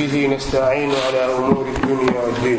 وبه 0.00 0.26
نستعين 0.26 0.92
على 1.06 1.24
أمور 1.34 1.66
الدنيا 1.76 2.20
والدين. 2.20 2.56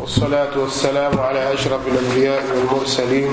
والصلاة 0.00 0.58
والسلام 0.58 1.20
على 1.20 1.52
أشرف 1.52 1.80
الأنبياء 1.86 2.42
والمرسلين 2.56 3.30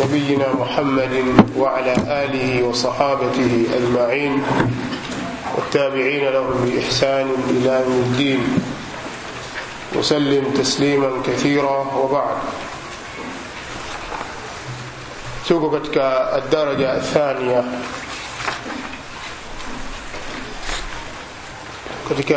نبينا 0.00 0.48
محمد 0.54 1.14
وعلى 1.56 1.92
آله 2.24 2.62
وصحابته 2.64 3.66
أجمعين 3.76 4.42
والتابعين 5.56 6.24
لهم 6.28 6.54
بإحسان 6.64 7.28
إلى 7.50 7.84
الدين. 7.84 8.40
وسلم 9.96 10.44
تسليما 10.56 11.10
كثيرا 11.26 11.78
وبعد. 11.92 12.36
katika 15.70 16.36
الدرجة 16.40 16.96
الثانية. 16.96 17.64
كتك 22.10 22.32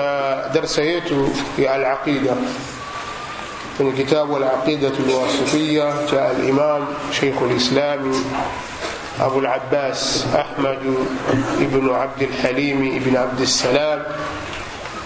درسيت 0.54 1.04
في 1.56 1.76
العقيدة. 1.76 2.34
من 3.80 3.96
كتاب 3.98 4.38
العقيدة 4.38 4.92
الواصفية 5.00 5.94
جاء 6.12 6.32
الإمام 6.40 6.86
شيخ 7.12 7.42
الإسلام 7.42 8.12
أبو 9.20 9.40
العباس 9.40 10.26
أحمد 10.36 10.80
ابن 11.60 11.90
عبد 11.90 12.22
الحليم 12.22 13.02
ابن 13.02 13.18
عبد 13.18 13.42
السلام 13.42 14.04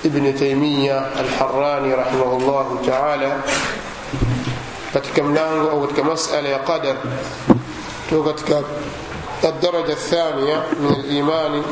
ابن 0.05 0.35
تيمية 0.35 0.99
الحراني 1.19 1.93
رحمه 1.93 2.37
الله 2.37 2.81
تعالى. 2.87 3.37
كتكم 4.95 5.33
لأنه 5.33 5.69
أو 5.71 5.87
كمسألة 5.87 6.57
قدر. 6.57 6.95
تو 8.09 8.33
الدرجة 9.43 9.91
الثانية 9.91 10.63
من 10.79 10.95
الإيمان 10.99 11.63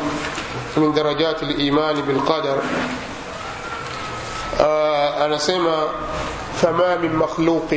من 0.77 0.93
درجات 0.93 1.43
الإيمان 1.43 2.01
بالقدر. 2.01 2.57
آه، 4.59 5.25
أنا 5.25 5.37
سمع 5.37 5.87
فما 6.61 6.97
من 6.97 7.15
مخلوق 7.15 7.69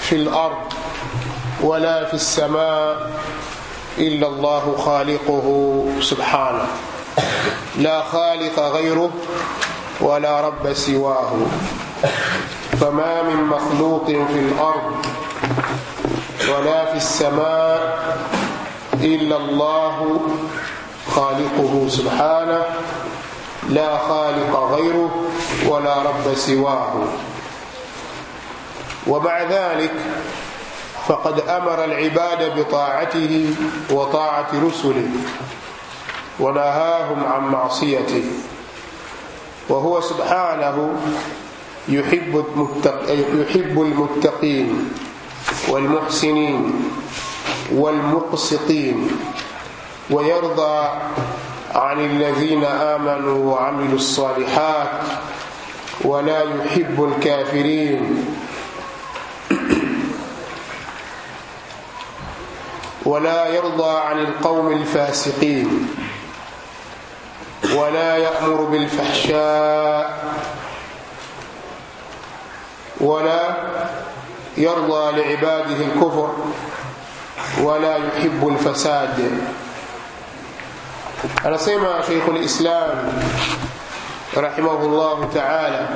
في 0.00 0.12
الأرض 0.12 0.72
ولا 1.60 2.04
في 2.04 2.14
السماء 2.14 3.10
إلا 3.98 4.26
الله 4.26 4.76
خالقه 4.78 5.46
سبحانه. 6.00 6.66
لا 7.78 8.02
خالق 8.02 8.58
غيره 8.58 9.10
ولا 10.00 10.40
رب 10.40 10.72
سواه. 10.72 11.32
فما 12.80 13.22
من 13.22 13.44
مخلوق 13.44 14.06
في 14.06 14.38
الأرض 14.38 15.06
ولا 16.48 16.84
في 16.84 16.96
السماء 16.96 17.98
إلا 18.94 19.36
الله 19.36 20.20
خالقه 21.16 21.88
سبحانه 21.88 22.62
لا 23.68 23.98
خالق 23.98 24.52
غيره 24.74 25.10
ولا 25.68 26.02
رب 26.02 26.34
سواه. 26.34 26.92
ومع 29.06 29.42
ذلك 29.42 29.92
فقد 31.08 31.40
أمر 31.40 31.84
العباد 31.84 32.58
بطاعته 32.58 33.54
وطاعة 33.90 34.50
رسله 34.66 35.08
ونهاهم 36.40 37.24
عن 37.24 37.42
معصيته. 37.48 38.24
وهو 39.68 40.00
سبحانه 40.00 40.92
يحب 41.88 42.44
يحب 43.40 43.80
المتقين 43.80 44.90
والمحسنين 45.68 46.90
والمقسطين. 47.72 49.10
ويرضى 50.10 50.88
عن 51.74 52.00
الذين 52.00 52.64
آمنوا 52.64 53.54
وعملوا 53.54 53.96
الصالحات 53.96 54.90
ولا 56.04 56.42
يحب 56.42 57.04
الكافرين. 57.04 58.26
ولا 63.04 63.48
يرضى 63.48 63.98
عن 63.98 64.18
القوم 64.18 64.72
الفاسقين. 64.72 65.88
ولا 67.74 68.16
يأمر 68.16 68.60
بالفحشاء. 68.62 70.34
ولا 73.00 73.56
يرضى 74.56 75.22
لعباده 75.22 75.76
الكفر. 75.84 76.34
ولا 77.62 77.96
يحب 77.96 78.48
الفساد. 78.48 79.40
أنصيما 81.44 82.02
شيخ 82.06 82.28
الإسلام 82.28 83.12
رحمه 84.36 84.80
الله 84.84 85.28
تعالى 85.34 85.88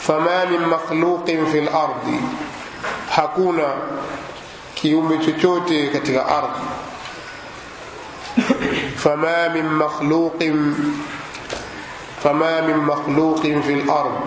فما 0.00 0.44
من 0.44 0.68
مخلوق 0.68 1.24
في 1.26 1.58
الأرض؟ 1.58 2.20
حكونا 3.10 3.74
كيوم 4.76 5.22
تتوتي 5.22 5.86
كتك 5.88 6.14
أرض. 6.14 6.50
فما 8.96 9.48
من 9.48 9.74
مخلوق 9.74 10.38
فما 12.22 12.60
من 12.60 12.76
مخلوق 12.76 13.40
في 13.42 13.72
الأرض؟ 13.72 14.20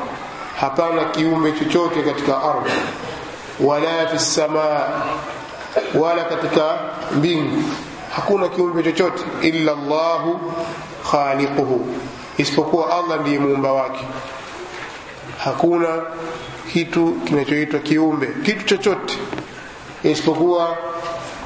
حطانا 0.58 1.03
كيوم 1.03 1.50
تتوتي 1.50 2.02
كتك 2.02 2.30
أرض. 2.30 2.68
ولا 3.59 4.06
في 4.06 4.14
السماء 4.14 5.08
ولا 5.96 6.24
كتك 6.24 6.80
بينك 7.12 7.64
hakuna 8.16 8.47
kiumbe 8.49 8.83
chochote 8.83 9.23
illa 9.41 9.72
Allahu 9.72 10.39
khaliquhu 11.11 11.85
isipokuwa 12.38 12.97
Allah 12.97 13.19
ndiye 13.22 13.39
muumba 13.39 13.72
wake. 13.73 14.05
Hakuna 15.38 15.88
kitu 16.73 17.11
kinachoitwa 17.25 17.79
kiumbe 17.79 18.27
kitu 18.45 18.66
chochote 18.66 19.17
isipokuwa 20.03 20.77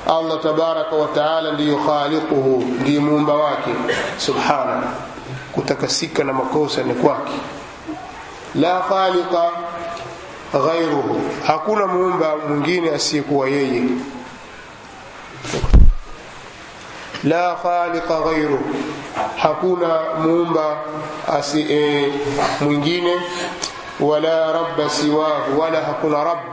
Allah 0.07 0.39
tabaraka 0.43 0.95
wa 0.95 1.07
taala 1.07 1.51
ndiyo 1.51 1.77
khaliquhu 1.77 2.63
ndiye 2.81 2.99
muumba 2.99 3.33
wake. 3.33 3.71
Subhana 4.17 4.83
kutakasika 5.51 6.23
na 6.23 6.33
makosa 6.33 6.83
ni 6.83 6.93
kwake. 6.93 7.33
La 8.55 8.79
khaliqa 8.79 9.51
ghairuhu 10.53 11.21
hakuna 11.47 11.87
muumba 11.87 12.35
mwingine 12.37 12.91
asiyekuwa 12.91 13.47
yeye 13.49 13.83
لا 17.25 17.55
خالق 17.55 18.11
غيره. 18.11 18.61
حكونا 19.37 20.01
مومبا 20.19 20.77
asi 21.27 21.61
e, 21.65 22.11
ولا 23.99 24.51
رب 24.51 24.87
سواه 24.87 25.57
ولا 25.57 25.85
حكونا 25.85 26.23
رب. 26.23 26.43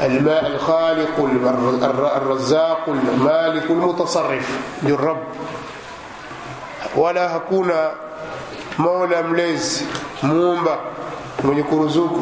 الماء 0.00 0.46
الخالق 0.46 1.16
الرزاق 2.16 2.84
المالك 2.88 3.70
المتصرف 3.70 4.58
للرب. 4.82 5.24
ولا 6.96 7.28
حكونا 7.28 7.92
مولى 8.78 9.22
ملز 9.22 9.82
مومبا 10.22 10.78
من 11.44 11.58
يكرزوك 11.58 12.16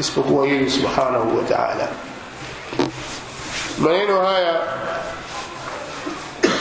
اسمه 0.00 0.24
سبحانه 0.68 1.24
وتعالى. 1.36 1.88
من 3.78 3.90
هنا 3.90 4.28
هيا 4.30 4.62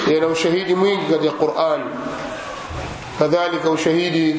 لأنه 0.10 0.28
وشهيدي 0.28 0.76
مين 0.76 1.00
قد 1.14 1.24
القرآن 1.24 1.82
كذلك 3.20 3.66
وشهيدي 3.66 4.36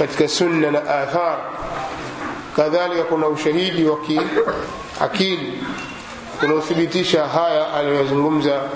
قد 0.00 0.08
كسنة 0.18 0.78
آثار 0.78 1.38
كذلك 2.56 3.06
كنا 3.10 3.36
شهيد 3.44 3.86
وكيل 3.86 4.26
أكيل 5.00 5.62
كنا 6.40 6.60
ثبتشا 6.60 7.24
هايا 7.24 7.64
على 7.64 8.00
يزنغمزة 8.00 8.68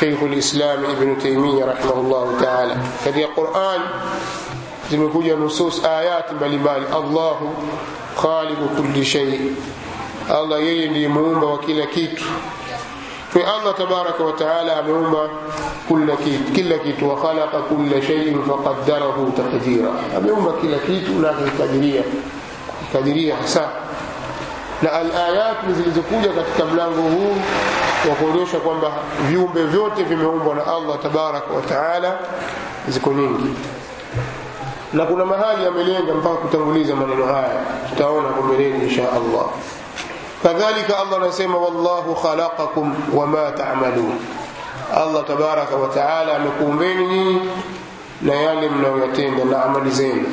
شيخ 0.00 0.22
الإسلام 0.22 0.84
ابن 0.84 1.18
تيمية 1.18 1.64
رحمه 1.64 1.94
الله 2.00 2.38
تعالى. 2.42 2.76
كذلك 3.04 3.24
القرآن 3.24 3.80
يقول 4.92 5.38
نصوص 5.40 5.84
آيات 5.84 6.32
بالبال 6.40 6.94
الله 6.94 7.54
خالق 8.16 8.60
كل 8.78 9.04
شيء. 9.04 9.54
الله 10.30 10.58
يلي 10.58 10.86
لي 10.86 11.08
مومة 11.08 11.52
وكيل 11.52 11.84
كيت 11.84 12.20
في 13.32 13.38
الله 13.40 13.72
تبارك 13.72 14.20
وتعالى 14.20 14.70
عموما 14.70 15.28
كل 15.88 16.14
كيت 16.14 16.56
كل 16.56 16.76
كيت 16.76 17.02
وخلق 17.02 17.64
كل 17.70 18.02
شيء 18.02 18.42
فقدره 18.48 19.32
تقديرا. 19.36 19.90
يعني 20.12 20.30
عموما 20.30 20.52
كل 20.62 20.76
كيت 20.86 21.08
ولا 21.18 21.34
تقديرية 21.58 22.02
تقديرية 22.94 23.34
حسا 23.34 23.70
لا 24.82 25.02
الآيات 25.02 25.56
مثل 25.68 25.92
زكوجة 25.92 26.30
كتملانه 26.56 27.32
وخدوشة 28.08 28.58
كم 28.58 28.80
بها 28.80 28.98
فيوم 29.28 29.52
بفيوت 29.54 29.92
في 30.00 30.16
مهم 30.16 30.48
الله 30.76 30.96
تبارك 30.96 31.42
وتعالى 31.54 32.18
زكونين 32.88 33.54
لكن 34.94 35.14
مهالي 35.18 35.68
أملين 35.68 36.00
كم 36.00 36.20
فاكو 36.20 36.48
تنوليز 36.52 36.90
من 36.90 37.12
الغاية 37.12 37.60
تتعونا 37.96 38.28
إن 38.82 38.90
شاء 38.90 39.16
الله 39.16 39.46
kadhalika 40.42 40.98
Allah 40.98 41.16
anasema 41.22 41.58
wallahu 41.58 42.14
khalaqakum 42.14 42.94
wama 43.14 43.50
ta'malun. 43.52 44.18
Allah 44.96 45.24
tabaraka 45.26 45.76
wataala 45.76 46.36
amekuumbeni 46.36 47.06
nyinyi 47.06 47.40
na 48.22 48.34
yale 48.34 48.68
mnayoyatenda 48.68 49.44
na 49.44 49.64
amali 49.64 49.90
zenu. 49.90 50.26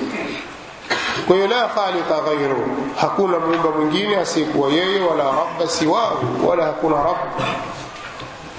Kwa 1.27 1.35
hiyo 1.35 1.47
la 1.47 1.67
khaliqa 1.67 2.21
ghairu 2.25 2.67
hakuna 3.01 3.39
muumba 3.39 3.69
mwingine 3.71 4.17
asiyekuwa 4.17 4.69
yeye 4.69 4.99
wala 5.01 5.23
rabba 5.23 5.67
siwahu 5.67 6.47
wala 6.49 6.65
hakuna 6.65 6.95
rab 6.95 7.17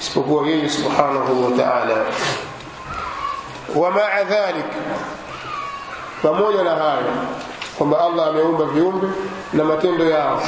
isipokuwa 0.00 0.46
yeye 0.46 0.68
subhanahu 0.68 1.44
wa 1.44 1.50
taala. 1.50 1.96
Wamaa 3.74 4.22
dhalik 4.28 4.66
pamoja 6.22 6.62
na 6.62 6.70
hayo 6.70 7.12
kwamba 7.78 8.00
allah 8.04 8.26
ameumba 8.28 8.64
viumbe 8.64 9.06
na 9.52 9.64
matendo 9.64 10.04
yao 10.10 10.42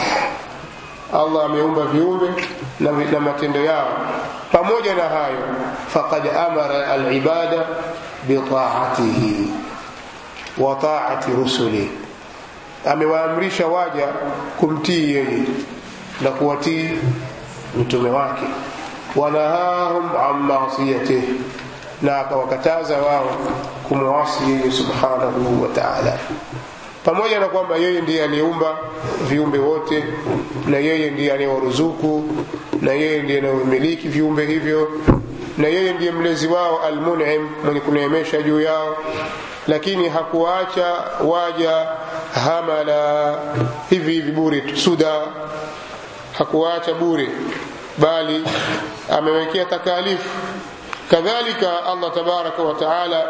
allah 1.13 1.45
ameumba 1.45 1.83
viumbe 1.85 2.27
na, 2.81 2.91
na 2.93 3.21
matendo 3.21 3.61
yao. 3.65 3.89
Pamoja 4.53 4.95
na 4.95 5.03
hayo 5.03 5.39
faqad 5.89 6.23
amara 6.47 6.87
alibada 6.93 7.67
bitaatihi 8.29 9.51
wa 10.59 10.75
taati 10.75 11.31
rusuli, 11.31 11.91
amewaamrisha 12.91 13.67
waja 13.67 14.07
kumtii 14.61 15.11
yeye 15.15 15.43
na 16.21 16.31
kuwatii 16.31 16.91
mtume 17.79 18.11
wake. 18.11 18.47
Wanahahum 19.17 20.11
an 20.31 20.37
masiyatih 20.43 21.23
na 22.03 22.19
akawakataza 22.21 22.97
wao 22.99 23.31
kumwasi 23.89 24.51
yeye 24.51 24.71
subhanahu 24.71 25.63
wa 25.63 25.69
taala 25.69 26.19
pamoja 27.05 27.41
na 27.41 27.47
kwamba 27.49 27.77
yeye 27.77 28.01
ndiye 28.01 28.25
aliyeumba 28.25 28.79
viumbe 29.29 29.59
wote 29.59 30.05
na 30.67 30.77
yeye 30.79 31.11
ndiye 31.11 31.33
anayewaruzuku 31.33 32.25
na 32.81 32.93
yeye 32.93 33.23
ndiye 33.23 33.39
anayemiliki 33.39 34.09
viumbe 34.09 34.47
hivyo 34.47 34.91
na 35.59 35.69
yeye 35.69 35.93
ndiye 35.93 36.11
mlezi 36.13 36.47
wao 36.47 36.83
almunim 36.87 37.49
mwenye 37.65 37.81
kuneemesha 37.81 38.43
juu 38.43 38.61
yao 38.61 38.97
lakini 39.69 40.09
hakuwaacha 40.09 40.95
waja 41.25 41.87
hamala 42.45 43.39
hivi 43.91 44.13
hivi 44.13 44.33
bure 44.33 44.63
suda. 44.77 45.21
Hakuwaacha 46.39 46.95
bure 46.95 47.29
bali 47.99 48.45
amewekea 49.11 49.65
takalifu 49.65 50.29
kadhalika 51.11 51.85
allah 51.87 52.15
tabaraka 52.15 52.63
wa 52.63 52.75
taala 52.75 53.25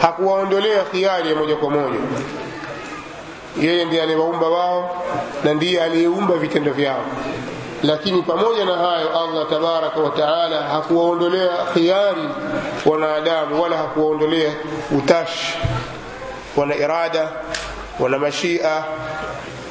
hakuwaondolea 0.00 0.82
khiari 0.84 1.28
ya 1.30 1.36
moja 1.36 1.56
kwa 1.56 1.70
moja. 1.70 1.98
Yeye 3.60 3.84
ndiye 3.84 4.02
aliwaumba 4.02 4.48
wao 4.48 5.04
na 5.44 5.54
ndiye 5.54 5.82
aliyeumba 5.82 6.34
vitendo 6.34 6.72
vyao. 6.72 7.04
Lakini 7.82 8.22
pamoja 8.22 8.64
na 8.64 8.76
hayo 8.76 9.20
allah 9.20 9.48
tabaraka 9.50 10.00
wataala 10.00 10.62
hakuwaondolea 10.62 11.48
khiari 11.74 12.28
wanadamu 12.86 13.62
wala 13.62 13.76
hakuwaondolea 13.76 14.52
utashi. 14.98 15.54
Wana 16.56 16.74
irada 16.76 17.28
wana 18.00 18.18
mashia 18.18 18.84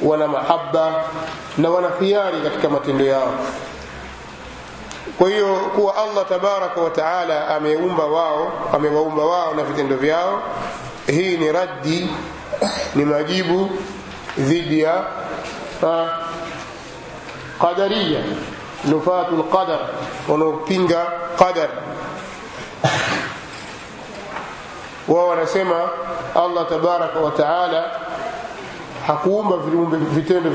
wana 0.02 0.28
mahaba 0.28 1.04
na 1.58 1.70
wana 1.70 1.88
khiari 1.90 2.42
katika 2.44 2.70
matendo 2.70 3.06
yao 3.06 3.34
kwa 5.18 5.30
hiyo 5.30 5.56
kuwa 5.56 5.96
allah 5.96 6.26
tabaraka 6.30 6.82
wa 6.82 6.90
taala 6.90 7.48
ameumba 7.48 8.06
wao 8.06 8.52
amewaumba 8.74 9.24
wao 9.26 9.54
na 9.54 9.64
vitendo 9.64 9.96
vyao 9.96 10.42
hii 11.08 11.38
ni 11.38 11.52
raddi 11.52 12.10
ni 12.96 13.06
majibu 13.06 13.70
dhidi 14.38 14.80
ya 14.80 15.04
qadariya 17.62 18.20
nufatu 18.86 19.36
lqadar 19.38 19.80
wanaopinga 20.30 21.06
qadar. 21.40 21.70
Wao 25.08 25.28
wanasema 25.28 25.90
allah 26.36 26.70
tabaraka 26.70 27.20
wa 27.20 27.32
taala 27.32 27.92
hakuumba 29.08 29.58
vitendo 30.16 30.50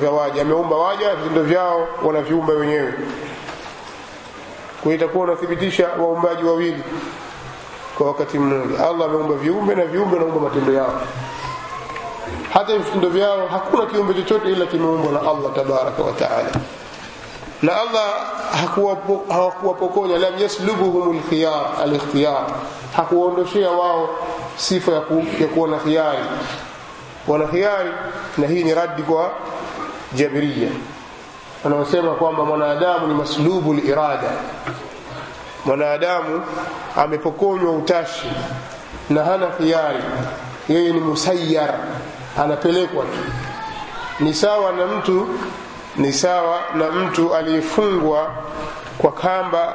vya 0.00 0.10
waja. 0.10 0.42
Ameumba 0.42 0.76
waja 0.76 1.14
vitendo 1.14 1.42
vyao 1.42 1.88
wanaviumba 2.02 2.52
wenyewe 2.52 2.94
kwa 4.82 4.94
itakuwa 4.94 5.24
unathibitisha 5.24 5.88
waumbaji 5.98 6.44
wawili 6.44 6.82
kwa 7.98 8.06
wakati 8.06 8.38
mmoja. 8.38 8.86
Allah 8.88 9.06
ameumba 9.06 9.34
viumbe 9.34 9.74
na 9.74 9.84
viumbe 9.84 10.16
anaumba 10.16 10.40
matendo 10.40 10.72
yao. 10.72 11.00
Hata 12.52 12.78
vitendo 12.78 13.08
vyao 13.08 13.46
hakuna 13.46 13.86
kiumbe 13.86 14.14
chochote 14.14 14.48
ila 14.52 14.66
kimeumbwa 14.66 15.12
na 15.12 15.20
allah 15.20 15.52
tabaraka 15.54 16.02
wataala 16.02 16.50
na 17.62 17.80
allah 17.80 18.08
hakuwapokonya 19.28 20.18
lam 20.18 20.38
yaslubuhum 20.38 21.20
alikhtiyar. 21.82 22.46
Hakuwaondoshea 22.96 23.70
wao 23.70 24.08
sifa 24.56 24.92
ya, 24.92 25.00
ku, 25.00 25.24
ya 25.40 25.46
kuwa 25.46 25.68
na 25.68 25.76
khiari 25.78 26.18
wana 27.28 27.46
khiari 27.46 27.90
na 28.38 28.46
hii 28.46 28.64
ni 28.64 28.74
raddi 28.74 29.02
kwa 29.02 29.30
jabiria 30.14 30.68
wanaosema 31.72 32.14
kwamba 32.14 32.44
mwanadamu 32.44 33.06
ni 33.06 33.14
maslubu 33.14 33.74
lirada 33.74 34.30
mwanadamu 35.64 36.42
amepokonywa 36.96 37.72
utashi 37.72 38.30
na 39.10 39.24
hana 39.24 39.46
khiari 39.46 40.02
yeye 40.68 40.92
ni 40.92 41.00
musayyar 41.00 41.74
anapelekwa 42.38 43.04
tu. 43.04 43.18
Ni 44.20 44.34
sawa 44.34 44.72
na 44.72 44.86
mtu 44.86 45.28
ni 45.96 46.12
sawa 46.12 46.58
na 46.74 46.90
mtu 46.90 47.34
aliyefungwa 47.34 48.30
kwa 48.98 49.12
kamba 49.12 49.74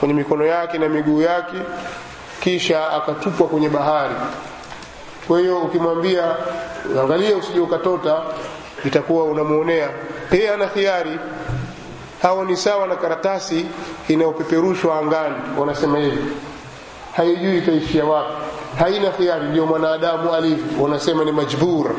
kwenye 0.00 0.14
mikono 0.14 0.44
yake 0.46 0.78
na 0.78 0.88
miguu 0.88 1.22
yake 1.22 1.56
kisha 2.40 2.90
akatupwa 2.92 3.46
kwenye 3.48 3.68
bahari. 3.68 4.14
Kwa 5.28 5.38
hiyo 5.40 5.58
ukimwambia 5.58 6.36
angalia 7.02 7.36
usije 7.36 7.60
ukatota 7.60 8.22
itakuwa 8.84 9.24
unamuonea. 9.24 9.88
Yeye 10.32 10.50
ana 10.50 10.66
khiari. 10.66 11.18
Hao 12.22 12.44
ni 12.44 12.56
sawa 12.56 12.86
na 12.86 12.96
karatasi 12.96 13.66
inayopeperushwa 14.08 14.98
angani 14.98 15.34
wanasema 15.58 15.98
hivi 15.98 16.24
haijui 17.16 17.58
itaishia 17.58 18.04
wapi. 18.04 18.32
Haina 18.78 19.10
khiari 19.10 19.44
ndio 19.48 19.66
mwanadamu 19.66 20.34
alivyo 20.34 20.82
wanasema 20.84 21.24
ni 21.24 21.32
majbur. 21.32 21.90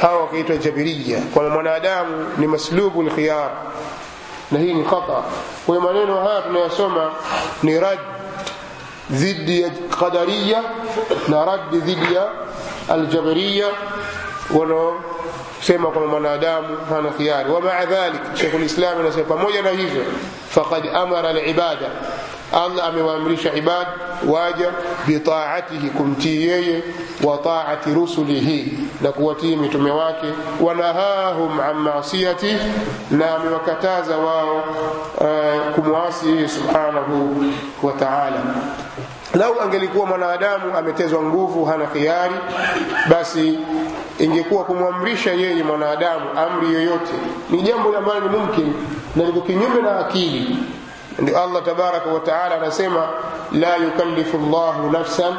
Hawa 0.00 0.20
wakaitwa 0.20 0.56
jabiria 0.56 1.18
kwamba 1.34 1.54
mwanadamu 1.54 2.26
ni 2.38 2.46
maslubu 2.46 3.02
lkhiyar 3.02 3.50
na 4.50 4.58
hii 4.58 4.74
ni 4.74 4.84
khata. 4.84 5.22
Kwayo 5.66 5.80
maneno 5.80 6.20
haya 6.28 6.42
tunayosoma 6.42 7.10
ni 7.62 7.80
rad 7.80 7.98
dhidi 9.10 9.60
ya 9.62 9.70
qadariya 10.00 10.62
na 11.28 11.44
rad 11.44 11.60
dhidi 11.72 12.14
ya 12.14 12.28
aljabariya 12.88 13.66
wanaosema 14.54 15.88
kwamba 15.90 16.06
mwanadamu 16.10 16.68
hana 16.88 17.08
khiari. 17.10 17.52
Wamaa 17.52 17.84
dhalik 17.84 18.20
shekhu 18.34 18.58
lislam 18.58 19.00
anasema 19.00 19.24
pamoja 19.24 19.62
na 19.62 19.70
hivyo 19.70 20.02
faqad 20.50 20.88
amara 20.94 21.32
libada, 21.32 21.86
allah 22.52 22.86
amewaamrisha 22.88 23.54
ibad 23.54 23.86
waja 24.28 24.70
bitaatihi 25.06 25.90
kumtii 25.90 26.46
yeye 26.48 26.82
wa 27.24 27.38
taati 27.38 27.94
rusulihi 27.94 28.78
na 29.00 29.12
kuwatii 29.12 29.56
mitume 29.56 29.90
wake. 29.90 30.26
Wanahahum 30.60 31.60
an 31.60 31.76
masiyati 31.76 32.56
na 33.10 33.34
amewakataza 33.36 34.16
wao 34.16 34.56
uh, 35.20 35.74
kumwasi 35.74 36.28
yeye 36.28 36.48
subhanahu 36.48 37.44
wa 37.82 37.92
taala. 37.92 38.36
Lau 39.34 39.60
angelikuwa 39.60 40.06
mwanadamu 40.06 40.76
ametezwa 40.78 41.22
nguvu 41.22 41.64
hana 41.64 41.86
khiari 41.86 42.34
basi 43.10 43.58
ingekuwa 44.18 44.64
kumwamrisha 44.64 45.32
yeye 45.32 45.62
mwanadamu 45.62 46.24
amri 46.38 46.74
yoyote 46.74 47.12
ni 47.50 47.62
jambo 47.62 47.96
ambalo 47.98 48.20
ni 48.20 48.28
mumkin 48.38 48.72
na 49.16 49.24
liko 49.24 49.40
kinyume 49.40 49.82
na 49.82 49.98
akili 49.98 50.56
ndio 51.18 51.42
allah 51.42 51.62
tabaraka 51.64 52.10
wa 52.10 52.20
taala 52.20 52.54
anasema 52.54 53.08
la 53.52 53.76
yukallifu 53.76 54.38
llahu 54.38 54.90
nafsan 54.90 55.34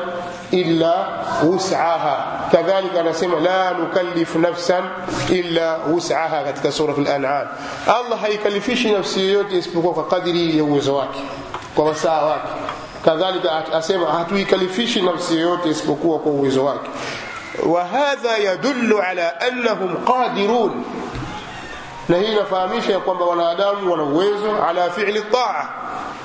illa 0.52 1.08
wus'aha 1.44 2.26
kadhalika 2.52 3.00
anasema 3.00 3.40
la 3.40 3.72
nukallifu 3.74 4.40
nafsan 4.40 4.84
illa 5.30 5.78
wus'aha 5.94 6.44
katika 6.44 6.72
surat 6.72 6.98
al-an'am 6.98 7.48
allah 7.88 8.20
haikalifishi 8.22 8.92
nafsi 8.92 9.20
yoyote 9.26 9.58
isipokuwa 9.58 9.94
kwa 9.94 10.08
kadiri 10.08 10.58
ya 10.58 10.64
uwezo 10.64 10.96
wake 10.96 11.20
kwa 11.76 11.86
wasaa 11.86 12.22
wake 12.22 12.48
kadhalika 13.06 13.74
asema 13.74 14.06
hatuikalifishi 14.06 15.02
nafsi 15.02 15.34
yoyote 15.40 15.70
isipokuwa 15.70 16.20
kwa 16.20 16.32
uwezo 16.32 16.66
wake 16.66 16.90
وهذا 17.64 18.38
يدل 18.38 18.94
على 18.94 19.22
أنهم 19.22 19.96
قادرون. 20.06 20.84
نهينا 22.10 22.44
فاهمش 22.44 22.88
يقوم 22.88 23.18
بوالادام 23.18 23.90
ونوزه 23.90 24.64
على 24.64 24.90
فعل 24.90 25.18
الطاعة. 25.18 25.70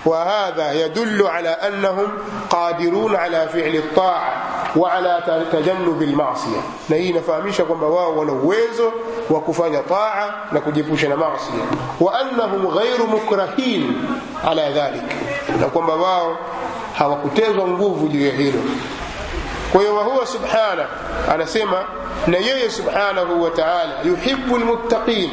وهذا 0.06 0.72
يدل 0.72 1.26
على 1.26 1.48
أنهم 1.48 2.08
قادرون 2.50 3.16
على 3.16 3.48
فعل 3.48 3.74
الطاعة 3.76 4.44
وعلى 4.76 5.46
تجنب 5.52 6.02
المعصية. 6.02 6.60
نهينا 6.88 7.20
فاهمش 7.20 7.58
يقوم 7.58 7.80
بوالوزه 7.80 8.92
وكفان 9.30 9.82
طاعة 9.88 10.34
نكجبوشنا 10.52 11.16
معصية. 11.16 11.62
وأنهم 12.00 12.66
غير 12.66 13.06
مكرهين 13.06 14.08
على 14.44 14.62
ذلك. 14.62 15.16
نقوم 15.60 15.86
بوالوزه 15.86 16.36
هوا 16.98 17.16
كتازوا 17.24 17.66
نبوه 17.66 18.08
في 18.08 18.18
جهيله 18.18 18.62
kwa 19.72 19.80
hiyo 19.80 19.94
wahuwa 19.96 20.26
subhana 20.26 20.86
anasema 21.32 21.84
na 22.26 22.38
yeye 22.38 22.70
subhanahu 22.70 23.42
wa 23.42 23.50
taala 23.50 23.92
yuhibu 24.04 24.58
lmuttaqin 24.58 25.30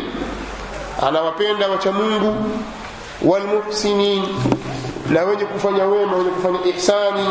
anawapenda 1.08 1.68
wacha 1.68 1.92
mungu 1.92 2.36
walmuhsinin 3.26 4.24
na 5.10 5.24
wenye 5.24 5.46
kufanya 5.46 5.86
wema 5.86 6.16
wenye 6.16 6.30
kufanya 6.30 6.60
ihsani 6.66 7.26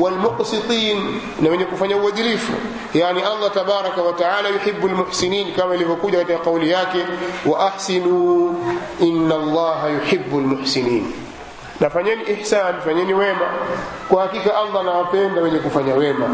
walmuqsitin 0.00 1.20
na 1.40 1.50
wenye 1.50 1.64
kufanya 1.64 1.96
uadilifu 1.96 2.52
yani 2.94 3.22
allah 3.22 3.50
tabaraka 3.54 4.02
wa 4.02 4.12
taala 4.12 4.48
yuhibu 4.48 4.88
lmuhsinin 4.88 5.54
kama 5.54 5.74
ilivyokuja 5.74 6.18
katika 6.18 6.38
kauli 6.38 6.70
yake 6.70 6.98
wa 7.46 7.66
ahsinu 7.66 8.54
ina 9.00 9.34
allaha 9.34 9.88
yuhibu 9.88 10.40
lmuhsinin 10.40 11.12
na 11.82 11.90
fanyeni 11.90 12.22
ihsan 12.22 12.80
fanyeni 12.80 13.14
wema. 13.14 13.46
Kwa 14.08 14.22
hakika 14.22 14.56
allah 14.56 14.80
anawapenda 14.80 15.40
wenye 15.40 15.58
kufanya 15.58 15.94
wema. 15.94 16.28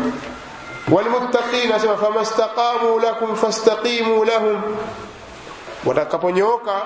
Walmuttaqin 0.93 1.73
asema 1.73 1.97
famastaqamu 1.97 2.99
lakum 3.03 3.37
fastaqimu 3.37 4.25
lahum. 4.25 4.63
Watakaponyooka 5.87 6.83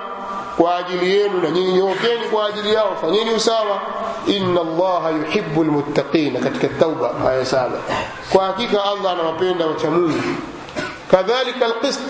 kwa 0.56 0.76
ajili 0.76 1.16
yenu 1.16 1.40
na 1.40 1.50
nyinyi 1.50 1.72
nyookeni 1.72 2.24
kwa 2.32 2.46
ajili 2.46 2.74
yao 2.74 2.96
fanyeni 3.00 3.30
usawa. 3.30 3.80
Inna 4.26 4.60
allaha 4.60 5.10
yuhibu 5.10 5.64
lmuttaqina 5.64 6.40
katika 6.40 6.68
tauba 6.68 7.10
aya 7.30 7.46
saba 7.46 7.78
kwa 8.32 8.44
hakika 8.46 8.84
allah 8.84 9.12
anawapenda 9.12 9.66
wacha 9.66 9.90
mungu 9.90 10.20
kadhalika 11.10 11.66
alqist 11.66 12.00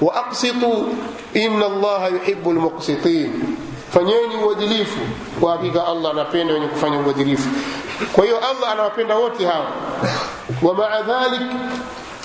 wa 0.00 0.14
aqsitu. 0.26 0.88
Inna 1.34 1.66
allaha 1.66 2.08
yuhibu 2.08 2.52
lmuqsitin 2.52 3.56
fanyeni 3.94 4.36
uadilifu. 4.36 4.98
Kwa 5.40 5.52
hakika 5.52 5.86
allah 5.86 6.10
anapenda 6.10 6.54
wenye 6.54 6.66
kufanya 6.68 6.98
uadilifu. 7.00 7.48
Kwa 8.12 8.24
hiyo 8.24 8.38
allah 8.38 8.72
anawapenda 8.72 9.14
wote 9.16 9.46
hawa. 9.46 9.66
Wa 10.62 10.74
maa 10.74 11.02
dhalik 11.02 11.40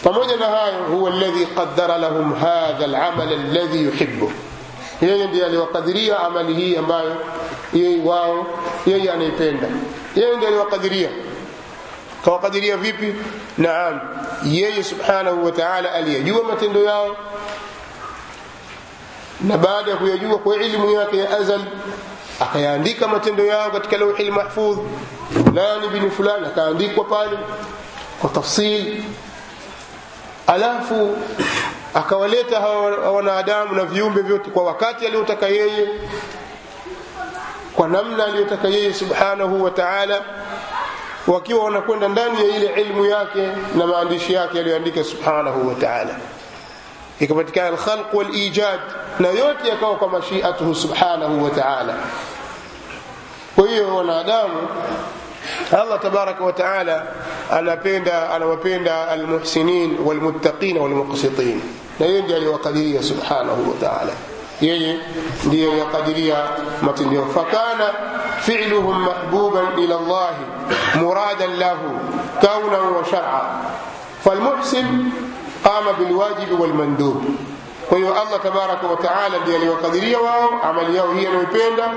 pamoja 0.04 0.36
na 0.38 0.46
hayo 0.46 0.74
huwa 0.92 1.14
alladhi 1.14 1.46
qaddara 1.46 1.98
lahum 1.98 2.34
hadha 2.36 2.84
alamal 2.86 3.30
alladhi 3.34 3.84
yuhibbu. 3.84 4.32
Yeye 5.02 5.28
ndiye 5.28 5.46
aliwakadiria 5.46 6.20
amali 6.20 6.54
hii 6.54 6.76
ambayo 6.78 7.16
yeye 7.74 8.04
wao 8.06 8.48
yeye 8.86 9.12
anaipenda. 9.12 9.68
Yeye 10.16 10.36
ndiye 10.36 10.48
aliwakadiria. 10.48 11.10
Kawakadiria 12.26 12.78
vipi? 12.78 13.14
Naam. 13.58 14.00
Yeye 14.46 14.84
subhanahu 14.84 15.46
wa 15.46 15.52
ta'ala 15.52 15.92
aliyajua 15.94 16.44
matendo 16.44 16.84
yao 16.84 17.16
na 19.42 19.58
baada 19.58 19.92
ya 19.92 19.98
kuyajua 19.98 20.38
kwa 20.38 20.56
ilmu 20.56 20.92
yake 20.92 21.18
ya 21.18 21.38
azal 21.38 21.62
akayaandika 22.39 23.08
matendo 23.08 23.46
yao 23.46 23.72
katika 23.72 23.98
lauhi 23.98 24.24
lmahfudh 24.24 24.80
fulani 25.46 25.88
bini 25.88 26.10
fulani 26.12 26.46
akaandikwa 26.48 27.04
pale 27.06 27.38
kwa 28.22 28.30
tafsili 28.30 29.04
alafu 30.48 31.18
akawaleta 31.94 32.60
hawa 32.60 33.12
wanadamu 33.12 33.75
na 33.75 33.86
viumbe 33.86 34.22
vyote 34.22 34.50
kwa 34.50 34.63
wakati 34.63 35.06
aliyotaka 35.08 35.48
yeye 35.48 35.88
kwa 37.75 37.88
namna 37.88 38.25
aliyotaka 38.25 38.68
yeye 38.68 38.94
subhanahu 38.94 39.63
wa 39.63 39.72
taala 39.72 40.22
wakiwa 41.27 41.63
wanakwenda 41.63 42.08
ndani 42.08 42.38
ya 42.50 42.56
ile 42.58 42.82
ilmu 42.82 43.06
yake 43.06 43.48
na 43.77 43.88
maandishi 43.88 44.34
yake 44.34 44.58
yaliyoandika 44.58 45.04
subhanahu 45.04 45.68
wa 45.68 45.75
taala 45.75 46.15
ikapatikana 47.20 47.68
alkhalq 47.68 48.14
walijad 48.14 48.80
na 49.20 49.28
yote 49.28 49.70
yakawa 49.70 49.96
kwa 49.96 50.10
mashiatuhu 50.10 50.76
subhanahu 50.76 51.44
wa 51.44 51.50
taala 51.50 51.94
kwa 53.56 53.68
hiyo 53.68 53.96
wanadamu 53.96 54.68
allah 55.72 56.00
tabaraka 56.02 56.44
wa 56.44 56.54
taala 56.54 57.04
anapenda 57.52 58.30
anawapenda 58.34 59.08
almuhsinin 59.08 59.98
walmuttaqin 60.06 60.78
walmuqsitin 60.78 61.62
na 62.00 62.06
yeye 62.06 62.22
ndiye 62.22 62.38
aliwakadiria 62.38 63.04
subhanahu 63.04 63.70
wa 63.70 63.76
taala 63.90 64.12
yeye 64.62 65.00
ndiye 65.46 65.72
aliyakadiria 65.72 66.36
matendo 66.82 67.16
yao 67.16 67.26
fakana 67.26 67.94
fi'luhum 68.42 69.00
mahbuban 69.04 69.80
ila 69.80 69.96
Allah 69.98 70.32
muradan 70.96 71.60
lahu 71.60 72.00
kaunan 72.42 72.94
wa 72.94 73.06
shar'a 73.12 73.42
falmuhsin 74.24 75.12
qama 75.66 75.94
bilwajibi 75.94 76.54
walmandub 76.62 77.24
kwa 77.90 77.98
hiyo 77.98 78.10
Allah 78.22 78.42
tabaraka 78.44 78.88
wataala 78.88 79.30
ndi 79.30 79.40
ndiye 79.42 79.58
aliwakadiria 79.58 80.20
wao 80.20 80.50
amali 80.64 80.96
yao 80.98 81.14
hii 81.14 81.26
anayoipenda 81.26 81.92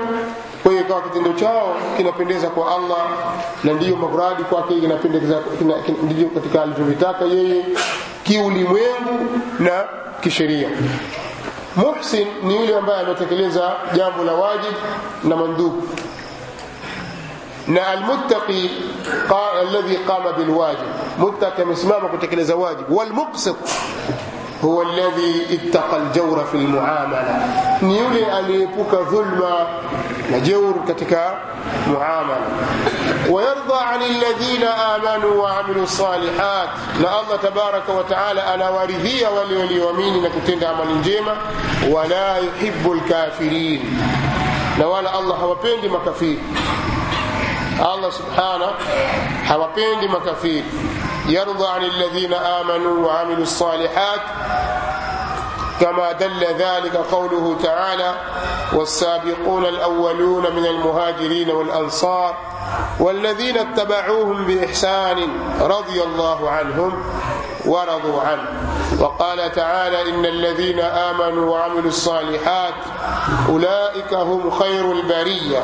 kwa 0.63 0.71
hiyo 0.71 0.83
ikawa 0.83 1.01
kitendo 1.01 1.33
chao 1.33 1.75
kinapendeza 1.97 2.47
kwa 2.49 2.75
Allah 2.75 3.07
na 3.63 3.73
ndiyo 3.73 3.95
muradi 3.95 4.43
kwake 4.43 4.73
ndiyo 6.03 6.29
katika 6.29 6.61
alivyovitaka 6.63 7.25
yeye 7.25 7.65
kiulimwengu 8.23 9.39
na 9.59 9.83
kisheria. 10.21 10.69
Muhsin 11.75 12.27
ni 12.43 12.55
yule 12.55 12.77
ambaye 12.77 13.01
ametekeleza 13.01 13.75
jambo 13.95 14.23
la 14.23 14.33
wajib 14.33 14.73
na 15.23 15.35
mandub 15.35 15.83
نا 17.69 17.93
المتقي 17.93 18.69
قال 19.29 19.67
الذي 19.67 19.95
قام 19.95 20.31
بالواجب. 20.37 20.87
متقي 21.19 21.65
مسمامه 21.65 22.17
كتكلز 22.17 22.51
واجب. 22.51 22.91
والمقسط 22.91 23.55
هو 24.63 24.81
الذي 24.81 25.45
اتقى 25.53 25.97
الجور 25.97 26.43
في 26.43 26.57
المعاملة. 26.57 27.47
نيولي 27.83 28.39
أن 28.39 28.51
يبقى 28.51 29.03
ظلم 29.05 29.43
نجور 30.31 30.73
كتك 30.87 31.37
معاملة. 31.87 32.47
ويرضى 33.29 33.77
عن 33.81 34.01
الذين 34.01 34.63
آمنوا 34.63 35.43
وعملوا 35.43 35.83
الصالحات. 35.83 36.69
لا 37.01 37.21
الله 37.21 37.35
تبارك 37.43 37.89
وتعالى 37.89 38.41
أنا 38.53 38.69
ورهي 38.69 39.25
ولي 39.25 39.81
ومين 39.81 40.23
نكتند 40.23 40.63
عمل 40.63 40.89
الجيمة 40.91 41.33
ولا 41.89 42.37
يحب 42.37 42.91
الكافرين. 42.91 43.99
لا 44.79 44.85
ولا 44.85 45.19
الله 45.19 45.35
هو 45.35 45.55
بيندي 45.55 45.89
مكافير 45.89 46.37
allah 48.09 48.17
subhana 48.17 48.73
hawapendi 49.47 50.07
makafiri 50.07 50.65
yarda 51.29 51.73
ani 51.73 51.85
alladhina 51.85 52.57
amanu 52.59 53.05
wa 53.05 53.21
amilu 53.21 53.45
salihat 53.45 54.21
كما 55.79 56.11
دل 56.11 56.43
ذلك 56.59 56.95
قوله 57.11 57.55
تعالى 57.63 58.11
والسابقون 58.73 59.65
الأولون 59.65 60.43
من 60.55 60.65
المهاجرين 60.65 61.49
والأنصار 61.51 62.37
والذين 62.99 63.57
اتبعوهم 63.57 64.45
بإحسان 64.45 65.17
رضي 65.61 66.03
الله 66.03 66.49
عنهم 66.49 67.03
ورضوا 67.65 68.21
عنه. 68.21 68.49
وقال 68.99 69.51
تعالى 69.51 70.09
إن 70.09 70.25
الذين 70.25 70.79
آمنوا 70.79 71.51
وعملوا 71.51 71.89
الصالحات 71.89 72.73
أولئك 73.49 74.13
هم 74.13 74.51
خير 74.51 74.91
البرية. 74.91 75.63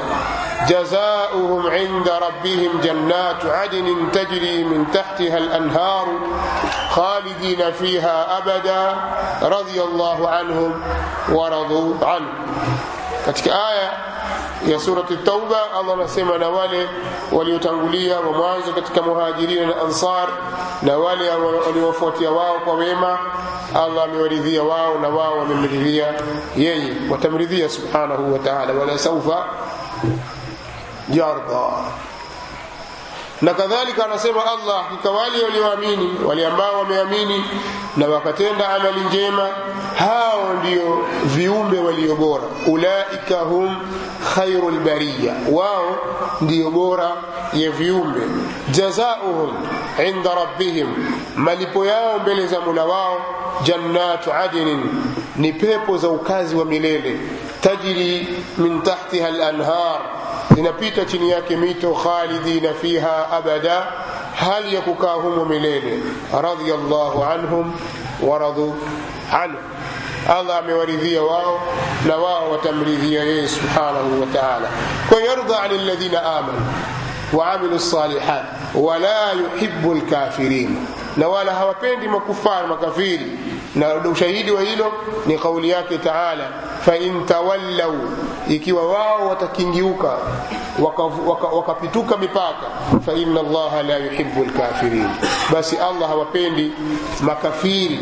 جزاؤهم 0.69 1.67
عند 1.67 2.09
ربهم 2.09 2.81
جنات 2.83 3.45
عدن 3.45 4.11
تجري 4.13 4.63
من 4.63 4.91
تحتها 4.91 5.37
الأنهار 5.37 6.07
خالدين 6.89 7.71
فيها 7.71 8.37
أبدا. 8.37 8.95
رضي 9.41 9.83
الله 9.83 10.29
عنهم 10.29 10.81
ورضوا 11.31 12.05
عنه. 12.05 12.29
katika 13.25 13.51
aya 13.51 13.89
ya 14.67 14.79
surati 14.79 15.17
tauba 15.17 15.57
allah 15.79 15.93
anasema 15.93 16.37
na 16.37 16.49
wale 16.49 16.87
waliotangulia 17.31 18.19
wa 18.19 18.31
mwanzo 18.31 18.71
katika 18.73 19.01
muhajirina 19.01 19.65
na 19.67 19.81
ansar 19.81 20.27
na 20.81 20.97
wale 20.97 21.29
waliowafuatia 21.67 22.31
wao 22.31 22.59
kwa 22.59 22.73
wema 22.73 23.19
allah 23.75 24.03
amewaridhia 24.03 24.63
wao 24.63 24.99
na 24.99 25.07
wao 25.09 25.37
wamemridhia 25.37 26.13
yeye 26.57 26.93
watamridhia 27.11 27.69
subhanahu 27.69 28.33
wa 28.33 28.39
taala 28.39 28.73
wala 28.73 28.97
saufa 28.97 29.45
yarda 31.13 31.61
na 33.45 33.53
kadhalika 33.53 34.05
anasema 34.05 34.41
allah 34.45 34.83
hakika 34.89 35.11
wale 35.11 35.43
walioamini 35.43 36.09
wale 36.25 36.47
ambao 36.47 36.79
wameamini 36.79 37.43
na 37.97 38.07
wakatenda 38.07 38.69
amali 38.69 38.99
njema 39.01 39.49
hao 39.99 40.53
ndio 40.59 41.05
viumbe 41.25 41.79
walio 41.79 42.15
bora. 42.15 42.43
Ulaika 42.67 43.35
hum 43.49 43.75
khairu 44.35 44.69
lbariya 44.71 45.33
wao 45.51 45.97
ndio 46.41 46.71
bora 46.71 47.11
ya 47.53 47.71
viumbe. 47.71 48.19
Jazauhum 48.71 49.53
inda 50.07 50.35
rabbihim 50.35 50.87
malipo 51.35 51.85
yao 51.85 52.19
mbele 52.19 52.47
za 52.47 52.59
mula 52.61 52.85
wao 52.85 53.21
jannatu 53.63 54.33
adnin 54.33 54.79
ni 55.35 55.53
pepo 55.53 55.97
za 55.97 56.09
ukazi 56.09 56.55
wa 56.55 56.65
milele 56.65 57.19
tajri 57.65 58.27
min 58.57 58.81
tahtiha 58.85 59.31
lanhar 59.31 59.99
zinapita 60.55 61.05
chini 61.05 61.29
yake 61.29 61.57
mito 61.57 61.93
khalidina 61.93 62.73
fiha 62.73 63.31
abada 63.31 63.87
hali 64.35 64.75
ya 64.75 64.81
kukaa 64.81 65.13
humo 65.13 65.45
milele 65.45 65.99
radhiallahu 66.41 67.23
anhum 67.23 67.73
waradu 68.21 68.75
anhu 69.33 69.57
allah 70.29 70.57
amewaridhia 70.57 71.21
wao 71.23 71.59
na 72.07 72.15
wao 72.15 72.51
watamridhia 72.51 73.23
yeye 73.23 73.47
subhanahu 73.47 74.21
wa 74.21 74.27
taala 74.27 74.67
kwa 75.09 75.21
yardha 75.21 75.59
ani 75.63 75.77
ladhina 75.85 76.23
amanu 76.37 76.65
waamilu 77.33 77.75
lsalihat 77.75 78.45
wala 78.75 79.31
yuhibu 79.33 79.93
lkafirin 79.93 80.77
na 81.17 81.27
wala 81.27 81.53
hawapendi 81.53 82.07
makufari 82.07 82.67
makafiri 82.67 83.39
na 83.75 83.95
ushahidi 83.95 84.51
wa 84.51 84.61
hilo 84.61 84.93
ni 85.25 85.37
kauli 85.37 85.69
yake 85.69 85.97
taala 85.97 86.47
fain 86.85 87.25
tawallau 87.25 87.95
ikiwa 88.47 88.87
wao 88.93 89.27
watakingiuka 89.29 90.17
wakapituka 90.83 91.47
waka, 91.47 91.97
waka 91.97 92.17
mipaka 92.17 92.65
faina 93.05 93.39
allaha 93.39 93.83
la 93.83 93.97
yuhibu 93.97 94.43
lkafirin 94.43 95.09
basi 95.53 95.77
allah 95.77 96.09
hawapendi 96.09 96.71
makafiri. 97.21 97.99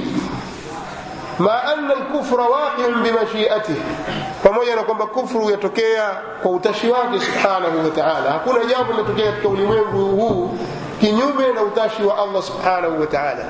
Ma 1.40 1.64
anna 1.64 1.96
lkufra 1.96 2.44
waqiun 2.44 3.04
bimashiatih 3.04 3.76
pamoja 4.44 4.76
na 4.76 4.84
kwamba 4.84 5.06
kufru 5.06 5.50
yatokea 5.52 6.10
kwa 6.42 6.52
utashi 6.52 6.88
wake 6.90 7.20
subhanahu 7.20 7.78
wa 7.86 7.90
taala. 7.96 8.32
Hakuna 8.32 8.66
jambo 8.66 8.92
linatokea 8.94 9.32
katika 9.32 9.50
ulimwengu 9.50 10.06
huu 10.06 10.58
kinyume 11.00 11.48
na 11.56 11.62
utashi 11.64 12.04
wa 12.04 12.18
allah 12.18 12.44
subhanahu 12.44 13.00
wa 13.02 13.08
taala 13.08 13.46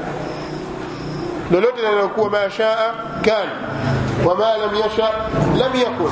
lolote 1.51 1.77
linalokuwa 1.83 2.31
ma 2.31 2.51
shaa 2.51 2.95
kan 3.23 3.49
wama 4.27 4.57
lam 4.57 4.75
yasha 4.77 5.09
lam 5.59 5.75
yakun 5.81 6.11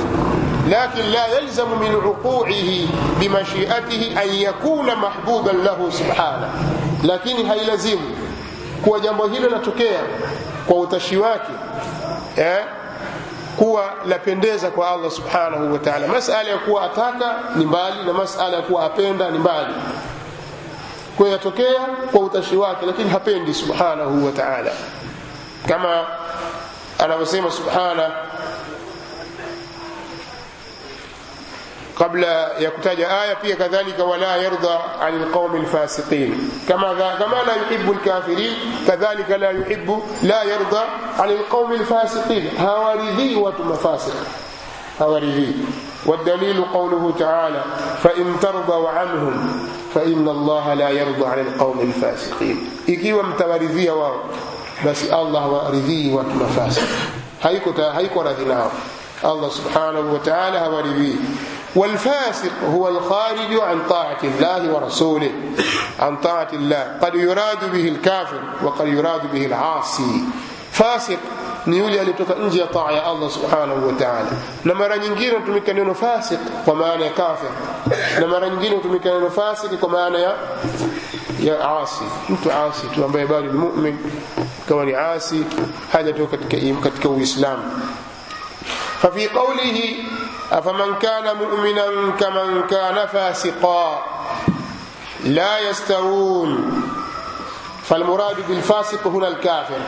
لكن 0.69 1.03
لا 1.03 1.37
يلزم 1.39 1.79
من 1.79 1.95
وقوعه 1.95 2.71
بمشيئته 3.21 4.23
أن 4.23 4.29
يكون 4.29 4.95
محبوبا 4.95 5.51
له 5.51 5.89
سبحانه 5.89 6.49
لكن 7.03 7.35
هيلزم 7.51 7.99
kuwa 8.85 8.99
jambo 8.99 9.27
hilo 9.27 9.47
linatokea 9.47 9.99
kwa 10.67 10.77
utashi 10.79 11.17
wake 11.17 11.51
eh, 12.37 12.65
kuwa 13.57 13.83
lapendeza 14.05 14.71
kwa 14.71 14.91
allah 14.91 15.11
subhanahu 15.11 15.73
wa 15.73 15.79
taala 15.79 16.07
masala 16.07 16.49
ya 16.49 16.57
kuwa 16.57 16.83
ataka 16.83 17.35
ni 17.55 17.65
mbali 17.65 18.03
na 18.05 18.13
masala 18.13 18.55
ya 18.55 18.61
kuwa 18.61 18.85
apenda 18.85 19.31
ni 19.31 19.39
mbali 19.39 19.73
kwa 21.17 21.29
yatokea 21.29 21.79
kwa 22.11 22.21
utashi 22.21 22.55
wake 22.55 22.85
lakini 22.85 23.09
hapendi 23.09 23.53
subhanahu 23.53 24.25
wa 24.25 24.31
taala 24.31 24.71
كما 25.68 26.06
anavyosema 26.98 27.50
subhana 27.50 28.10
kabla 31.98 32.50
ya 32.60 32.70
kutaja 32.70 33.20
aya 33.20 33.36
pia 33.36 33.56
kadhalika 33.56 34.04
wala 34.04 34.36
yarda 34.36 35.00
ani 35.00 35.18
lqaumi 35.24 35.58
lfasiqin 35.60 36.50
kama, 36.68 36.86
kama 37.18 37.36
la 37.46 37.56
yuhibu 37.56 37.92
lkafirin 37.94 38.52
kadhalika 38.86 39.38
la 39.38 39.50
yuhibu 39.50 40.02
la 40.22 40.42
yarda 40.44 40.82
ani 41.22 41.34
lqaumi 41.34 41.76
lfasiqin 41.78 42.56
hawaridhii 42.56 43.34
watu 43.36 43.64
mafasik 43.64 44.14
hawaridhii 44.98 45.54
والدليل 46.06 46.64
قوله 46.74 47.14
تعالى 47.18 47.62
فإن 48.02 48.36
ترضوا 48.42 48.88
عنهم 48.90 49.66
فإن 49.94 50.28
الله 50.28 50.74
لا 50.74 50.88
يرضى 50.90 51.26
عن 51.26 51.38
القوم 51.38 51.80
الفاسقين 51.80 52.70
إكيوا 52.88 53.22
متوارثية 53.22 53.90
واو 53.90 54.14
basi 54.84 55.10
allah 55.10 55.52
waridhii 55.52 56.12
watu 56.14 56.30
mafasik 56.30 56.84
haiko 57.92 58.22
radhi 58.22 58.44
nao 58.44 58.72
allah 59.24 59.50
subhanahu 59.50 60.12
wa 60.12 60.18
taala 60.18 60.58
hawaridhii 60.60 61.16
والفاسق 61.76 62.52
هو 62.74 62.88
الخارج 62.88 63.52
عن 63.60 63.78
طاعة 63.88 64.18
الله 64.24 64.72
ورسوله 64.74 65.30
عن 66.00 66.16
طاعة 66.16 66.48
الله 66.52 66.98
قد 67.02 67.14
يراد 67.14 67.72
به 67.72 67.88
الكافر 67.88 68.40
وقد 68.64 68.86
يراد 68.88 69.32
به 69.32 69.46
العاصي 69.46 70.24
فاسق 70.72 71.18
ni 71.66 71.78
yule 71.78 72.00
aliyetoka 72.00 72.34
nje 72.34 72.60
ya 72.60 72.66
taa 72.66 72.90
ya 72.92 73.04
allah 73.06 73.30
subhanahu 73.30 73.86
wa 73.86 73.92
taala 73.92 74.30
na 74.64 74.74
mara 74.74 74.98
nyingine 74.98 75.30
hutumika 75.30 75.72
neno 75.72 75.94
fasik 75.94 76.38
kwa 76.64 76.74
maana 76.74 77.04
ya 77.04 77.10
kafir 77.10 77.50
na 78.20 78.26
mara 78.26 78.48
nyingine 78.48 78.74
hutumika 78.76 79.08
neno 79.10 79.30
fasik 79.30 79.80
kwa 79.80 79.88
maana 79.88 80.18
ya 80.18 80.34
يا 81.42 81.64
عاصي 81.64 82.04
أنت 82.30 82.46
عاصي 82.46 82.86
تو 82.96 83.04
امبي 83.04 83.24
بالي 83.26 83.46
المؤمن 83.50 83.96
كوني 84.68 84.94
عاصي 84.96 85.44
هذا 85.92 86.10
تو 86.10 86.26
كاتك 86.26 86.54
ايم 86.54 86.80
كاتك 86.80 87.06
الاسلام 87.06 87.58
ففي 89.02 89.28
قوله 89.28 89.94
أفمن 90.52 90.94
كان 91.02 91.36
مؤمنا 91.36 91.86
كمن 92.20 92.62
كان 92.70 93.06
فاسقا 93.06 94.02
لا 95.24 95.58
يستوون. 95.70 96.50
فالمراد 97.88 98.36
بالفاسق 98.48 99.06
هنا 99.06 99.28
الكافر. 99.28 99.80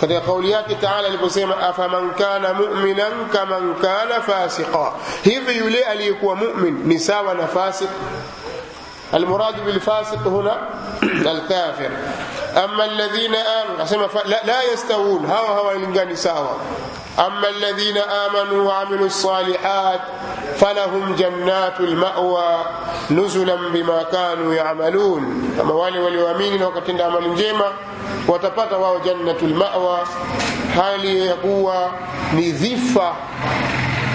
katika 0.00 0.20
kauli 0.20 0.50
yake 0.50 0.74
taala 0.74 1.08
aliposema 1.08 1.54
أفمن 1.70 2.10
كان 2.18 2.54
مؤمنا 2.56 3.08
كمن 3.32 3.74
كان 3.82 4.20
فاسقا. 4.26 4.92
hivi 5.24 5.58
yule 5.58 5.84
aliyekuwa 5.84 6.36
mumin 6.36 6.80
ni 6.84 6.98
sawa 6.98 7.34
na 7.34 7.46
fasik 7.46 7.88
المراد 9.14 9.64
بالفاسق 9.64 10.26
هنا 10.26 10.56
الكافر. 11.02 11.90
أما 12.64 12.84
الذين 12.84 13.34
آمنوا 13.34 14.08
لا, 14.44 14.62
يستوون. 14.72 15.26
هوا 15.26 15.48
هوا 15.48 16.14
ساوا 16.14 16.56
أما 17.18 17.48
الذين 17.48 17.96
آمنوا 17.98 18.68
وعملوا 18.68 19.06
الصالحات 19.06 20.00
فلهم 20.56 21.14
جنات 21.18 21.80
المأوى 21.80 22.58
نزلا 23.10 23.54
بما 23.54 24.02
كانوا 24.02 24.54
يعملون. 24.54 25.54
كما 25.58 25.72
wale 25.74 25.98
walioamini 25.98 26.62
wakatenda 26.64 27.06
amali 27.06 27.28
njema 27.28 27.64
watapata 28.28 28.76
wao 28.76 28.98
jannatul 28.98 29.54
mawa 29.54 30.08
hali 30.76 31.26
ya 31.26 31.34
kuwa 31.34 31.90
ni 32.32 32.52
dhifa 32.52 33.14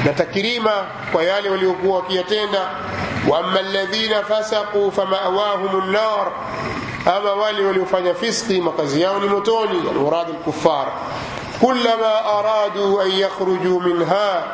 na 0.06 0.14
takrima 0.14 0.72
kwa 1.12 1.24
yale 1.24 1.50
waliokuwa 1.50 1.96
wakiyatenda 1.98 2.60
واما 3.29 3.61
الذين 3.61 4.23
فسقوا 4.23 4.91
فماواهم 4.91 5.79
النار 5.83 6.33
اما 7.07 7.33
wale 7.35 7.65
waliofanya 7.67 8.15
fiski 8.15 8.61
makazi 8.61 9.01
yao 9.03 9.19
ni 9.21 9.29
motoni 9.29 9.79
almurad 9.91 10.27
alkuffar 10.29 10.87
كلما 11.63 12.39
أرادوا 12.39 13.03
أن 13.03 13.11
يخرجوا 13.11 13.81
منها 13.81 14.45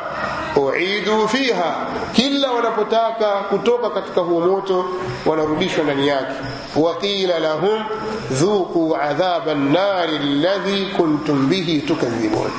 أعيدوا 0.57 1.27
فيها 1.27 1.75
كلا 2.17 2.51
wanapotaka 2.51 3.27
kutoka 3.49 3.89
katika 3.89 4.21
huo 4.21 4.39
moto 4.41 4.85
wanarudishwa 5.25 5.83
ndani 5.83 6.07
yake 6.07 6.33
وقيل 6.75 7.41
لهم 7.43 7.83
ذوقوا 8.31 8.97
عذاب 8.97 9.49
النار 9.49 10.09
الذي 10.09 10.91
كنتم 10.97 11.45
به 11.49 11.81
تكذبون 11.89 12.51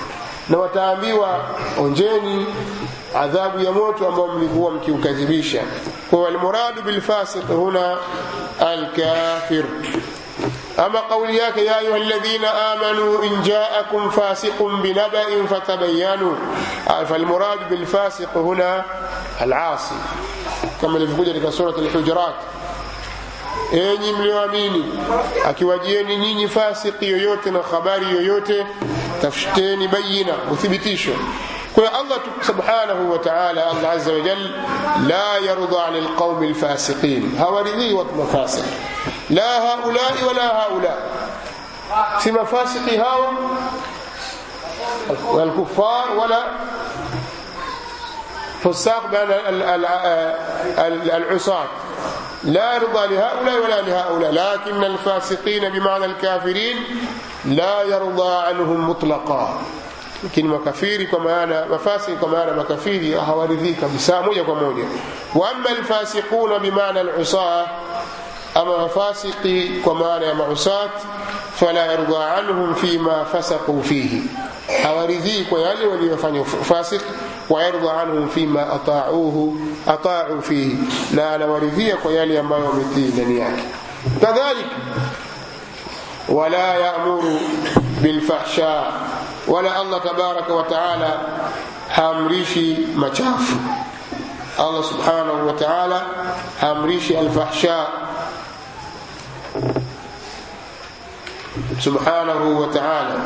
na 0.49 0.59
wataambiwa 0.59 1.41
onjeni 1.81 2.47
adhabu 3.22 3.60
ya 3.64 3.72
moto 3.72 4.08
ambao 4.08 4.28
mlikuwa 4.28 4.72
mkiukadhibisha 4.72 5.62
kwa 6.10 6.28
almuradu 6.28 6.82
bilfasiq 6.82 7.48
huna 7.48 7.98
alkafir 8.60 9.64
أما 10.80 11.00
قولياك 11.00 11.58
يا 11.58 11.80
أيها 11.80 11.98
الذين 11.98 12.46
آمنوا 12.46 13.24
إن 13.24 13.42
جاءكم 13.44 14.10
فاسق 14.10 14.62
بنبأ 14.62 15.46
فتبينوا 15.50 16.34
فالمراد 17.10 17.70
بالفاسق 17.70 18.38
هنا 18.38 18.86
العاصي 19.42 19.96
كما 20.82 20.98
ilivyokuja 21.00 21.34
katika 21.34 21.52
surat 21.52 21.78
al-hujurat 21.78 22.36
enyi 23.74 24.14
mlioamini 24.14 24.86
akiwajieni 25.48 26.18
nyinyi 26.18 26.48
fasiki 26.48 27.10
yoyote 27.12 27.52
na 27.52 27.60
habari 27.72 28.06
yoyote 28.16 28.66
tafuteni 29.22 29.88
bayina 29.88 30.34
uthibitisho 30.52 31.12
kwa 31.78 31.94
Allah 31.94 32.18
subhanahu 32.42 33.12
wa 33.14 33.18
ta'ala 33.22 33.70
Allah 33.70 33.92
azza 34.02 34.10
wa 34.12 34.22
jal 34.26 34.42
la 35.06 35.38
yarda 35.46 35.78
'an 35.86 35.94
al-qawmi 36.02 36.48
al-fasiqin 36.50 37.38
hawaridhi 37.38 37.94
watu 37.94 38.16
mafasiq 38.18 38.66
la 39.30 39.62
haulai 39.62 40.18
wala 40.26 40.48
haula 40.66 40.94
si 42.20 42.32
mafasiki 42.34 42.98
hao 42.98 43.34
والكفار 45.08 46.06
ولا 46.18 46.44
فساق 48.64 49.04
بين 49.12 49.30
العصاة 51.16 51.66
لا 52.44 52.76
يرضى 52.76 53.16
لهؤلاء 53.16 53.56
ولا 53.64 53.82
لهؤلاء 53.82 54.32
لكن 54.32 54.84
الفاسقين 54.84 55.70
بمعنى 55.70 56.06
الكافرين 56.06 56.78
لا 57.46 57.82
يرضى 57.84 58.32
عنهم 58.48 58.90
مطلقا 58.90 59.62
lakini 60.24 60.48
makafiri 60.50 61.08
kwa 61.08 61.20
maana 61.20 61.66
mafasi 61.66 62.12
kwa 62.12 62.30
maana 62.30 62.52
makafiri 62.54 63.12
hawaridhii 63.12 63.74
kabisa 63.74 64.22
moja 64.22 64.44
kwa 64.44 64.56
moja. 64.56 64.84
Wa 65.36 65.52
amma 65.52 65.70
alfasiquna 65.70 66.60
bimaana 66.60 67.00
alusaa 67.00 67.66
ama 68.56 68.78
mafasiki 68.78 69.72
kwa 69.84 69.96
maana 69.96 70.26
ya 70.26 70.34
mausat 70.36 70.92
fala 71.56 71.80
yarda 71.86 72.36
anhum 72.36 72.76
fima 72.76 73.26
fasaqu 73.26 73.84
fihi. 73.84 74.24
Hawaridhii 74.84 75.44
kwa 75.44 75.60
yale 75.62 75.86
waliyofanya 75.86 76.44
fasik 76.46 77.02
wayarda 77.50 77.94
anhum 78.02 78.30
fima 78.30 78.74
atauhu 78.74 79.58
atau 79.88 80.42
fihi. 80.42 80.78
Na 81.12 81.32
anawaridhia 81.34 81.98
kwa 81.98 82.12
yale 82.12 82.40
ambayo 82.40 82.66
wametii 82.66 83.12
ndani 83.14 83.40
yake. 83.40 83.64
Kadhalik 84.22 84.66
wala 86.30 86.58
yamuru 86.76 87.40
bilfahsha 88.02 88.84
wala 89.48 89.76
allah 89.76 90.02
tabaraka 90.04 90.54
wa 90.54 90.64
taala 90.64 91.12
haamrishi 91.90 92.88
machafu 92.96 93.56
allah 94.60 94.84
subhanahu 94.84 95.48
wa 95.48 95.54
taala 95.54 96.00
haamrishi 96.62 97.16
alfahsha 97.18 97.88
subhanahu 101.80 102.60
wa 102.62 102.68
taala 102.74 103.18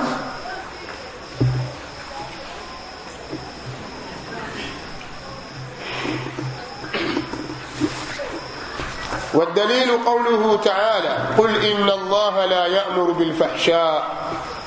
والدليل 9.34 10.06
قوله 10.06 10.58
تعالى 10.66 11.18
قل 11.38 11.66
إن 11.66 11.90
الله 11.90 12.46
لا 12.46 12.66
يأمر 12.66 13.12
بالفحشاء 13.12 14.21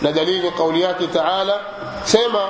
na 0.05 0.13
dalili 0.13 0.51
kauli 0.51 0.81
yake 0.83 1.07
taala 1.07 1.61
sema 2.05 2.49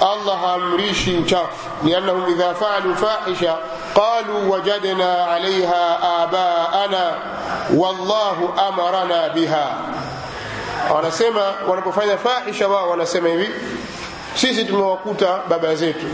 allah 0.00 0.40
haamrishi 0.40 1.16
uchafu 1.16 1.68
liannahum 1.84 2.28
idha 2.32 2.54
faalu 2.54 2.96
fahisha 2.96 3.56
qalu 3.94 4.50
wajadna 4.50 5.28
alaiha 5.30 5.98
abaana 6.22 7.14
wallahu 7.76 8.60
amarana 8.68 9.28
biha. 9.28 9.78
Wanasema 10.94 11.40
wanapofanya 11.68 12.16
fahisha 12.18 12.68
wao 12.68 12.90
wanasema 12.90 13.28
hivi 13.28 13.50
sisi 14.34 14.64
tumewakuta 14.64 15.38
baba 15.48 15.74
zetu. 15.74 16.06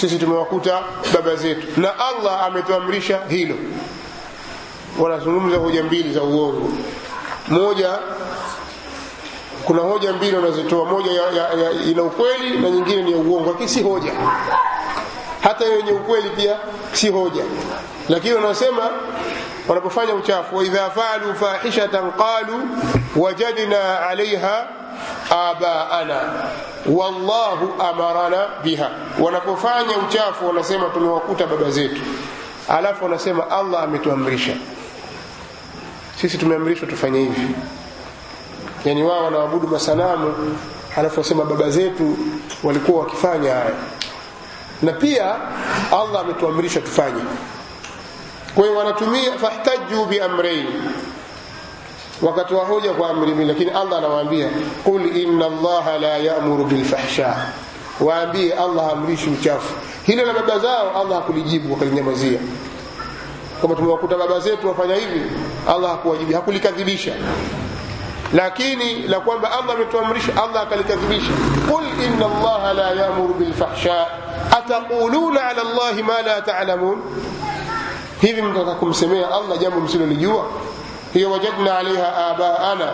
Sisi 0.00 0.18
tumewakuta 0.18 0.82
baba 1.14 1.36
zetu. 1.36 1.80
Na 1.80 1.98
allah 1.98 2.42
ametuamrisha 2.46 3.20
hilo. 3.28 3.54
Wanazungumza 4.98 5.56
hoja 5.56 5.82
mbili 5.82 6.12
za 6.12 6.22
uongo. 6.22 6.68
Moja 7.48 7.98
kuna 9.68 9.82
hoja 9.82 10.12
mbili 10.12 10.36
wanazotoa 10.36 10.84
moja 10.84 11.10
ina 11.90 12.02
ukweli 12.02 12.58
na 12.60 12.70
nyingine 12.70 13.02
ni 13.02 13.12
ya 13.12 13.16
uongo 13.18 13.50
lakini 13.50 13.68
si 13.68 13.82
hoja. 13.82 14.12
Hata 15.42 15.64
yenye 15.64 15.92
ukweli 15.92 16.30
pia 16.30 16.56
si 16.92 17.08
hoja. 17.08 17.42
Lakini 18.08 18.34
wanasema 18.34 18.90
wanapofanya 19.68 20.14
uchafu 20.14 20.56
waidha 20.56 20.90
faalu 20.90 21.34
fahishatan 21.34 22.12
qalu 22.12 22.68
wajadna 23.16 24.06
alaiha 24.08 24.66
abaana. 25.30 26.20
Wallahu 26.86 27.82
amarana 27.82 28.46
biha. 28.64 28.90
Wanapofanya 29.20 29.96
uchafu 30.08 30.46
wanasema 30.48 30.88
tumewakuta 30.88 31.46
baba 31.46 31.70
zetu. 31.70 32.00
Alafu 32.68 33.04
wanasema 33.04 33.50
allah 33.50 33.82
ametuamrisha. 33.82 34.52
Sisi 36.20 36.38
tumeamrishwa 36.38 36.88
tufanye 36.88 37.18
hivi 37.18 37.48
yani 38.88 39.02
wao 39.02 39.24
wanaabudu 39.24 39.68
masanamu 39.68 40.34
alafu 40.96 41.20
wasema 41.20 41.44
baba 41.44 41.70
zetu 41.70 42.16
walikuwa 42.62 43.00
wakifanya 43.00 43.50
haya. 43.54 43.70
Na 44.82 44.92
pia 44.92 45.34
allah 45.92 46.20
ametuamrisha 46.20 46.80
tufanye. 46.80 47.22
Kwa 48.54 48.64
hiyo 48.66 48.78
wanatumia 48.78 49.32
fahtaju 49.32 50.04
biamrain 50.04 50.66
wakatoa 52.22 52.64
hoja 52.64 52.92
kwa 52.92 53.10
amri 53.10 53.32
mbili 53.34 53.48
lakini 53.48 53.70
allah 53.70 53.98
anawaambia 53.98 54.48
qul 54.84 55.16
inna 55.16 55.46
allaha 55.46 55.98
la 55.98 56.16
yamuru 56.16 56.64
bilfahsha 56.64 57.36
waambie 58.00 58.52
allah 58.54 58.86
haamrishi 58.86 59.30
uchafu. 59.30 59.74
Hilo 60.06 60.24
la 60.26 60.32
baba 60.32 60.58
zao 60.58 60.90
allah 61.02 61.18
hakulijibu 61.18 61.72
wakalinyamazia. 61.72 62.38
Kama 63.62 63.74
tumewakuta 63.74 64.16
baba 64.16 64.40
zetu 64.40 64.68
wafanya 64.68 64.94
hivi 64.94 65.22
allah 65.68 65.90
hakuwajibu 65.90 66.32
hakulikadhibisha 66.32 67.12
lakini 68.34 69.02
la 69.08 69.20
kwamba 69.20 69.50
allah 69.52 69.74
ametuamrisha 69.74 70.32
allah 70.42 70.62
akalikadhibisha. 70.62 71.32
Qul 71.70 71.84
inna 72.04 72.26
allaha 72.26 72.72
la 72.72 72.90
yamuru 72.90 73.34
bilfahsha 73.34 74.06
ataquluna 74.58 75.48
ala 75.48 75.62
allahi 75.62 76.02
ma 76.02 76.22
la 76.22 76.40
talamun? 76.42 76.98
Hivi 78.20 78.42
mtaka 78.42 78.74
kumsemea 78.74 79.26
allah 79.30 79.58
jambo 79.58 79.80
msilolijua? 79.80 80.44
Hiyo 81.14 81.30
wajadna 81.30 81.78
alaiha 81.78 82.26
abaana. 82.26 82.92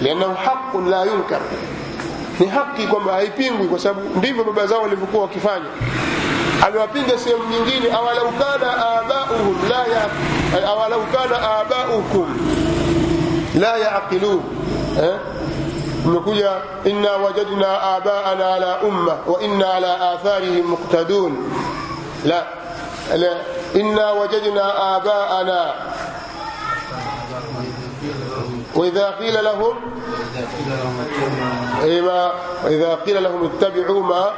Liannahu 0.00 0.34
haqun 0.34 0.90
la 0.90 1.04
yunkar. 1.04 1.40
Ni 2.40 2.46
haki 2.46 2.86
kwamba 2.86 3.12
haipingwi 3.12 3.68
kwa 3.68 3.78
sababu 3.78 4.18
ndivyo 4.18 4.44
baba 4.44 4.66
zao 4.66 4.82
walivyokuwa 4.82 5.22
wakifanya. 5.22 5.66
Amewapinga 6.66 7.18
sehemu 7.18 7.42
nyingine 7.44 7.92
awalau 7.92 8.28
abauhum 8.28 9.68
la 9.68 9.78
ya 9.86 10.08
awalau 10.68 11.02
kana 11.06 11.58
abaukum 11.60 12.53
لا 13.54 13.76
يعقلون 13.76 14.42
ها؟ 14.96 15.18
نقول 16.06 16.38
ان 16.86 17.06
وجدنا 17.24 17.96
آباءنا 17.96 18.44
على 18.44 18.78
أمة 18.84 19.16
وإنا 19.26 19.66
على 19.66 20.14
آثارهم 20.14 20.72
مقتدون. 20.72 21.52
لا 22.24 22.44
لا 23.14 23.36
إنا 23.76 24.10
وجدنا 24.10 24.96
آباءنا. 24.96 25.74
وإذا 28.74 29.10
قيل 29.10 29.44
لهم 29.44 29.74
ايما 31.82 32.32
وإذا 32.64 32.94
قيل 32.94 33.22
لهم 33.22 33.50
اتبعوا 33.50 34.02
ما 34.02 34.30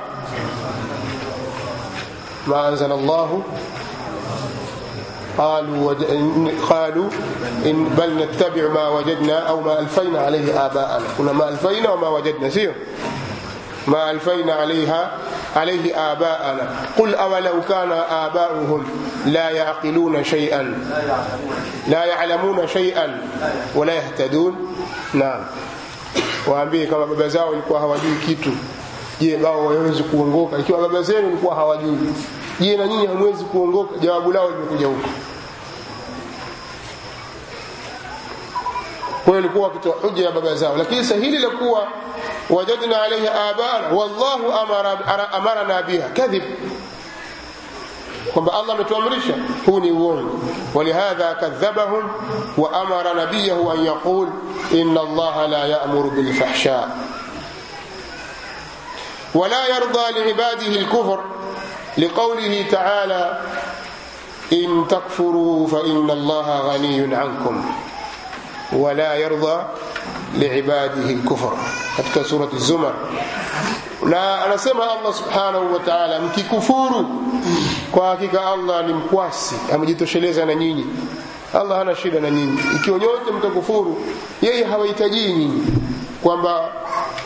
ما 2.46 2.68
أنزل 2.68 2.92
الله 2.92 3.42
قالوا 5.38 5.90
وج... 5.90 6.04
قالوا 6.70 7.08
إن 7.66 7.84
بل 7.84 8.24
نتبع 8.24 8.68
ما 8.68 8.88
وجدنا 8.88 9.38
أو 9.38 9.60
ما 9.60 9.80
ألفينا 9.80 10.20
عليه 10.20 10.66
آباءنا. 10.66 11.06
هنا 11.18 11.32
ما 11.32 11.48
ألفينا 11.48 11.90
وما 11.90 12.08
وجدنا. 12.08 12.50
سير. 12.50 12.74
ما 13.86 14.10
ألفينا 14.10 14.54
عليها 14.54 15.10
عليه 15.56 16.12
آباءنا. 16.12 16.70
قل 16.98 17.14
أولو 17.14 17.62
كان 17.68 17.92
آباؤهم 17.92 18.84
لا 19.26 19.50
يعقلون 19.50 20.24
شيئا. 20.24 20.62
لا 21.88 22.04
يعلمون 22.04 22.66
شيئا 22.66 23.20
ولا 23.74 23.94
يهتدون. 23.94 24.54
نعم. 25.14 25.40
Waambie 26.46 26.86
kama 26.86 27.06
baba 27.06 27.28
zao 27.28 27.48
walikuwa 27.48 27.80
hawajui 27.80 28.16
kitu. 28.26 28.50
Je 29.20 29.36
wao 29.36 29.66
wawezi 29.66 30.02
kuongoka? 30.02 30.58
Ikiwa 30.58 30.80
baba 30.80 31.02
zenu 31.02 31.26
walikuwa 31.26 31.54
hawajui. 31.54 31.98
Je 32.60 32.76
na 32.76 32.86
nyinyi 32.86 33.06
hamwezi 33.06 33.44
kuongoka 33.44 33.98
jawabu 33.98 34.32
lao 34.32 34.50
limekuja 34.50 34.86
huko 34.86 35.08
kwa 39.24 39.34
hiyo 39.34 39.38
ilikuwa 39.38 39.68
wakitoa 39.68 39.94
hujja 39.94 40.24
ya 40.24 40.30
baba 40.32 40.54
zao 40.54 40.76
lakini 40.76 41.04
sahili 41.04 41.38
la 41.38 41.48
kuwa 41.50 41.86
wajadna 42.50 43.02
alaihi 43.02 43.28
abana 43.28 43.88
wallahu 43.88 44.52
amara, 44.52 45.32
amarana 45.32 45.82
biha 45.82 46.08
kadhib 46.08 46.42
kwamba 48.32 48.52
allah 48.54 48.74
ametuamrisha 48.74 49.34
huu 49.66 49.80
ni 49.80 49.90
uongo 49.90 50.38
walihadha 50.74 51.34
kadhabahum 51.34 52.10
wa 52.56 52.72
amara 52.72 53.14
nabiyahu 53.14 53.70
an 53.70 53.84
yaqul 53.86 54.28
ina 54.72 55.00
allaha 55.00 55.48
la 55.48 55.66
yamuru 55.66 56.10
bilfahsha 56.10 56.88
ولا 59.34 59.66
يرضى 59.66 60.20
لعباده 60.20 60.66
الكفر 60.66 61.20
لقوله 61.98 62.64
تعالى 62.70 63.40
إن 64.52 64.84
تكفروا 64.88 65.66
فإن 65.66 66.10
الله 66.10 66.60
غني 66.60 67.14
عنكم 67.16 67.64
ولا 68.72 69.14
يرضى 69.14 69.62
لعباده 70.34 71.10
الكفر. 71.10 71.56
حتى 71.96 72.24
سورة 72.24 72.50
الزمر. 72.52 72.94
لا 74.06 74.46
أنا 74.46 74.56
سمع 74.56 74.94
الله 74.98 75.12
سبحانه 75.12 75.58
وتعالى 75.58 76.20
مكي 76.20 76.42
كفور 76.42 77.04
كواكيك 77.94 78.34
الله 78.34 78.80
لمكواسي 78.80 79.56
أما 79.74 79.84
جيتو 79.86 80.04
شليزة 80.04 80.44
نجيني 80.44 80.84
الله 81.54 81.82
أنا 81.82 81.94
شيدة 81.94 82.20
نجيني 82.20 82.58
إكيو 82.80 82.96
نيوتم 82.96 83.38
تكفوروا 83.40 83.94
يهي 84.42 84.74
هوا 84.74 84.86
يتجيني 84.86 85.50
kwamba 86.22 86.68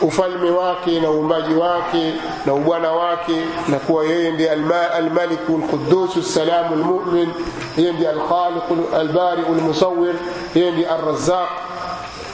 ufalme 0.01 0.49
wake 0.49 0.99
na 0.99 1.11
uumbaji 1.11 1.53
wake 1.53 2.13
na 2.45 2.53
ubwana 2.53 2.91
wake 2.91 3.35
na 3.67 3.79
kuwa 3.79 4.05
yeye 4.05 4.31
ndiye 4.31 4.49
almaliku 4.97 5.57
lqudusu 5.57 6.23
salamu 6.23 6.75
lmumin 6.75 7.29
yeye 7.77 7.91
ndiye 7.93 8.09
alkhaliqu 8.09 8.95
albariu 8.95 9.45
lmusawir 9.55 10.15
yeye 10.55 10.71
ndiye 10.71 10.87
arrazaq 10.89 11.49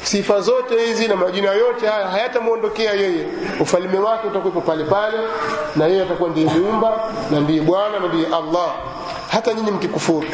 sifa 0.04 0.42
zote 0.42 0.86
hizi 0.86 1.08
na 1.08 1.16
majina 1.16 1.52
yote 1.52 1.88
haya 1.88 2.08
hayatamwondokea 2.08 2.94
yeye. 2.94 3.26
Ufalme 3.60 4.00
wake 4.00 4.28
utakuwepo 4.28 4.62
pale 4.62 4.84
pale 4.84 5.18
na 5.76 5.86
yeye 5.88 6.02
atakuwa 6.02 6.30
ndiye 6.30 6.48
muumba 6.50 7.14
na 7.32 7.40
ndiye 7.40 7.62
bwana 7.62 8.00
na 8.00 8.08
ndiye 8.08 8.26
allah. 8.28 8.72
Hata 9.30 9.54
nyinyi 9.54 9.72
mkikufuru. 9.72 10.28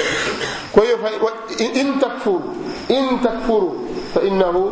Kwa 0.71 0.83
hiyo 0.83 0.97
in 1.73 1.99
takfuru 1.99 2.55
in 2.89 3.19
takfuru 3.19 3.87
fainahu 4.13 4.71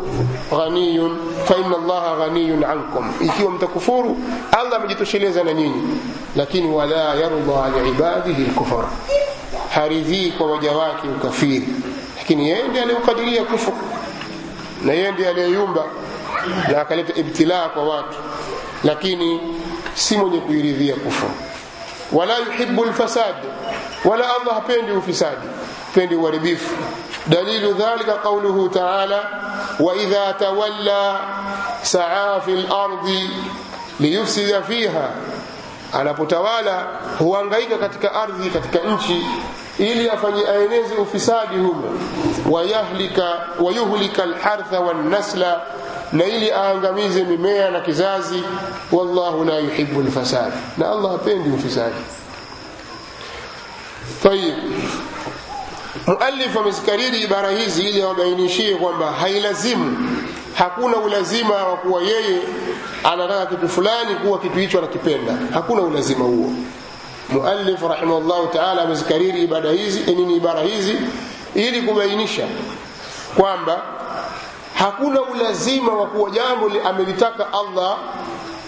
ghaniyun 0.50 1.18
فإن 1.46 1.72
الله 1.74 2.14
غني 2.14 2.64
عنكم 2.66 3.12
إيكي 3.20 3.44
ومتكفور 3.44 4.16
الله 4.60 4.78
مجتوش 4.78 5.16
ليزنا 5.16 5.52
نيني 5.52 5.82
لكن 6.36 6.64
ولا 6.64 7.14
يرضى 7.14 7.70
لعباده 7.80 8.36
الكفر 8.38 8.84
حريذيك 9.70 10.40
وجواك 10.40 11.04
الكفير 11.04 11.62
لكن 12.20 12.40
يندي 12.40 12.80
علي 12.80 12.92
قدرية 12.92 13.40
كفر 13.42 13.72
لا 14.84 14.94
يندي 14.94 15.22
نيندي 15.22 15.26
علي 15.28 15.52
يومبا 15.52 15.84
لأكلت 16.68 17.18
ابتلاء 17.18 17.68
قوات 17.68 18.04
لكن 18.84 19.38
سيموني 19.94 20.40
بيريذي 20.48 20.92
كفر 20.92 21.28
ولا 22.12 22.38
يحب 22.38 22.82
الفساد 22.82 23.34
ولا 24.04 24.36
الله 24.36 24.58
بيندي 24.68 25.12
فساد 25.12 25.38
بيندي 25.96 26.14
وربيف 26.16 26.72
دليل 27.26 27.74
ذلك 27.74 28.10
قوله 28.10 28.68
تعالى 28.68 29.24
وإذا 29.82 30.30
تولى 30.40 31.20
سعى 31.82 32.40
في 32.40 32.50
الأرض 32.54 33.08
ليفسد 34.00 34.62
فيها. 34.62 35.10
أنبتوالى 35.94 36.86
هو 37.22 37.40
أنغيك 37.40 37.68
كتك 37.84 38.04
أرضي 38.06 38.50
كتك 38.50 38.76
إنشي 38.76 39.18
إلي 39.80 40.14
أفني 40.14 40.50
أينيز 40.52 40.92
أفسادهم 40.92 41.98
ويهلك, 42.46 43.18
ويهلك 43.60 44.20
الحرث 44.20 44.74
والنسل 44.74 45.44
نيلي 46.12 46.54
أنغميز 46.54 47.18
مميان 47.18 47.78
كزازي 47.82 48.40
والله 48.92 49.44
لا 49.44 49.58
يحب 49.58 50.00
الفساد 50.00 50.52
لا 50.78 50.92
الله 50.92 51.16
بين 51.24 51.54
الفساد 51.54 51.92
طيب 54.24 54.54
muallif 56.06 56.56
amezikariri 56.56 57.20
ibara 57.20 57.50
hizi 57.50 57.82
ili 57.88 58.02
awabainishie 58.02 58.74
kwamba 58.74 59.12
hailazimu 59.12 59.96
hakuna 60.54 60.96
ulazima 60.96 61.54
wa 61.54 61.76
kuwa 61.76 62.02
yeye 62.02 62.40
anataka 63.04 63.46
kitu 63.46 63.68
fulani 63.68 64.14
kuwa 64.14 64.38
kitu 64.38 64.58
hicho 64.58 64.78
anakipenda. 64.78 65.32
Hakuna 65.54 65.82
ulazima 65.82 66.24
huo. 66.24 66.52
Muallif 67.28 67.82
rahimahullahu 67.82 68.46
taala 68.46 68.82
amezikariri 68.82 69.42
ibada 69.42 69.70
hizi 69.70 70.14
nini 70.14 70.36
ibara 70.36 70.62
hizi 70.62 70.96
ili 71.54 71.82
kubainisha 71.82 72.46
kwamba 73.36 73.82
hakuna 74.78 75.22
ulazima 75.22 75.92
wa 75.92 76.06
kuwa 76.06 76.30
jambo 76.30 76.70
amelitaka 76.84 77.46
allah 77.52 77.96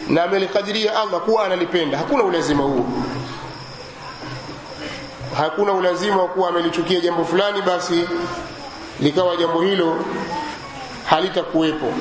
na 0.08 0.22
amelikadiria 0.24 1.00
allah 1.02 1.20
kuwa 1.20 1.44
analipenda. 1.44 1.98
Hakuna 1.98 2.22
ulazima 2.24 2.62
huo 2.62 2.86
hakuna 5.36 5.72
ulazima 5.72 6.16
wa 6.16 6.28
kuwa 6.28 6.48
amelichukia 6.48 7.00
jambo 7.00 7.24
fulani 7.24 7.62
basi 7.62 8.08
likawa 9.00 9.36
jambo 9.36 9.60
hilo 9.62 10.04
halitakuwepo. 11.10 11.92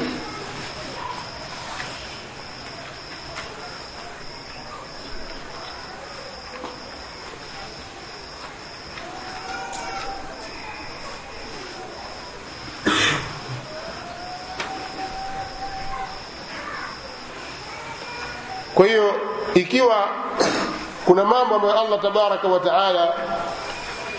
Kwa 18.75 18.85
hiyo 18.87 19.13
ikiwa 19.53 20.07
kuna 21.05 21.23
mambo 21.25 21.55
ambayo 21.55 21.79
allah 21.79 22.01
tabaraka 22.01 22.47
wa 22.47 22.59
taala 22.59 23.13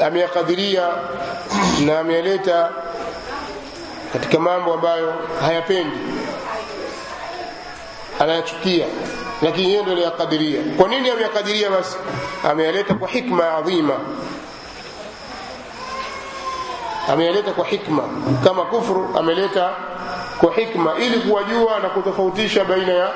ameyakadiria 0.07 0.88
na 1.87 1.99
ameyaleta 1.99 2.70
katika 4.12 4.38
mambo 4.38 4.75
ambayo 4.75 5.14
hayapendi 5.40 5.97
anayachukia 8.20 8.87
lakini 9.42 9.68
yeye 9.68 9.81
ndio 9.83 9.92
aliyakadiria. 9.92 10.61
Kwa 10.77 10.88
nini 10.88 11.11
ameyakadiria 11.11 11.70
basi? 11.70 11.97
Ameyaleta 12.51 12.94
kwa 12.94 13.09
hikma 13.09 13.53
adhima. 13.57 13.94
Ameyaleta 17.12 17.53
kwa 17.53 17.64
hikma. 17.64 18.03
Kama 18.44 18.64
kufru 18.64 19.11
ameleta 19.18 19.70
kwa 20.40 20.55
hikma 20.55 20.94
ili 20.99 21.18
kuwajua 21.20 21.79
na 21.79 21.88
kutofautisha 21.88 22.64
baina 22.64 22.92
ya 22.92 23.11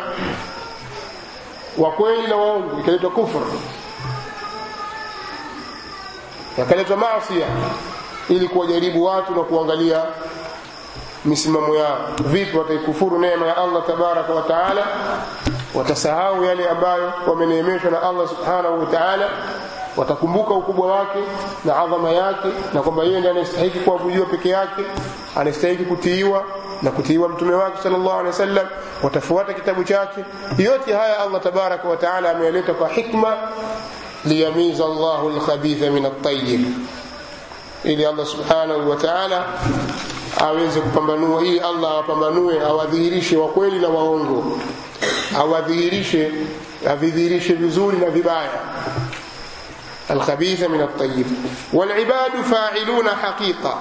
wakweli 1.78 2.26
na 2.26 2.36
waongo 2.36 2.80
ikaletwa 2.80 3.10
kufur. 3.10 3.42
Yakaletwa 6.58 6.96
maasia 6.96 7.46
ili 8.28 8.48
kuwajaribu 8.48 9.04
watu 9.04 9.32
na 9.34 9.42
kuangalia 9.42 10.02
misimamo 11.24 11.74
yao. 11.76 11.98
Vipi 12.24 12.56
wataikufuru 12.56 13.18
neema 13.18 13.46
ya 13.46 13.56
allah 13.56 13.86
tabaraka 13.86 14.32
wa 14.34 14.42
taala? 14.42 14.86
Watasahau 15.74 16.44
yale 16.44 16.68
ambayo 16.68 17.12
wameneemeshwa 17.26 17.90
na 17.90 18.02
allah 18.02 18.28
subhanahu 18.28 18.80
wa 18.80 18.86
taala 18.86 19.28
watakumbuka 19.98 20.54
ukubwa 20.54 20.86
wake 20.96 21.18
na 21.64 21.76
adhama 21.76 22.10
yake 22.10 22.48
na 22.74 22.82
kwamba 22.82 23.04
yeye 23.04 23.18
ndiye 23.18 23.30
anastahili 23.32 23.80
kuabudiwa 23.80 24.26
peke 24.26 24.48
yake 24.48 24.82
anastahiki 25.36 25.84
kutiiwa 25.84 26.44
na 26.82 26.90
kutiiwa 26.90 27.28
mtume 27.28 27.54
wake 27.54 27.76
sallallahu 27.82 28.10
alaihi 28.10 28.26
wasallam. 28.28 28.66
Watafuata 29.02 29.52
kitabu 29.54 29.84
chake. 29.84 30.24
Yote 30.58 30.92
haya 30.92 31.18
allah 31.20 31.42
tabaraka 31.42 31.88
wa 31.88 31.96
taala 31.96 32.30
ameyaleta 32.30 32.74
kwa 32.74 32.88
hikma. 32.88 33.36
Liyamiza 34.24 34.84
llahu 34.84 35.28
lkhabitha 35.30 35.90
min 35.90 36.06
altayib 36.06 36.64
ili 37.84 38.06
allah 38.06 38.26
subhanahu 38.26 38.90
wa 38.90 38.96
taala 38.96 39.44
aweze 40.40 40.80
kupambanua 40.80 41.42
ili 41.42 41.60
allah 41.60 41.90
awapambanue 41.90 42.60
awadhihirishe 42.60 43.36
wakweli 43.36 43.78
na 43.78 43.88
waongo. 43.88 44.58
Awadhihirishe 45.38 46.32
avidhihirishe 46.90 47.52
vizuri 47.54 47.98
na 47.98 48.10
vibaya 48.10 48.50
alkhabitha 50.10 50.68
min 50.68 50.80
altayib 50.80 51.26
walibadu 51.72 52.44
failuna 52.44 53.10
haqiqa 53.10 53.74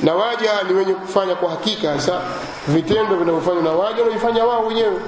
na 0.00 0.14
waja 0.14 0.62
ni 0.68 0.74
wenye 0.74 0.94
kufanya 0.94 1.34
kwa 1.34 1.50
hakika 1.50 1.90
hasa 1.92 2.20
vitendo 2.68 3.16
vinavyofanywa 3.16 3.62
na 3.62 3.70
waja 3.70 4.02
wanaifanya 4.02 4.44
wao 4.44 4.66
wenyewe. 4.66 5.00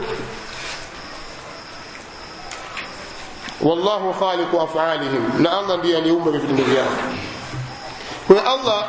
Wallahu 3.61 4.13
khaliqu 4.15 4.61
afalihim. 4.61 5.43
Na 5.43 5.59
allah 5.59 5.79
ndiye 5.79 5.97
aliumba 5.97 6.31
vitendo 6.31 6.65
vyao. 6.65 6.87
Kwa 8.27 8.45
allah 8.53 8.87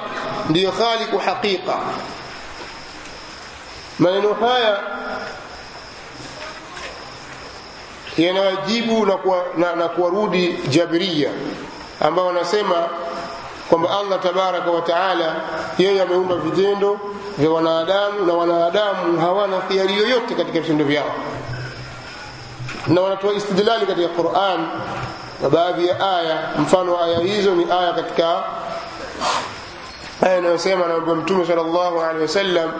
ndiyo 0.50 0.72
khaliqu 0.72 1.18
haqiqa. 1.18 1.80
Maneno 4.00 4.34
haya 4.34 4.80
yanawajibu 8.18 9.06
na, 9.06 9.14
kuwa, 9.14 9.44
na, 9.58 9.88
kuwarudi 9.88 10.54
jabiria 10.70 11.30
ambao 12.02 12.26
wanasema 12.26 12.76
kwamba 13.70 13.90
allah 14.00 14.20
tabaraka 14.20 14.72
wa 14.72 14.82
taala 14.82 15.36
yeye 15.78 16.02
ameumba 16.02 16.36
vitendo 16.36 17.00
vya 17.38 17.50
wanadamu 17.50 18.26
na 18.26 18.34
wanadamu 18.34 19.20
hawana 19.20 19.58
khiari 19.58 19.98
yoyote 19.98 20.36
katika 20.36 20.60
vitendo 20.60 20.86
vyao. 20.86 21.12
Na 22.88 23.02
wanatoa 23.02 23.34
istidlali 23.34 23.86
katika 23.86 24.08
quran 24.08 24.68
na 25.42 25.50
baadhi 25.50 25.88
ya 25.88 26.18
aya 26.18 26.50
mfano 26.60 26.94
wa 26.94 27.06
aya 27.06 27.20
hizo 27.20 27.56
ni 27.56 27.72
aya 27.72 27.94
katika 27.94 28.44
aya 30.22 30.38
inayosema 30.38 30.86
anaambia 30.86 31.16
mtume 31.16 31.46
sal 31.48 31.56
llahu 31.56 32.02
alehi 32.02 32.22
wasallam 32.22 32.72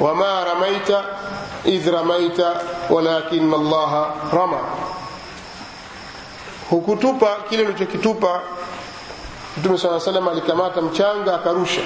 wama 0.00 0.44
ramaita 0.44 1.04
idh 1.64 1.86
ramaita 1.88 2.60
walakin 2.90 3.54
allaha 3.54 4.14
rama. 4.32 4.58
Hukutupa 6.70 7.36
kile 7.48 7.62
ulichokitupa. 7.62 8.40
Mtume 9.58 9.78
saa 9.78 10.00
salam 10.00 10.28
alikamata 10.28 10.80
mchanga 10.82 11.34
akarusha. 11.34 11.80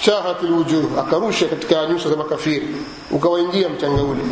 Shahat 0.00 0.42
lwujuh 0.42 0.98
akarusha 0.98 1.46
katika 1.48 1.86
nyuso 1.86 2.10
za 2.10 2.16
makafiri. 2.16 2.76
Ukawaingia 3.10 3.68
mchanga 3.68 4.02
ule. 4.02 4.22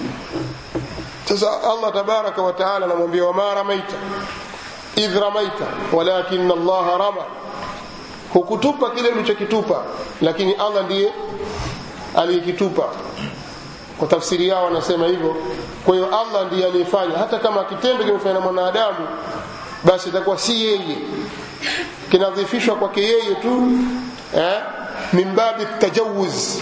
Sasa 1.24 1.62
allah 1.62 1.92
tabaraka 1.92 2.42
wataala 2.42 2.86
anamwambia 2.86 3.24
wama 3.24 3.54
ramaita 3.54 3.94
idh 4.96 5.16
ramaita 5.16 5.64
walakin 5.92 6.50
allaha 6.50 6.98
rama 6.98 7.22
hukutupa 8.32 8.90
kile 8.90 9.08
ulichokitupa 9.08 9.82
lakini 10.20 10.52
allah 10.52 10.84
ndiye 10.84 11.12
aliyekitupa. 12.16 12.82
Kwa 13.98 14.08
tafsiri 14.08 14.48
yao 14.48 14.64
wanasema 14.64 15.06
hivyo. 15.06 15.36
Kwa 15.84 15.94
hiyo 15.94 16.06
allah 16.20 16.46
ndiye 16.46 16.66
aliyefanya. 16.66 17.18
Hata 17.18 17.38
kama 17.38 17.64
kitendo 17.64 18.04
kimefanya 18.04 18.34
na 18.34 18.40
mwanadamu 18.40 18.96
basi 19.84 20.08
itakuwa 20.08 20.38
si 20.38 20.64
yeye. 20.64 20.98
Kinadhifishwa 22.10 22.76
kwake 22.76 23.02
yeye 23.02 23.34
tu 23.34 23.68
eh, 24.36 24.60
min 25.12 25.36
tajawuz 25.78 26.58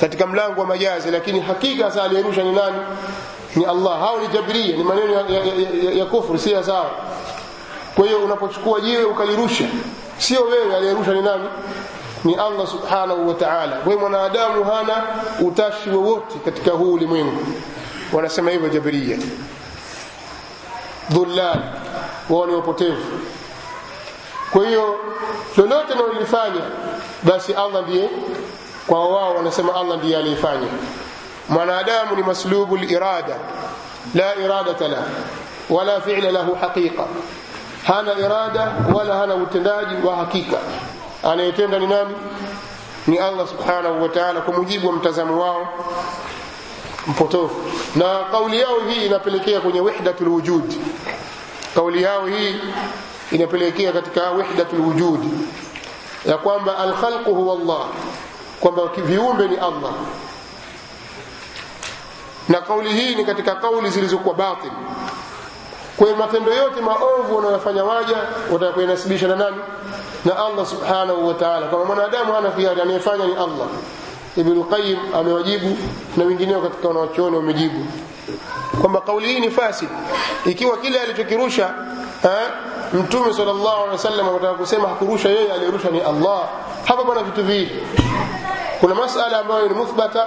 katika 0.00 0.26
mlango 0.26 0.60
wa 0.60 0.66
majazi. 0.66 1.10
Lakini 1.10 1.40
hakika 1.40 1.90
sasa 1.90 2.02
aliyerusha 2.02 2.42
ni 2.42 2.52
nani? 2.52 2.76
Ni 3.56 3.64
allah. 3.64 3.98
Hao 4.00 4.20
ni 4.20 4.28
jabriya. 4.28 4.76
Ni 4.76 4.84
maneno 4.84 5.12
ya, 5.12 5.20
ya, 5.20 5.44
ya, 5.84 5.92
ya 5.92 6.04
kufru 6.06 6.38
si 6.38 6.50
sawa. 6.66 6.90
Kwa 7.94 8.06
hiyo 8.06 8.18
unapochukua 8.18 8.80
jiwe 8.80 9.04
ukalirusha 9.04 9.64
sio 10.20 10.42
wewe 10.42 10.76
aliyerusha 10.76 11.12
ni 11.12 11.22
nani? 11.22 11.48
Ni 12.24 12.34
allah 12.34 12.66
subhanahu 12.66 13.28
wa 13.28 13.34
taala. 13.34 13.76
Kwa 13.76 13.96
mwanadamu 13.96 14.64
hana 14.64 15.02
utashi 15.40 15.90
wowote 15.90 16.38
katika 16.44 16.70
huu 16.70 16.92
ulimwengu. 16.92 17.46
Wanasema 18.12 18.50
hivyo 18.50 18.68
jabiria 18.68 19.18
dhullal. 21.10 21.60
Wao 22.30 22.46
ni 22.46 22.54
wapotevu. 22.54 23.02
Kwa 24.52 24.66
hiyo 24.66 24.98
lolote 25.56 25.94
nalifanya 25.94 26.60
basi 27.22 27.52
allah 27.54 27.82
ndiye 27.82 28.08
kwa 28.86 29.08
wao 29.08 29.34
wanasema 29.34 29.74
allah 29.74 29.98
ndiye 29.98 30.16
aliyefanya. 30.16 30.66
Mwanadamu 31.48 32.16
ni 32.16 32.22
maslubu 32.22 32.76
lirada 32.76 33.36
la 34.14 34.34
iradata 34.36 34.88
lah. 34.88 35.02
Wala 35.70 36.00
fila 36.00 36.30
lahu 36.30 36.54
haqiqa 36.54 37.04
hana 37.94 38.12
irada 38.18 38.72
wala 38.94 39.16
hana 39.16 39.34
utendaji 39.34 40.06
wa 40.06 40.16
hakika. 40.16 40.56
Anayetenda 41.22 41.78
ni 41.78 41.86
nani? 41.86 42.14
Ni 43.06 43.18
allah 43.18 43.48
subhanahu 43.48 44.02
wa 44.02 44.08
taala 44.08 44.40
kwa 44.40 44.54
mujibu 44.54 44.86
wa 44.88 44.92
mtazamo 44.92 45.40
wao 45.42 45.68
mpotofu. 47.06 47.56
Na 47.96 48.18
kauli 48.30 48.60
yao 48.60 48.80
hii 48.88 49.06
inapelekea 49.06 49.60
kwenye 49.60 49.80
wahdatul 49.80 50.28
wujud. 50.28 50.74
Kauli 51.74 52.02
yao 52.02 52.26
hii 52.26 52.56
inapelekea 53.32 53.92
katika 53.92 54.30
wahdatul 54.30 54.80
wujud. 54.80 55.20
Ya 56.26 56.36
kwamba 56.38 56.78
alkhalqu 56.78 57.34
huwa 57.34 57.54
Allah 57.54 57.86
kwamba 58.60 58.82
viumbe 58.86 59.48
ni 59.48 59.56
Allah. 59.56 59.92
Na 62.48 62.60
kauli 62.60 62.88
hii 62.92 63.14
ni 63.14 63.24
katika 63.24 63.54
kauli 63.54 63.90
zilizokuwa 63.90 64.34
batil 64.34 64.70
kwa 66.00 66.16
matendo 66.16 66.52
yote 66.54 66.80
maovu 66.80 67.36
wanayofanya 67.36 67.84
waja 67.84 68.16
watakuinasibisha 68.52 69.28
na 69.28 69.36
nani? 69.36 69.56
Na 70.24 70.36
Allah 70.46 70.66
subhanahu 70.66 71.28
wa 71.28 71.34
ta'ala. 71.34 71.66
Kama 71.66 71.84
mwanadamu 71.84 72.32
hana 72.32 72.50
hiari 72.50 72.80
anayefanya 72.80 73.24
ni 73.26 73.32
Allah. 73.32 73.68
Ibnulqayim 74.36 74.98
amewajibu 75.14 75.76
na 76.16 76.24
wengineo 76.24 76.60
katika 76.60 76.88
wanawachuoni 76.88 77.36
wamejibu. 77.36 77.86
Kwamba 78.80 79.00
kauli 79.00 79.26
hii 79.26 79.40
ni 79.40 79.50
fasid. 79.50 79.88
Ikiwa 80.46 80.76
kile 80.76 81.00
alichokirusha 81.00 81.74
mtume 82.92 83.34
sallallahu 83.34 83.76
alaihi 83.76 83.90
wasallam 83.92 84.28
anataka 84.28 84.54
kusema 84.54 84.88
hakurusha 84.88 85.28
yeye 85.28 85.52
aliyerusha 85.52 85.90
ni 85.90 86.00
Allah. 86.00 86.40
Hapa 86.84 87.04
pana 87.04 87.22
vitu 87.22 87.42
viwili. 87.44 87.86
Kuna 88.80 88.94
masala 88.94 89.38
ambayo 89.38 89.68
ni 89.68 89.74
muthbata 89.74 90.26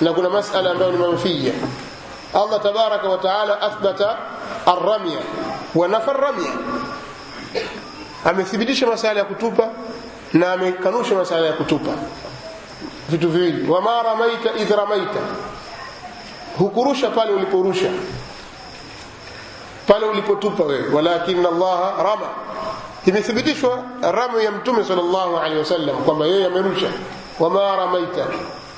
na 0.00 0.12
kuna 0.12 0.30
masala 0.30 0.70
ambayo 0.70 0.92
ni 0.92 0.98
manfiya 0.98 1.52
Allah 2.34 2.60
tabaraka 2.62 3.08
wa 3.08 3.18
taala 3.18 3.60
athbata 3.60 4.16
arramya 4.66 5.18
wa 5.74 5.88
nafa 5.88 6.10
arramya. 6.12 6.50
Amethibitisha 8.24 8.86
masala 8.86 9.18
ya 9.20 9.24
kutupa 9.24 9.68
na 10.32 10.52
amekanusha 10.52 11.14
masala 11.14 11.46
ya 11.46 11.52
kutupa. 11.52 11.90
Vitu 13.08 13.28
viwili. 13.28 13.68
Wama 13.70 14.02
ramaita 14.02 14.50
idh 14.58 14.70
ramaita. 14.70 15.20
Hukurusha 16.58 17.10
pale 17.10 17.32
uliporusha. 17.32 17.90
Pale 19.86 20.06
ulipotupa 20.06 20.64
wewe. 20.64 20.88
Walakin 20.94 21.46
Allah 21.46 21.94
rama. 21.98 22.28
Imethibitishwa 23.06 23.82
ramu 24.02 24.40
ya 24.40 24.50
mtume 24.50 24.84
sallallahu 24.84 25.36
alaihi 25.36 25.58
wasallam 25.58 25.96
kwamba 25.96 26.26
yeye 26.26 26.46
amerusha. 26.46 26.88
Wama 27.40 27.76
ramaita 27.76 28.26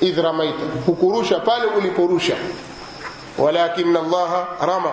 idh 0.01 0.19
ramaita. 0.19 0.65
Hukurusha 0.87 1.41
pale 1.41 1.65
uliporusha 1.67 2.37
walakin 3.39 3.97
Allah 3.97 4.47
rama. 4.61 4.93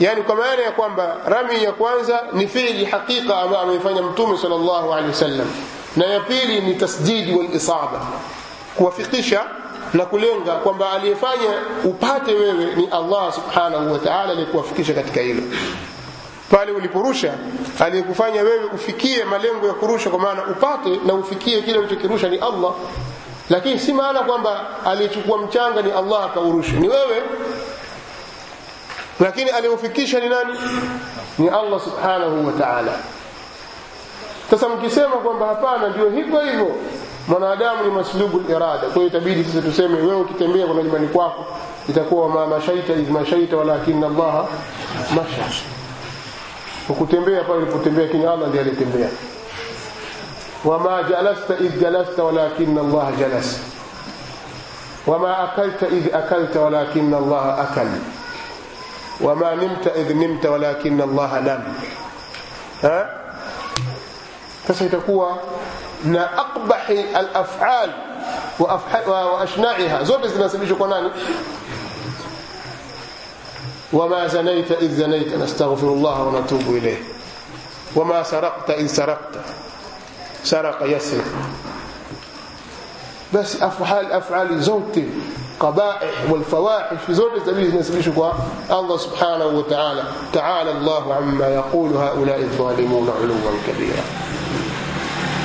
Yani 0.00 0.22
kwa 0.22 0.34
maana 0.36 0.62
ya 0.62 0.72
kwamba 0.72 1.16
rami 1.26 1.64
ya 1.64 1.72
kwanza 1.72 2.22
ni 2.32 2.46
fiili 2.48 2.84
hakika 2.84 3.38
ambayo 3.38 3.62
ameifanya 3.62 4.02
mtume 4.02 4.38
sallallahu 4.38 4.92
alaihi 4.92 5.08
wasallam. 5.08 5.46
Na 5.96 6.06
ya 6.06 6.20
pili 6.20 6.60
ni 6.60 6.74
tasdidi 6.74 7.34
wal 7.34 7.48
kuwafikisha 8.76 9.44
na 9.94 10.06
kulenga 10.06 10.52
kwamba 10.52 10.90
aliyefanya 10.92 11.50
upate 11.84 12.34
wewe 12.34 12.74
ni 12.76 12.86
Allah 12.86 13.32
subhanahu 13.32 13.92
wa 13.92 14.20
aliyekuwafikisha 14.24 14.94
katika 14.94 15.20
hilo. 15.20 15.42
Pale 16.50 16.72
uliporusha 16.72 17.34
aliyekufanya 17.80 18.42
wewe 18.42 18.64
ufikie 18.64 19.24
malengo 19.24 19.66
ya 19.66 19.72
kurusha 19.74 20.10
kwa 20.10 20.18
maana 20.18 20.44
upate 20.46 20.96
na 21.06 21.14
ufikie 21.14 21.62
kile 21.62 21.78
ulichokirusha 21.78 22.28
ni 22.28 22.36
Allah 22.36 22.72
lakini 23.50 23.78
si 23.78 23.92
maana 23.92 24.20
kwamba 24.20 24.60
aliyechukua 24.86 25.38
mchanga 25.38 25.82
ni 25.82 25.92
Allah 25.92 26.24
akaurusha 26.24 26.72
ni 26.72 26.88
wewe. 26.88 27.22
Lakini 29.20 29.50
aliyeufikisha 29.50 30.20
ni 30.20 30.28
nani? 30.28 30.52
Ni 31.38 31.48
Allah 31.48 31.80
subhanahu 31.80 32.46
wa 32.46 32.52
ta'ala. 32.52 32.92
Sasa 34.50 34.68
mkisema 34.68 35.16
kwamba 35.16 35.46
hapana 35.46 35.88
ndio 35.88 36.10
hivyo 36.10 36.40
hivyo 36.40 36.70
mwanadamu 37.28 37.84
ni 37.84 37.90
maslubu 37.90 38.50
irada. 38.50 38.78
Kwa 38.78 38.92
hiyo 38.94 39.06
itabidi 39.06 39.44
sasa 39.44 39.62
tuseme 39.62 40.00
wewe 40.00 40.20
ukitembea 40.20 40.66
kwa 40.66 40.76
nyumbani 40.76 41.08
kwako 41.08 41.46
itakuwa 41.88 42.28
ma 42.28 42.46
mashaita 42.46 42.92
iz 42.92 43.08
mashaita 43.08 43.56
walakin 43.56 44.04
Allah 44.04 44.46
masha. 45.14 45.62
Ukutembea 46.88 47.44
pale 47.44 47.58
ulipotembea 47.58 48.08
kini 48.08 48.26
ndiye 48.48 48.62
alitembea 48.64 49.08
وما 50.64 51.02
جلست 51.02 51.50
إذ 51.50 51.80
جلست 51.80 52.20
ولكن 52.20 52.78
الله 52.78 53.12
جلس. 53.20 53.60
وما 55.06 55.44
أكلت 55.44 55.82
إذ 55.82 56.14
أكلت 56.14 56.56
ولكن 56.56 57.14
الله 57.14 57.62
أكل. 57.62 57.88
وما 59.20 59.54
نمت 59.54 59.86
إذ 59.86 60.12
نمت 60.16 60.46
ولكن 60.46 61.00
الله 61.00 61.40
نم 61.40 61.62
ها؟ 62.84 63.14
فسيتكون 64.68 65.36
من 66.04 66.16
أقبح 66.16 66.88
الأفعال 66.90 67.90
وأفح... 68.58 69.08
وأشناعها. 69.08 70.02
زوت 70.02 70.26
زناسبيشوا 70.26 70.76
قناني 70.76 71.10
وما 73.92 74.26
زنيت 74.26 74.72
إذ 74.72 74.94
زنيت. 74.94 75.34
نستغفر 75.34 75.86
الله 75.86 76.22
ونتوب 76.22 76.76
إليه. 76.76 76.98
وما 77.96 78.22
سرقت 78.22 78.70
إذ 78.70 78.86
سرقت. 78.86 79.34
سرق 80.50 80.78
يسرق 80.82 81.24
بس 83.34 83.62
أفعال 83.62 84.12
أفعال 84.12 84.60
زوت 84.62 84.98
قبائح 85.60 86.10
والفواحش 86.30 86.96
زوت 87.10 87.32
سبيل 87.46 87.76
نسبيش 87.78 88.08
الله 88.70 88.96
سبحانه 88.96 89.46
وتعالى 89.46 90.02
تعالى 90.32 90.70
الله 90.70 91.14
عما 91.14 91.48
يقول 91.48 91.90
هؤلاء 91.96 92.38
الظالمون 92.40 93.10
علوا 93.20 93.52
كبيرا 93.68 94.02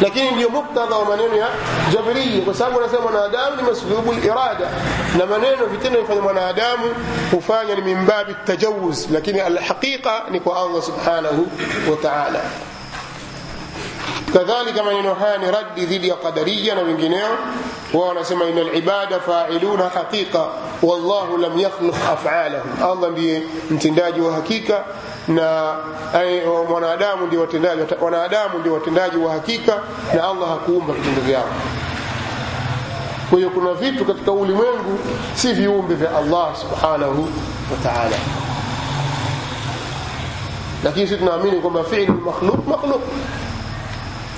lakini 0.01 0.31
ndio 0.31 0.49
muktadha 0.49 0.95
wa 0.95 1.05
maneno 1.05 1.35
ya 1.35 1.47
jabiriya 1.93 2.41
kwa 2.45 2.53
sababu 2.53 2.79
anasema 2.79 3.01
mwanadamu 3.01 3.55
ni 3.55 3.61
maslubu 3.63 4.13
irada 4.13 4.67
na 5.17 5.25
maneno 5.25 5.65
vitendo 5.65 6.01
vifanya 6.01 6.21
mwanadamu 6.21 6.83
hufanya 7.31 7.75
ni 7.75 7.81
mimbabi 7.81 8.35
tajawuz 8.45 9.05
lakini 9.11 9.39
alhaqiqa 9.39 10.21
ni 10.31 10.39
kwa 10.39 10.57
Allah 10.61 10.81
subhanahu 10.83 11.47
wa 11.91 11.95
ta'ala 12.01 12.39
kadhalika 14.33 14.83
maneno 14.83 15.13
haya 15.13 15.37
ni 15.37 15.51
raddi 15.51 15.85
dhidi 15.85 16.09
ya 16.09 16.15
qadariya 16.15 16.75
na 16.75 16.81
wengineo. 16.81 17.37
Wao 17.93 18.07
wanasema 18.07 18.45
inal 18.45 18.75
ibada 18.77 19.19
fa'iluna 19.19 19.89
haqiqa 19.89 20.45
wallahu 20.83 21.37
lam 21.37 21.59
yakhluq 21.59 21.95
af'alahum. 21.95 22.83
Allah 22.91 23.11
ndiye 23.11 23.43
mtendaji 23.71 24.21
wa 24.21 24.33
hakika 24.33 24.83
na 25.27 25.75
wanadamu 26.73 27.27
ndio 27.27 27.41
watendaji 27.41 27.81
wanadamu 28.01 28.59
ndio 28.59 28.73
watendaji 28.73 29.17
wa 29.17 29.33
hakika 29.33 29.79
na 30.15 30.23
Allah 30.23 30.49
hakuumba 30.49 30.93
vitendo 30.93 31.21
vyao. 31.21 31.49
Kwa 33.29 33.37
hiyo 33.37 33.49
kuna 33.49 33.73
vitu 33.73 34.05
katika 34.05 34.31
ulimwengu 34.31 34.99
si 35.35 35.53
viumbe 35.53 35.95
vya 35.95 36.17
Allah 36.17 36.55
subhanahu 36.55 37.21
wa 37.71 37.77
ta'ala. 37.83 38.15
Lakini 40.83 41.07
sisi 41.07 41.19
tunaamini 41.19 41.61
kwamba 41.61 41.83
fi'l 41.83 42.11
makhluq 42.11 42.67
makhluq 42.67 43.01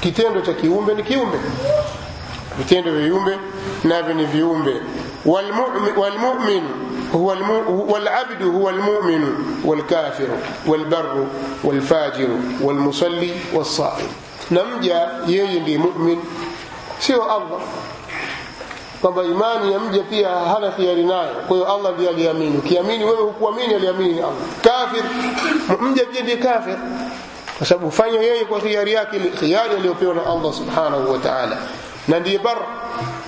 kitendo 0.05 0.41
cha 0.41 0.53
kiumbe 0.53 0.95
ni 0.95 1.03
kiumbe 1.03 1.39
vitendo 2.59 2.93
vya 2.93 3.01
viumbe 3.09 3.39
navyo 3.85 4.15
ni 4.15 4.25
viumbe 4.25 4.75
walmu'min 5.97 6.63
هو 7.15 7.33
الم... 7.33 7.51
والعبد 7.91 8.43
هو 8.43 8.69
المؤمن 8.71 9.35
والكافر 9.65 10.29
والبر 10.67 11.27
والفاجر 11.65 12.29
والمصلي 12.61 13.31
والصائم 13.55 14.07
نمجا 14.51 15.09
yeye 15.27 15.61
ndiye 15.61 15.79
mu'min 15.79 16.19
sio 16.99 17.23
Allah 17.25 17.61
kwamba 19.01 19.25
imani 19.25 19.73
ya 19.73 19.79
mja 19.79 20.03
pia 20.03 20.29
hana 20.29 20.71
khiari 20.71 21.05
nayo 21.05 21.35
kwa 21.49 21.57
hiyo 21.57 21.75
Allah 21.75 21.93
ndiye 21.95 22.09
aliamini 22.11 22.59
ukiamini 22.59 23.05
wewe 23.05 23.17
hukuamini 23.23 23.75
aliamini 23.75 24.19
Allah 24.19 24.33
kafir 24.65 25.05
mja 25.81 26.05
pia 26.05 26.23
ndiye 26.23 26.37
kafir 26.37 26.77
Sababu 27.64 27.92
fanya 27.92 28.20
yeye 28.20 28.46
kwa 28.46 28.60
khiari 28.62 28.94
yake 28.94 29.20
khiari 29.20 29.76
aliyopewa 29.76 30.14
na 30.16 30.26
Allah 30.26 30.54
subhanahu 30.54 31.12
wa 31.12 31.18
ta'ala 31.20 31.58
na 32.08 32.20
ndiye 32.20 32.38
bar 32.40 32.58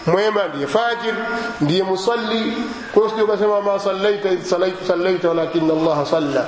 mwema 0.07 0.47
ndiye 0.47 0.67
fajir 0.67 1.13
ndiye 1.61 1.83
musalli 1.83 2.53
kwa 2.93 3.03
hiyo 3.03 3.15
sio 3.17 3.27
kusema 3.27 3.61
ma 3.61 3.79
sallaita 3.79 4.31
idh 4.31 4.43
sallaita 4.43 4.85
sallaita 4.87 5.27
walakin 5.29 5.71
Allah 5.71 6.05
salla 6.07 6.45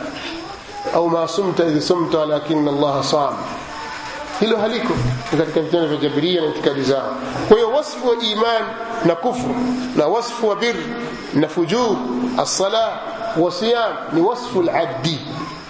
au 0.96 1.10
ma 1.10 1.28
sumta 1.28 1.66
idh 1.66 1.80
sumta 1.82 2.18
walakin 2.18 2.68
Allah 2.68 3.04
sam 3.04 3.34
hilo 4.40 4.58
haliko 4.58 4.94
katika 5.38 5.62
vitendo 5.62 5.88
vya 5.88 5.98
jabiria 5.98 6.42
na 6.42 6.48
itikadi 6.48 6.82
zao 6.84 7.16
kwa 7.48 7.58
hiyo 7.58 7.70
wasfu 7.72 8.08
wa 8.10 8.16
iman 8.16 8.64
na 9.06 9.16
kufru 9.16 9.56
na 9.96 10.08
wasfu 10.08 10.48
wa 10.50 10.56
bir 10.56 10.76
na 11.34 11.48
fujur 11.48 11.96
as-sala 12.38 13.00
wa 13.38 13.52
siyam 13.52 13.94
ni 14.14 14.22
wasfu 14.22 14.60
al-abdi 14.62 15.20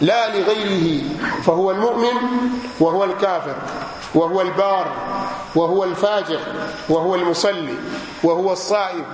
لا 0.02 0.38
لغيره 0.38 1.04
فهو 1.43 1.72
المؤمن 1.72 2.14
وهو 2.80 3.04
الكافر 3.04 3.56
وهو 4.16 4.41
البار 4.41 4.91
وهو 5.56 5.84
الفاجر 5.84 6.39
وهو 6.89 7.16
المصلي 7.16 7.74
وهو 8.24 8.52
الصائم 8.52 9.06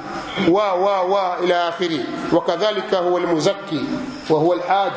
و 0.50 0.58
و 0.58 0.86
و 1.14 1.34
إلى 1.44 1.70
آخره. 1.70 2.00
وكذلك 2.34 2.94
هو 2.94 3.18
المزكي 3.18 3.84
وهو 4.30 4.54
الحاج 4.54 4.92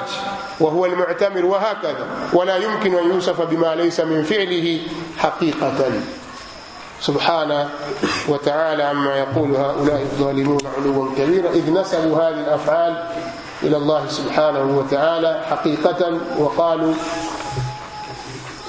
وهو 0.60 0.86
المعتمر 0.86 1.44
وهكذا. 1.44 2.06
ولا 2.32 2.56
يمكن 2.56 2.94
أن 2.94 3.10
يوصف 3.10 3.40
بما 3.40 3.74
ليس 3.74 4.00
من 4.00 4.22
فعله 4.22 4.80
حقيقة. 5.18 5.90
سبحانه 7.00 7.68
وتعالى 8.28 8.82
عما 8.82 9.16
يقول 9.16 9.56
هؤلاء 9.56 10.00
الظالمون 10.02 10.58
علوا 10.78 11.08
كبيرا. 11.18 11.50
إذ 11.50 11.72
نسبوا 11.72 12.16
هذه 12.16 12.40
الأفعال 12.40 13.04
إلى 13.62 13.76
الله 13.76 14.06
سبحانه 14.08 14.78
وتعالى 14.78 15.42
حقيقة 15.50 16.18
وقالوا 16.38 16.94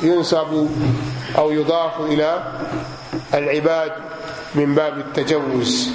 ينسب 0.04 0.70
أو 1.38 1.52
يضاف 1.52 2.00
إلى 2.00 2.44
العباد 3.34 3.92
من 4.56 4.76
باب 4.76 4.98
التجوز. 4.98 5.90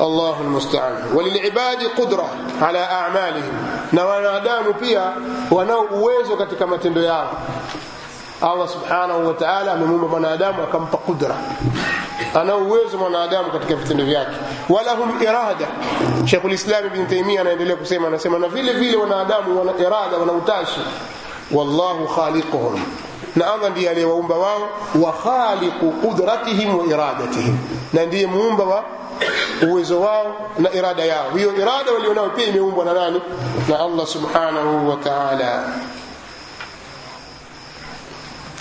الله 0.00 0.40
المستعان. 0.40 1.02
وللعباد 1.14 1.82
قدرة 1.98 2.28
على 2.62 2.78
أعمالهم. 2.78 3.54
na 3.92 4.04
wanadamu 4.04 4.74
pia 4.74 5.12
wanao 5.50 5.80
uwezo 5.82 6.36
katika 6.36 6.66
matendo 6.66 7.02
Allah 8.42 8.68
subhanahu 8.68 9.26
wa 9.28 9.34
ta'ala 9.34 9.72
amemuumba 9.72 10.08
mwanadamu 10.08 10.62
akampa 10.62 10.96
kudra. 10.96 11.36
Ana 12.34 12.56
uwezo 12.56 12.98
mwanadamu 12.98 13.50
katika 13.50 13.74
vitendo 13.74 14.04
vyake. 14.04 14.36
Walahum 14.68 15.22
irada. 15.22 15.66
Sheikh 16.26 16.44
ulislam 16.44 16.86
Ibn 16.86 17.06
Taymiyyah 17.06 17.40
anaendelea 17.40 17.76
kusema 17.76 18.08
anasema 18.08 18.38
na 18.38 18.48
vile 18.48 18.72
vile 18.72 18.96
wanadamu 18.96 19.58
wana 19.58 19.72
irada 19.78 20.16
wana 20.20 20.32
utashi. 20.32 20.80
Wallahu 21.50 22.08
khaliquhum. 22.08 22.80
Na 23.36 23.52
Allah 23.54 23.70
ndiye 23.70 23.90
aliyewaumba 23.90 24.34
wao 24.34 24.68
wa 25.02 25.12
khaliqu 25.12 25.90
qudratihim 25.92 26.78
wa 26.78 26.84
iradatihim. 26.86 27.58
Na 27.92 28.06
ndiye 28.06 28.26
muumba 28.26 28.64
wa 28.64 28.84
uwezo 29.68 30.00
wao 30.00 30.36
na 30.58 30.72
irada 30.72 31.04
yao. 31.04 31.30
Hiyo 31.36 31.52
irada 31.56 31.92
walionao 31.92 32.28
pia 32.28 32.46
imeumbwa 32.46 32.84
na 32.84 32.92
nani? 32.92 33.20
Na 33.68 33.80
Allah 33.80 34.06
subhanahu 34.06 34.90
wa 34.90 34.96
ta'ala 34.96 35.62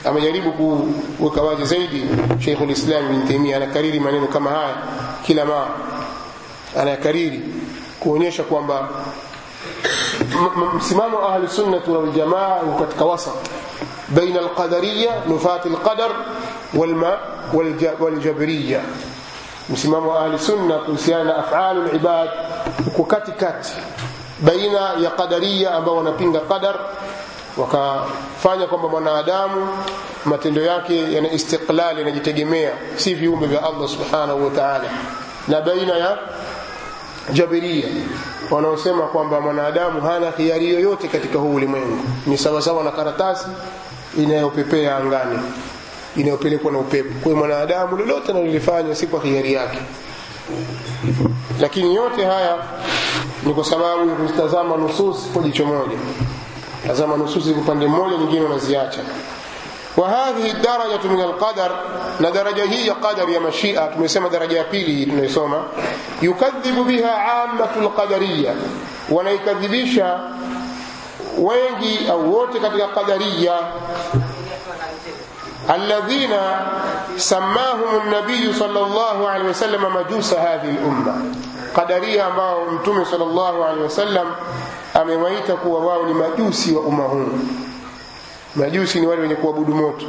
amejaribu 0.06 0.52
kuweka 1.18 1.42
wazi 1.42 1.66
zaidi. 1.66 2.06
Sheikh 2.40 2.62
ulislam 2.62 3.06
Ibn 3.16 3.28
Taymiyyah 3.28 3.58
anakariri 3.64 4.00
maneno 4.00 4.28
kama 4.28 4.50
haya. 4.50 4.76
Kila 5.26 5.46
mara 5.46 5.68
anakariri 6.80 7.42
kuonyesha 8.00 8.44
kwamba 8.44 8.90
msimamo 10.78 11.28
ahli 11.28 11.48
sunnah 11.48 11.88
wal 11.88 12.80
katika 12.80 13.06
wasat. 13.06 13.34
Baina 14.10 14.40
alqadariyya 14.40 15.12
nufat 15.28 15.66
alqadar 15.66 16.12
waljabriya 18.00 18.82
msimamo 19.70 20.10
wa 20.10 20.26
ahli 20.26 20.38
kuhusiana 20.86 21.24
na 21.24 21.36
afalu 21.38 21.84
libad 21.94 22.30
uko 22.88 23.04
katikati. 23.04 23.74
Baina 24.42 24.80
ya 25.04 25.10
qadariya 25.10 25.72
ambao 25.76 25.96
wanapinga 25.98 26.40
qadar 26.40 26.76
wakafanya 27.58 28.68
kwamba 28.68 28.88
mwanadamu 28.90 29.68
matendo 30.26 30.62
yake 30.62 31.14
yana 31.14 31.32
istiqlal 31.32 31.98
yanajitegemea 31.98 32.72
si 32.96 33.14
viumbe 33.14 33.48
vya 33.48 33.64
Allah 33.64 33.90
subhanahu 33.90 34.46
wa 34.46 34.52
ta'ala. 34.52 34.90
Na 35.48 35.62
baina 35.62 35.98
ya 35.98 36.18
jabiria 37.34 37.86
wanaosema 38.52 39.02
kwamba 39.08 39.42
mwanadamu 39.42 40.02
hana 40.02 40.32
khiari 40.32 40.70
yoyote 40.74 41.08
katika 41.08 41.40
huu 41.40 41.54
ulimwengu. 41.56 41.98
Ni 42.28 42.38
sawasawa 42.38 42.84
na 42.84 42.92
karatasi 42.92 43.46
inayopepea 44.18 44.98
angani 44.98 45.40
inayopelekwa 46.18 46.72
na 46.72 46.78
upepo. 46.80 47.10
Kwa 47.24 47.36
mwanadamu 47.36 47.98
lolote 47.98 48.32
analolifanya 48.32 48.96
si 48.96 49.08
kwa 49.08 49.20
hiari 49.22 49.54
yake. 49.54 49.78
Lakini 51.62 51.96
yote 51.96 52.26
haya 52.26 52.58
ni 53.44 53.54
kwa 53.54 53.64
sababu 53.66 54.10
ya 54.10 54.16
kuzitazama 54.16 54.78
nusus 54.78 55.18
kwa 55.34 55.44
jicho 55.44 55.66
moja 55.66 55.98
tazama 56.88 57.18
nususi 57.18 57.52
upande 57.52 57.88
mmoja 57.88 58.18
nyingine 58.18 58.42
unaziacha. 58.46 59.00
Wa 59.98 60.10
hadhihi 60.10 60.54
darajatu 60.54 61.10
min 61.10 61.22
alqadar 61.22 61.72
na 62.20 62.32
daraja 62.32 62.64
hii 62.66 62.88
ya 62.88 62.96
qadar 62.96 63.30
ya 63.30 63.40
mashia 63.40 63.82
tumesema 63.88 64.30
daraja 64.30 64.58
ya 64.58 64.64
pili 64.64 64.92
hii 64.96 65.06
tunayosoma 65.06 65.64
yukadhibu 66.22 66.84
biha 66.84 67.44
ammatu 67.44 67.82
lqadariya 67.82 68.54
wanaikadhibisha 69.12 70.20
wengi 71.38 72.08
au 72.12 72.34
wote 72.36 72.60
katika 72.60 72.88
qadariya. 72.88 73.60
Alladhina 75.68 76.42
sammahum 77.18 78.10
nabiyu 78.10 78.54
sallallahu 78.54 79.28
alaihi 79.28 79.48
wasallam 79.48 79.94
majusa 79.94 80.40
hadhihi 80.42 80.78
lumma. 80.82 81.22
Qadaria 81.76 82.26
ambao 82.26 82.66
mtume 82.66 83.06
sallallahu 83.06 83.64
alaihi 83.64 83.84
wasallam 83.84 84.28
amewaita 85.02 85.56
kuwa 85.56 85.86
wao 85.86 86.04
ni 86.04 86.14
majusi 86.14 86.74
wa 86.74 86.82
umma 86.82 87.04
huu. 87.04 87.30
Majusi 88.56 89.00
ni 89.00 89.08
wale 89.08 89.22
wenye 89.22 89.36
kuabudu 89.36 89.76
moto. 89.76 90.06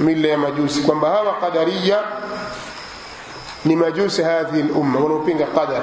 Mila 0.00 0.28
ya 0.28 0.38
majusi. 0.38 0.80
Kwamba 0.82 1.10
hawa 1.10 1.34
qadariya 1.34 1.98
ni 3.64 3.76
majusi 3.76 4.22
hadhihi 4.22 4.68
lumma 4.68 5.00
wanaopinga 5.00 5.46
qadar. 5.46 5.82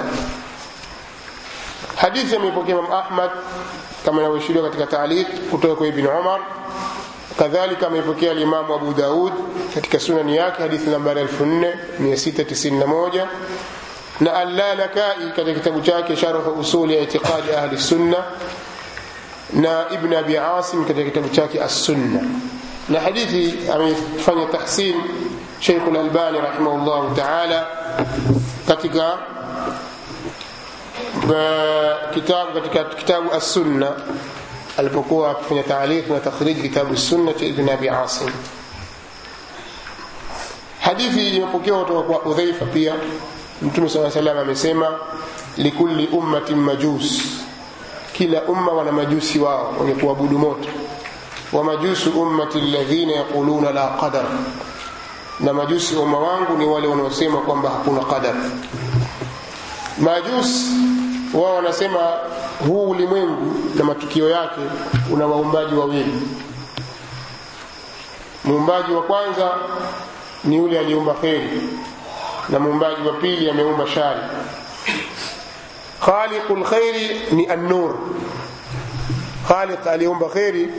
Hadithi 1.95 2.35
ameipokea 2.35 2.75
imam 2.79 2.91
ahmad 2.91 3.31
kama 4.05 4.21
inavyoshiriwa 4.21 4.65
katika 4.65 4.85
taaliq 4.87 5.27
kutoka 5.51 5.75
kwa 5.75 5.87
ibn 5.87 6.07
umar. 6.07 6.39
Kadhalika 7.39 7.87
ameipokea 7.87 8.33
limamu 8.33 8.73
abu 8.73 8.93
daud 8.93 9.33
katika 9.75 9.99
sunani 9.99 10.35
yake 10.35 10.61
hadithi 10.61 10.89
nambari 10.89 11.23
4691 11.23 13.27
na 14.19 14.33
allalakai 14.33 15.31
katika 15.35 15.53
kitabu 15.53 15.81
chake 15.81 16.15
sharhu 16.15 16.51
usuli 16.59 16.95
ya 16.95 17.01
itiqadi 17.01 17.51
ahli 17.51 17.77
sunna 17.77 18.17
na 19.53 19.85
ibn 19.93 20.13
abi 20.13 20.37
asim 20.37 20.85
katika 20.85 21.05
kitabu 21.05 21.29
chake 21.29 21.61
as-sunna 21.63 22.21
na 22.89 22.99
hadithi 22.99 23.69
amefanya 23.73 24.45
tahsin 24.45 24.95
Sheikh 25.59 25.81
al-Albani 25.87 26.37
rahimahullah 26.41 27.15
ta'ala 27.15 27.67
katika 28.67 29.17
kitabu 32.13 32.51
katika 32.53 32.83
kitabu 32.83 33.31
as-sunna 33.33 33.91
alipokuwa 34.77 35.31
akifanya 35.31 35.63
taaliq 35.63 36.09
na 36.09 36.19
takhrij 36.19 36.61
kitabu 36.61 36.93
as-sunna 36.93 37.33
cha 37.33 37.45
ibn 37.45 37.69
abi 37.69 37.89
asim 37.89 38.29
hadithi 40.81 41.29
imepokewa 41.37 41.79
kutoka 41.85 42.01
kwa 42.13 42.31
Udhaifa 42.31 42.65
pia 42.65 42.93
Mtume 43.61 43.89
saa 43.89 44.11
salam 44.11 44.37
amesema 44.37 44.87
likuli 45.57 46.07
ummatin 46.07 46.55
majus, 46.57 47.21
kila 48.13 48.41
umma 48.41 48.71
wana 48.71 48.91
majusi 48.91 49.39
wao 49.39 49.75
wenye 49.79 49.93
kuabudu 49.93 50.39
moto. 50.39 50.69
Wa 51.53 51.63
majusu 51.63 52.21
ummati 52.21 52.61
ladhina 52.61 53.11
yaquluna 53.13 53.71
la 53.71 53.87
qadar, 53.87 54.25
na 55.39 55.53
majusi 55.53 55.95
umma 55.95 56.19
wangu 56.19 56.57
ni 56.57 56.65
wale 56.65 56.87
wanaosema 56.87 57.37
kwamba 57.37 57.69
hakuna 57.69 57.99
qadar. 58.01 58.35
Majusi 59.97 60.71
wao 61.33 61.55
wanasema 61.55 61.99
huu 62.67 62.89
ulimwengu 62.89 63.55
na 63.75 63.83
matukio 63.83 64.29
yake 64.29 64.61
una 65.11 65.27
waumbaji 65.27 65.75
wawili. 65.75 66.21
Muumbaji 68.43 68.91
wa 68.91 69.01
kwanza 69.01 69.51
ni 70.43 70.55
yule 70.55 70.79
aliumba 70.79 71.13
kheri 71.13 71.61
na 72.51 72.59
muumbaji 72.59 73.07
wa 73.07 73.13
pili 73.13 73.49
ameumba 73.49 73.87
shari 73.87 74.19
khaliqu 76.05 76.55
lkhairi 76.55 77.21
ni 77.31 77.47
annur 77.47 77.95
khaliq 79.47 79.87
aliumba 79.87 80.29
kheri 80.29 80.69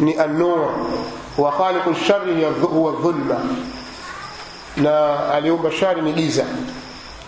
ni 0.00 0.14
annur 0.18 0.70
wa 1.38 1.52
khaliqu 1.52 1.90
lshari 1.90 2.44
huwa 2.62 2.92
dhulma 2.92 3.36
na 4.76 5.28
aliumba 5.34 5.70
shari 5.72 6.02
ni 6.02 6.12
giza 6.12 6.44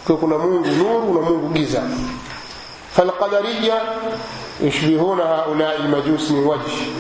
kwa 0.07 0.17
kuna 0.17 0.39
mungu 0.39 0.67
nuru 0.69 1.15
na 1.15 1.31
mungu 1.31 1.49
giza 1.49 1.83
yushbihuna 4.65 5.25
haulai 5.25 5.79
lmajus 5.79 6.31
min 6.31 6.45
wajhi 6.47 6.93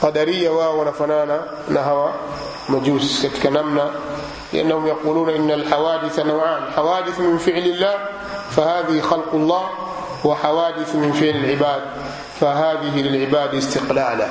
qadariya 0.00 0.52
wao 0.52 0.78
wanafanana 0.78 1.38
na 1.68 1.82
hawa 1.82 2.12
majusi 2.68 3.22
katika 3.28 3.50
namna 3.50 3.90
لأنهم 4.52 4.86
يقولون 4.86 5.28
إن 5.30 5.50
الحوادث 5.50 6.18
نوعان 6.18 6.62
حوادث 6.76 7.20
من 7.20 7.38
فعل 7.38 7.58
الله 7.62 7.94
فهذه 8.50 9.00
خلق 9.00 9.34
الله 9.34 9.68
وحوادث 10.24 10.94
من 10.94 11.12
فعل 11.12 11.36
العباد 11.44 11.82
فهذه 12.40 13.02
للعباد 13.02 13.54
استقلالا 13.54 14.28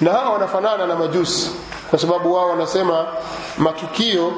na 0.00 0.12
hawa 0.12 0.30
wanafanana 0.32 0.86
na 0.86 0.96
majusi 0.96 1.50
kwa 1.90 1.98
sababu 1.98 2.34
wao 2.34 2.48
wanasema 2.50 3.06
matukio 3.58 4.32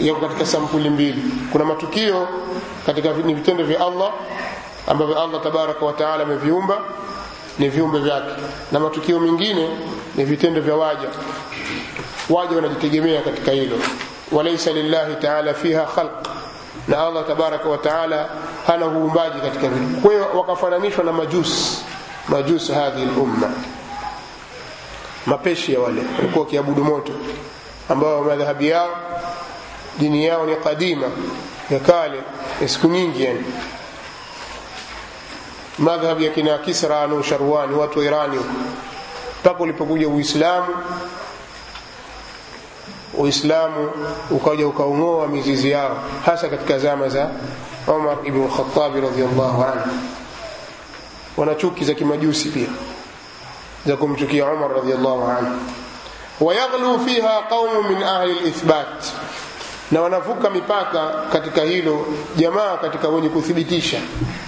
yako 0.00 0.20
katika 0.20 0.46
sampuli 0.46 0.90
mbili 0.90 1.22
kuna 1.52 1.64
matukio 1.64 2.28
katika 2.86 3.12
ni 3.12 3.34
vitendo 3.34 3.64
vya 3.64 3.80
Allah 3.86 4.10
ambavyo 4.86 5.22
Allah 5.22 5.42
tabaraka 5.42 5.84
wa 5.86 5.92
taala 5.92 6.22
ameviumba 6.22 6.78
ni 7.58 7.68
viumbe 7.68 7.98
vyake 7.98 8.30
na 8.72 8.80
matukio 8.80 9.20
mengine 9.20 9.68
ni 10.16 10.24
vitendo 10.24 10.60
vya 10.60 10.74
waja 10.76 11.08
waja 12.30 12.56
wanajitegemea 12.56 13.22
katika 13.22 13.50
hilo 13.52 13.76
walaysa 14.32 14.72
lillahi 14.72 15.14
ta'ala 15.16 15.54
fiha 15.54 15.84
khalq. 15.86 16.28
Na 16.88 17.06
Allah 17.06 17.26
tabaraka 17.26 17.68
wataala 17.68 18.28
hana 18.66 18.86
uumbaji 18.86 19.40
katika 19.40 19.68
vitu 19.68 20.00
kwa 20.00 20.10
hiyo 20.12 20.26
wakafananishwa 20.34 21.04
na 21.04 21.12
majus 21.12 21.82
majus 22.28 22.70
hadhi 22.72 23.02
al-umma. 23.02 23.50
Mapeshi 25.26 25.72
ya 25.74 25.80
wale. 25.80 26.02
Walikuwa 26.16 26.44
wakiabudu 26.44 26.84
moto. 26.84 27.12
Ambao 27.88 28.24
madhahabi 28.24 28.68
yao 28.68 28.90
dini 29.98 30.26
yao 30.26 30.46
ni 30.46 30.56
kadima 30.56 31.06
ya 31.70 31.78
kale 31.80 32.22
ya 32.62 32.68
siku 32.68 32.86
nyingi 32.86 33.24
yani. 33.24 33.44
Madhhabi 35.78 36.24
ya 36.24 36.30
kina 36.30 36.58
Kisra 36.58 37.06
na 37.66 37.76
watu 37.76 37.98
wa 37.98 38.04
mpaka 39.40 39.62
ulipokuja 39.62 40.08
Uislamu 40.08 40.66
Uislamu 43.18 43.90
ukaja 44.30 44.66
ukaung'oa 44.66 45.26
mizizi 45.28 45.70
yao 45.70 45.96
hasa 46.26 46.48
katika 46.48 46.78
zama 46.78 47.08
za 47.08 47.30
Umar 47.86 48.16
ibn 48.24 48.48
Khattab 48.48 48.94
radhiyallahu 48.94 49.62
anhu. 49.62 49.90
Wana 51.36 51.54
chuki 51.54 51.84
za 51.84 51.94
kimajusi 51.94 52.48
pia 52.48 52.66
za 53.86 53.96
kumchukia 53.96 54.46
Umar 54.46 54.70
radhiyallahu 54.74 55.24
anhu. 55.30 55.56
Wayaghlu 56.40 57.00
fiha 57.00 57.42
qaumu 57.48 57.82
min 57.88 58.02
ahli 58.02 58.38
al-ithbat 58.38 59.04
na 59.90 60.00
wanavuka 60.00 60.50
mipaka 60.50 61.08
katika 61.32 61.62
hilo 61.62 62.06
jamaa 62.36 62.76
katika 62.76 63.08
wenye 63.08 63.28
kuthibitisha. 63.28 64.00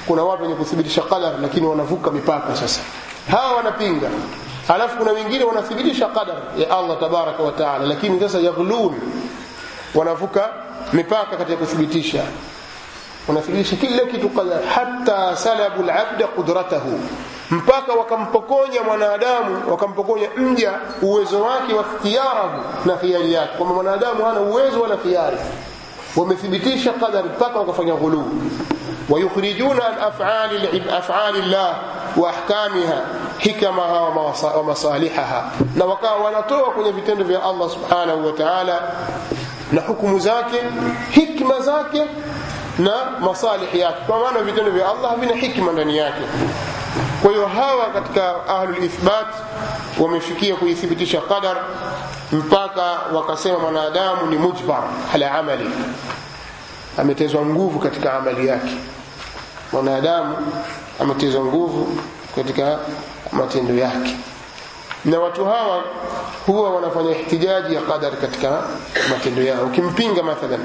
Kuna 0.06 0.22
watu 0.24 0.42
wenye 0.42 0.54
kuthibitisha 0.54 1.02
qadar 1.02 1.32
lakini 1.42 1.66
wanavuka 1.66 2.10
mipaka 2.10 2.56
sasa. 2.56 2.80
Hawa 3.30 3.52
wanapinga 3.56 4.10
alafu 4.69 4.97
kuna 4.97 5.11
wengine 5.11 5.43
wanathibitisha 5.43 6.05
qadar 6.07 6.35
ya 6.57 6.77
Allah 6.77 6.99
tabaraka 6.99 7.43
wa 7.43 7.51
taala 7.51 7.85
lakini 7.85 8.19
sasa 8.19 8.39
yaghlun 8.39 8.95
wanavuka 9.95 10.49
mipaka 10.93 11.37
katika 11.37 11.57
kuthibitisha 11.57 12.23
wanathibitisha 13.27 13.75
kila 13.75 14.05
kitu 14.05 14.29
qadar 14.29 14.63
hatta 14.75 15.35
salabu 15.37 15.83
al-abda 15.83 16.27
qudratahu 16.27 16.99
mpaka 17.51 17.93
wakampokonya 17.93 18.83
mwanadamu 18.83 19.71
wakampokonya 19.71 20.29
mja 20.37 20.73
uwezo 21.01 21.41
wake 21.41 21.73
wa 21.73 21.81
ikhtiyarahu 21.93 22.61
na 22.85 22.95
khiari 22.95 23.33
yake 23.33 23.57
kwamba 23.57 23.75
mwanadamu 23.75 24.25
hana 24.25 24.39
uwezo 24.39 24.81
wala 24.81 24.97
khiari 24.97 25.37
wamethibitisha 26.15 26.91
qadar 26.93 27.25
mpaka 27.25 27.59
wakafanya 27.59 27.93
ghuluu 27.95 28.25
ويخرجون 29.09 29.81
عن 29.81 29.93
أفعال 29.93 30.89
أفعال 30.89 31.35
الله 31.35 31.73
waahkamiha 32.16 33.00
hikamaha 33.38 34.00
wa 34.00 34.62
masalihaha. 34.64 35.50
Na 35.76 35.84
wakawa 35.84 36.16
wanatoa 36.24 36.70
kwenye 36.70 36.90
vitendo 36.92 37.24
vya 37.24 37.42
allah 37.42 37.70
subhanahu 37.70 38.26
wa 38.26 38.32
taala 38.32 38.80
na 39.72 39.80
hukumu 39.80 40.18
zake 40.18 40.56
hikma 41.10 41.60
zake 41.60 42.02
na 42.78 42.92
masalih 43.20 43.74
yake. 43.74 43.98
Kwa 44.06 44.18
maana 44.18 44.40
vitendo 44.42 44.70
vya 44.70 44.88
allah 44.88 45.16
vina 45.16 45.34
hikma 45.34 45.72
ndani 45.72 45.96
yake. 45.96 46.22
Kwa 47.22 47.30
hiyo 47.30 47.46
hawa 47.46 47.86
katika 47.86 48.48
ahlulithbat 48.48 49.26
wamefikia 50.00 50.54
kuithibitisha 50.56 51.20
qadar 51.20 51.56
mpaka 52.32 52.82
wakasema 53.14 53.58
mwanadamu 53.58 54.26
ni 54.26 54.36
mujbar 54.36 54.82
ala 55.14 55.32
amali. 55.32 55.70
Ametezwa 56.98 57.42
nguvu 57.46 57.78
katika 57.78 58.12
amali 58.14 58.46
yake. 58.48 58.76
Mwanadamu 59.72 60.36
ametezwa 61.00 61.44
nguvu 61.44 61.98
katika 62.36 62.78
matendo 63.32 63.74
yake. 63.74 64.16
Na 65.04 65.18
watu 65.20 65.44
hawa 65.44 65.84
huwa 66.46 66.70
wanafanya 66.70 67.10
ihtijaji 67.10 67.74
ya 67.74 67.80
qadar 67.80 68.16
katika 68.16 68.62
matendo 69.10 69.42
yao 69.42 69.64
ukimpinga 69.66 70.22
mathalan. 70.22 70.60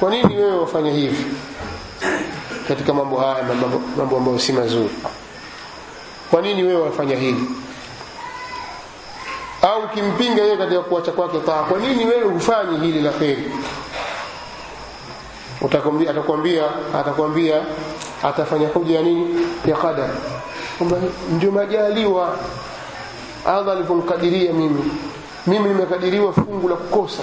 Kwa 0.00 0.10
nini 0.10 0.36
wewe 0.36 0.56
wafanya 0.58 0.90
hivi 0.92 1.24
katika 2.68 2.94
mambo 2.94 3.16
haya 3.20 3.42
mambo, 3.96 4.16
ambayo 4.16 4.38
si 4.38 4.52
mazuri? 4.52 4.90
Kwa 6.30 6.42
nini 6.42 6.62
wewe 6.62 6.82
wafanya 6.82 7.16
hili 7.16 7.44
au 9.62 9.82
ukimpinga 9.82 10.42
yeye 10.42 10.56
katika 10.56 10.80
kuacha 10.80 11.12
kwake 11.12 11.38
taa 11.38 11.62
kwa 11.62 11.78
nini 11.78 12.04
wewe 12.04 12.22
hufanyi 12.24 12.78
hili 12.86 13.00
la 13.00 13.10
kheri? 13.10 13.52
Atakwambia 15.64 16.10
atakwambia 17.00 17.62
atafanya 18.22 18.68
hoja 18.68 18.94
ya 18.96 19.02
nini? 19.02 19.46
Ya 19.66 19.76
qadar. 19.76 20.10
Kwamba 20.78 20.96
ndio 21.30 21.50
majaliwa. 21.52 22.36
Allah 23.46 23.72
alivyomkadiria 23.76 24.52
mimi. 24.52 24.92
Mimi 25.46 25.68
nimekadiriwa 25.68 26.32
fungu 26.32 26.68
la 26.68 26.76
kukosa. 26.76 27.22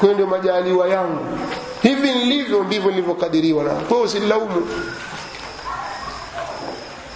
Kwa 0.00 0.08
ndio 0.08 0.26
majaliwa 0.26 0.88
yangu. 0.88 1.38
Hivi 1.82 2.12
nilivyo 2.12 2.64
ndivyo 2.64 2.90
nilivyokadiriwa 2.90 3.64
na. 3.64 3.70
Kwa 3.70 4.00
usilaumu. 4.00 4.68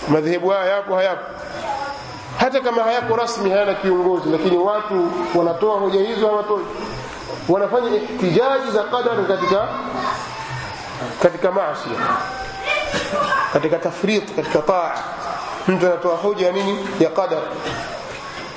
Madhehebu 0.08 0.48
haya 0.48 0.64
yapo 0.76 0.94
hayapo. 0.96 1.22
Hata 2.38 2.60
kama 2.60 2.82
hayako 2.82 3.16
rasmi 3.16 3.50
hayana 3.50 3.74
kiongozi 3.74 4.28
lakini 4.30 4.56
watu 4.56 5.12
wanatoa 5.34 5.78
hoja 5.80 6.00
hizo 6.00 6.26
hawatoi. 6.26 6.64
Wanafanya 7.48 7.96
ihtijaji 7.96 8.70
za 8.74 8.82
qadar 8.82 9.26
katika 9.28 9.68
katika 11.22 11.52
maasi 11.52 11.88
katika 13.52 13.76
tafrit 13.78 14.34
katika 14.36 14.58
taa 14.58 14.92
mtu 15.68 15.86
anatoa 15.86 16.16
hoja 16.16 16.46
ya 16.46 16.52
nini 16.52 16.78
ya 17.00 17.10
qadar 17.10 17.42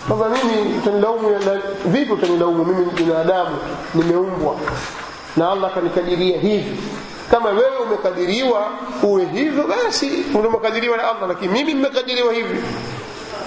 kwamba 0.07 0.29
mimi 0.29 0.77
utanilaumu 0.77 1.39
vipi 1.85 2.11
utanilaumu 2.11 2.65
mimi 2.65 2.85
ni 2.85 2.91
binadamu 2.91 3.57
nimeumbwa 3.93 4.55
na 5.37 5.51
Allah 5.51 5.73
kanikadiria 5.73 6.37
hivi 6.39 6.81
kama 7.31 7.49
wewe 7.49 7.77
umekadiriwa 7.77 8.67
uwe 9.03 9.25
hivyo 9.25 9.63
basi 9.67 10.11
umekadiriwa 10.33 10.97
na 10.97 11.03
Allah 11.03 11.27
lakini 11.27 11.53
mimi 11.53 11.73
nimekadiriwa 11.73 12.33
hivi 12.33 12.63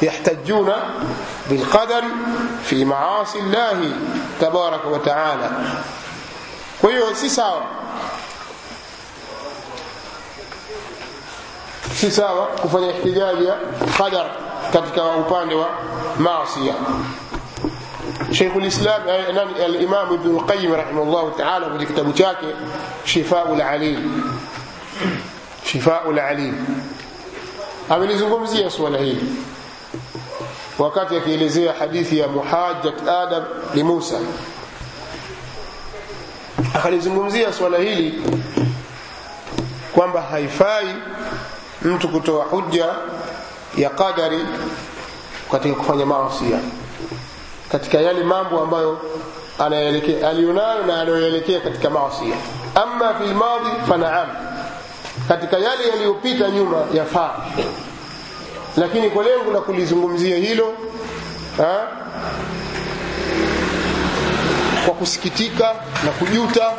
يحتجون 0.03 0.73
بالقدر 1.51 2.05
في 2.65 2.85
معاصي 2.85 3.39
الله 3.39 3.93
تبارك 4.41 4.85
وتعالى 4.87 5.51
وهي 6.83 7.15
si 7.15 7.31
sawa 7.31 7.63
si 12.03 12.11
sawa 12.11 12.47
kufanya 12.47 12.91
ihtijaji 12.91 13.47
ya 13.47 13.57
qadar 13.99 14.27
katika 14.73 15.05
upande 15.05 15.55
wa 15.55 15.69
maasi 16.19 16.73
شيخ 18.33 18.57
الإسلام 18.57 19.03
الإمام 19.57 20.07
ابن 20.13 20.31
القيم 20.37 20.73
رحمه 20.75 21.03
الله 21.03 21.33
تعالى 21.39 21.79
في 21.79 21.85
كتاب 21.87 22.15
chake 22.15 22.45
شفاء 23.05 23.55
العليل 23.55 24.03
شفاء 25.65 26.11
العليل 26.11 26.55
amelizungumzia 27.91 28.71
swala 28.71 28.99
hili 28.99 29.35
wakati 30.79 31.17
akielezea 31.17 31.73
hadithi 31.79 32.19
ya 32.19 32.29
muhajjat 32.29 33.09
adam 33.09 33.45
li 33.75 33.83
Musa 33.85 34.19
akalizungumzia 36.75 37.53
swala 37.53 37.79
hili 37.79 38.23
kwamba 39.95 40.23
haifai 40.23 40.87
mtu 41.85 42.09
kutoa 42.09 42.45
hujja 42.45 42.87
ya 43.77 43.91
qadari 43.91 44.39
katika 45.53 45.75
kufanya 45.75 46.07
maasi 46.07 46.45
katika 47.73 47.99
yale 47.99 48.25
mambo 48.25 48.61
ambayo 48.61 48.99
anaelekea 49.59 50.29
alionayo 50.31 50.83
na 50.87 51.01
anayoelekea 51.01 51.61
katika 51.61 51.91
maasi 51.91 52.25
amma 52.75 53.15
fi 53.15 53.25
lmadhi 53.25 53.71
fanaam 53.89 54.29
katika 55.29 55.59
yale 55.59 55.89
yaliyopita 55.89 56.51
nyuma 56.51 56.77
yafaa. 56.95 57.31
Lakini 58.77 59.11
kwa 59.11 59.25
lengo 59.25 59.53
la 59.53 59.61
kulizungumzia 59.61 60.37
hilo 60.37 60.73
ha? 61.57 61.87
kwa 64.85 64.95
kusikitika 64.95 65.75
na 66.05 66.11
kujuta 66.11 66.73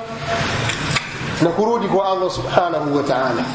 na 1.41 1.49
kurudi 1.49 1.87
kwa 1.87 2.07
Allah 2.11 2.31
subhanahu 2.31 2.95
wa 2.97 3.03
ta'ala 3.03 3.45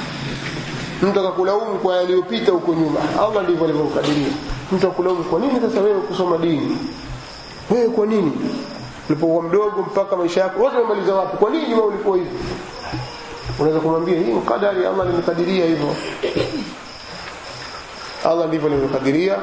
mtu 1.02 1.20
akakulaumu 1.20 1.78
kwa 1.78 1.96
yaliyopita 1.96 2.52
huko 2.52 2.74
nyuma. 2.74 3.00
Allah 3.22 3.42
ndivyo 3.44 3.64
alivyokadiria. 3.64 4.28
Mtu 4.72 4.86
akulaumu 4.86 5.24
kwa 5.24 5.40
nini 5.40 5.60
sasa 5.60 5.80
wewe 5.80 6.00
kusoma 6.00 6.38
dini? 6.38 6.78
Wewe 7.70 7.88
kwa 7.88 8.06
nini? 8.06 8.32
Ulipokuwa 9.08 9.42
mdogo 9.42 9.82
mpaka 9.82 10.16
maisha 10.16 10.40
yako 10.40 10.62
wote 10.62 10.76
umemaliza 10.76 11.14
wapi? 11.14 11.36
Kwa 11.36 11.50
nini 11.50 11.74
wewe 11.74 11.86
ulikuwa 11.86 12.16
hivi? 12.16 12.30
Unaweza 13.58 13.80
kumwambia 13.80 14.18
hii 14.18 14.34
kadari 14.48 14.86
Allah 14.86 15.00
alimkadiria 15.06 15.66
hivyo. 15.66 15.94
Allah 18.24 18.48
ndivyo 18.48 18.68
alivyokadiria. 18.68 19.36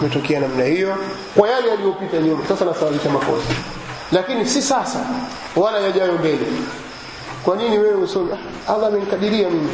Umetokea 0.00 0.40
namna 0.40 0.64
hiyo. 0.64 0.96
Kwa 1.36 1.48
yale 1.50 1.68
yaliyopita 1.68 2.18
nyuma. 2.18 2.46
Sasa 2.48 2.64
nasawazisha 2.64 3.10
makosa. 3.10 3.54
Lakini 4.12 4.46
si 4.46 4.62
sasa. 4.62 5.06
Wala 5.56 5.80
yajayo 5.80 6.12
mbele. 6.12 6.46
Kwa 7.44 7.56
nini 7.56 7.78
wewe 7.78 7.94
usome? 7.94 8.30
Allah 8.68 8.86
amenikadiria 8.88 9.50
mimi 9.50 9.68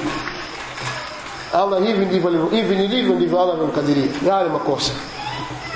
Allah 1.55 1.81
hivi 1.87 2.05
ndivyo 2.07 2.47
hivi 2.51 2.77
nilivyo 2.77 3.15
ndivyo 3.15 3.41
Allah 3.43 3.55
amemkadiria. 3.55 4.09
Yale 4.27 4.49
makosa. 4.49 4.93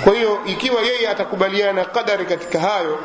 Kwa 0.05 0.14
hiyo 0.14 0.39
ikiwa 0.47 0.83
yeye 0.83 1.09
atakubaliana 1.09 1.73
na 1.73 1.85
qadari 1.85 2.27
katika 2.27 2.61
hayo 2.61 2.99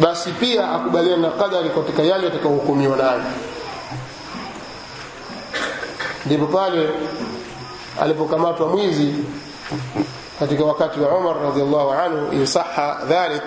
basi 0.00 0.30
pia 0.30 0.70
akubaliana 0.72 1.22
na 1.22 1.30
qadari 1.30 1.70
katika 1.70 2.02
yale 2.02 2.26
atakayohukumiwa 2.26 2.96
nayo. 2.96 3.22
Ndipo 6.26 6.46
pale 6.46 6.88
alipokamatwa 8.02 8.68
mwizi 8.68 9.14
katika 10.40 10.64
wakati 10.64 11.00
wa 11.00 11.08
Umar 11.18 11.42
radhiallahu 11.42 11.92
anhu 11.92 12.32
yusaha 12.34 12.98
dhalik. 13.08 13.42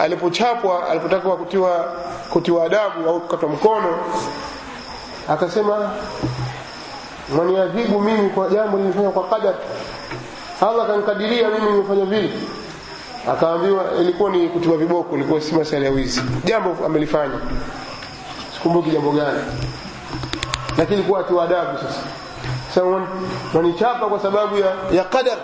Alipochapwa 0.00 0.88
alipotaka 0.90 1.28
kutiwa 1.30 1.92
kutiwa 2.30 2.64
adabu 2.64 3.08
au 3.08 3.20
kukatwa 3.20 3.48
mkono 3.48 3.98
akasema 5.28 5.90
mwaniadhibu 7.36 8.00
mimi 8.00 8.30
kwa 8.30 8.48
jambo 8.48 8.78
nilifanya 8.78 9.10
kwa 9.10 9.28
qadar. 9.28 9.54
Allah 10.60 10.86
kanikadiria 10.86 11.48
mimi 11.48 11.70
nimefanya 11.72 12.04
vile. 12.04 12.30
Akaambiwa 13.32 13.84
ilikuwa 14.00 14.30
ni 14.30 14.48
kutiwa 14.48 14.76
viboko 14.76 15.14
ilikuwa 15.16 15.40
si 15.40 15.54
masala 15.54 15.84
ya 15.84 15.90
wizi. 15.90 16.22
Jambo 16.44 16.76
amelifanya. 16.86 17.34
Sikumbuki 18.54 18.90
jambo 18.90 19.12
gani. 19.12 19.38
Lakini 20.78 20.98
ilikuwa 20.98 21.20
atiwa 21.20 21.44
adabu 21.44 21.78
sasa. 21.78 22.00
Sasa 22.68 22.84
wan- 22.84 23.06
wanichapa 23.54 24.06
kwa 24.06 24.20
sababu 24.20 24.56
ya, 24.58 24.72
ya 24.92 25.04
qadar. 25.04 25.36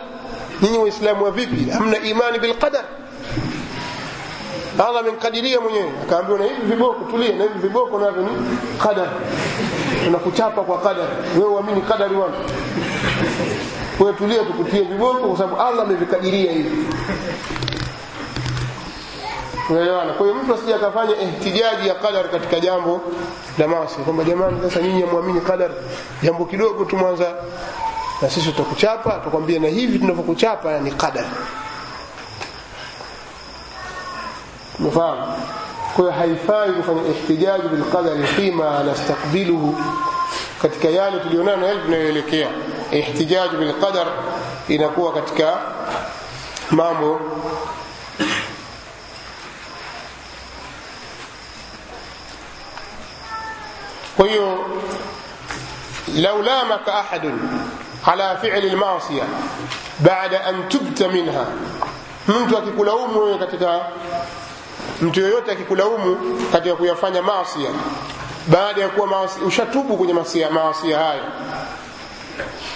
Nyinyi 0.63 0.79
waislamu 0.79 1.25
wa 1.25 1.31
vipi? 1.31 1.71
Hamna 1.71 1.99
imani 1.99 2.39
bil 2.39 2.55
qadar 2.55 2.85
Allah 4.79 5.01
amemkadiria 5.01 5.61
mwenyewe. 5.61 5.91
Akaambiwa 6.03 6.39
na 6.39 6.45
hivi 6.45 6.63
viboko 6.67 7.05
tulia 7.11 7.37
na 7.37 7.43
hivi 7.45 7.59
viboko 7.59 7.99
navyo 7.99 8.23
ni 8.23 8.29
qadar. 8.79 9.09
Tunakuchapa 10.05 10.63
kwa 10.63 10.79
qadar. 10.79 11.07
Wewe 11.39 11.49
uamini 11.51 11.81
qadari 11.81 12.15
wangu 12.17 12.37
wewe 14.01 14.13
tulia 14.13 14.45
tukutie 14.45 14.81
viboko 14.83 15.29
kwa 15.29 15.39
sababu 15.39 15.61
Allah 15.63 15.83
amevikadiria 15.85 16.53
hivi. 16.53 16.87
Unaelewana? 19.71 20.13
Kwa 20.13 20.27
hiyo 20.27 20.39
mtu 20.43 20.55
asije 20.55 20.75
akafanya 20.75 21.21
ihtijaji 21.21 21.89
ya 21.89 21.95
qadar 21.95 22.31
katika 22.31 22.61
jambo 22.61 23.01
la 23.59 23.69
maasi. 23.69 23.95
Kwamba 23.97 24.25
jamani 24.25 24.61
sasa 24.63 24.81
nyinyi 24.83 25.05
muamini 25.05 25.41
qadar. 25.41 25.71
Jambo 26.23 26.45
kidogo 26.45 26.85
tu 26.85 26.97
mwanza. 26.97 27.35
Na 28.23 28.31
sisi 28.31 28.53
tutakuchapa 28.53 29.11
tukwambia 29.25 29.61
na 29.61 29.69
hivi 29.69 29.99
tunavyokuchapa 29.99 30.79
ni 30.81 30.91
qadar 30.91 31.25
umefahamu 34.81 35.23
kwa 35.97 36.05
hiyo 36.05 36.11
haifai 36.11 36.73
kufanya 36.73 37.03
ihtijaji 37.09 37.69
bilqadari 37.69 38.25
fima 38.27 38.83
nastakbiluhu 38.83 39.79
katika 40.63 40.89
yale 40.89 41.19
tulionayo 41.19 41.57
na 41.57 41.67
yale 41.67 41.81
tunayoelekea 41.81 42.49
ihtijaji 42.91 43.57
bilqadar 43.57 44.07
inakuwa 44.69 45.13
katika 45.13 45.59
mambo 46.71 47.21
kwa 54.17 54.29
hiyo 54.29 54.59
lau 56.17 56.43
lamaka 56.43 56.95
ahadun 56.99 57.41
ala 58.07 58.37
fi'li 58.37 58.71
almasiya 58.71 59.25
baada 59.99 60.45
an 60.45 60.69
tubta 60.69 61.09
minha 61.09 61.45
mtu 62.29 62.59
akikulaumu 62.59 63.19
wewe 63.25 63.39
katika 63.39 63.81
mtu 65.03 65.21
yoyote 65.21 65.53
akikulaumu 65.53 66.17
katika 66.53 66.75
kuyafanya 66.77 67.23
maasia 67.23 67.71
baada 68.49 68.81
ya 68.83 68.89
kuwa 68.89 69.29
ushatubu 69.47 69.97
kwenye 69.97 70.13
maasia, 70.13 70.51
maasia 70.51 70.99
hayo. 70.99 71.23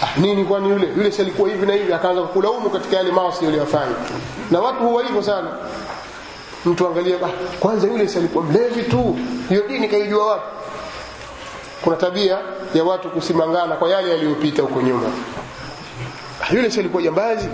Ah, 0.03 0.21
nini 0.21 0.45
kwani 0.45 0.69
yule? 0.71 0.89
Yule 0.97 1.13
si 1.13 1.23
alikuwa 1.23 1.49
hivi 1.49 1.67
na 1.67 1.73
hivi 1.73 1.93
akaanza 1.93 2.23
kukulaumu 2.23 2.71
katika 2.71 2.97
yale 2.97 3.13
maasi 3.13 3.47
uliyofanya 3.47 3.95
na 4.51 4.61
watu 4.61 4.79
huwa 4.79 5.03
hivyo 5.03 5.23
sana. 5.23 5.51
Mtu 6.65 6.87
angalia 6.87 7.17
ah, 7.17 7.29
kwanza 7.61 7.87
yule 7.87 8.09
si 8.09 8.19
alikuwa 8.19 8.45
mlevi 8.45 8.83
tu. 8.83 9.19
Hiyo 9.49 9.63
dini 9.69 9.89
kaijua 9.89 10.27
wapi? 10.27 10.47
Kuna 11.83 11.97
tabia 11.97 12.39
ya 12.75 12.85
watu 12.85 13.09
kusimangana 13.11 13.77
kwa 13.77 13.91
yale 13.91 14.11
yaliyopita 14.11 14.63
huko 14.63 14.83
nyuma. 14.83 15.11
Ah, 16.43 16.55
yule 16.55 16.69
alikuwa 16.79 17.03
jambazi 17.03 17.49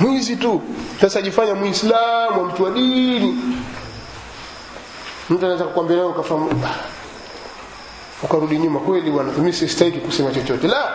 mwizi 0.00 0.36
tu. 0.36 0.62
Sasa 1.00 1.22
jifanya 1.22 1.54
muislamu 1.54 2.44
mtu 2.44 2.62
wa 2.64 2.70
dini. 2.70 3.38
Mtu 5.30 5.44
anaweza 5.44 5.64
kukwambia 5.64 5.96
leo 5.96 6.08
ukafahamu 6.08 6.50
ah, 6.66 6.74
ukarudi 8.22 8.58
nyuma. 8.58 8.80
Kweli 8.80 9.10
bwana 9.10 9.32
mimi 9.32 9.52
sistahiki 9.52 9.98
kusema 9.98 10.30
chochote. 10.30 10.68
La! 10.68 10.92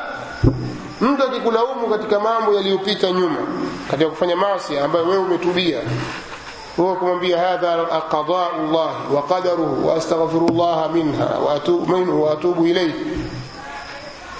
Mtu 1.01 1.23
akikulaumu 1.23 1.87
katika 1.87 2.19
mambo 2.19 2.53
yaliyopita 2.55 3.11
nyuma 3.11 3.37
katika 3.91 4.09
kufanya 4.09 4.35
maasi 4.35 4.77
ambayo 4.79 5.05
wewe 5.05 5.17
umetubia 5.23 5.79
wewe 6.77 6.95
kumwambia 6.95 7.39
hadha 7.39 7.77
qada'u 8.11 8.33
Allah 8.69 9.13
wa 9.13 9.23
qadaruhu 9.23 9.87
wa 9.87 9.95
astaghfirullah 9.95 10.91
minha 10.93 11.25
wa 11.25 11.53
atubu 11.55 11.97
minhu 11.97 12.23
wa 12.23 12.31
atubu 12.33 12.67
ilayhi. 12.67 12.93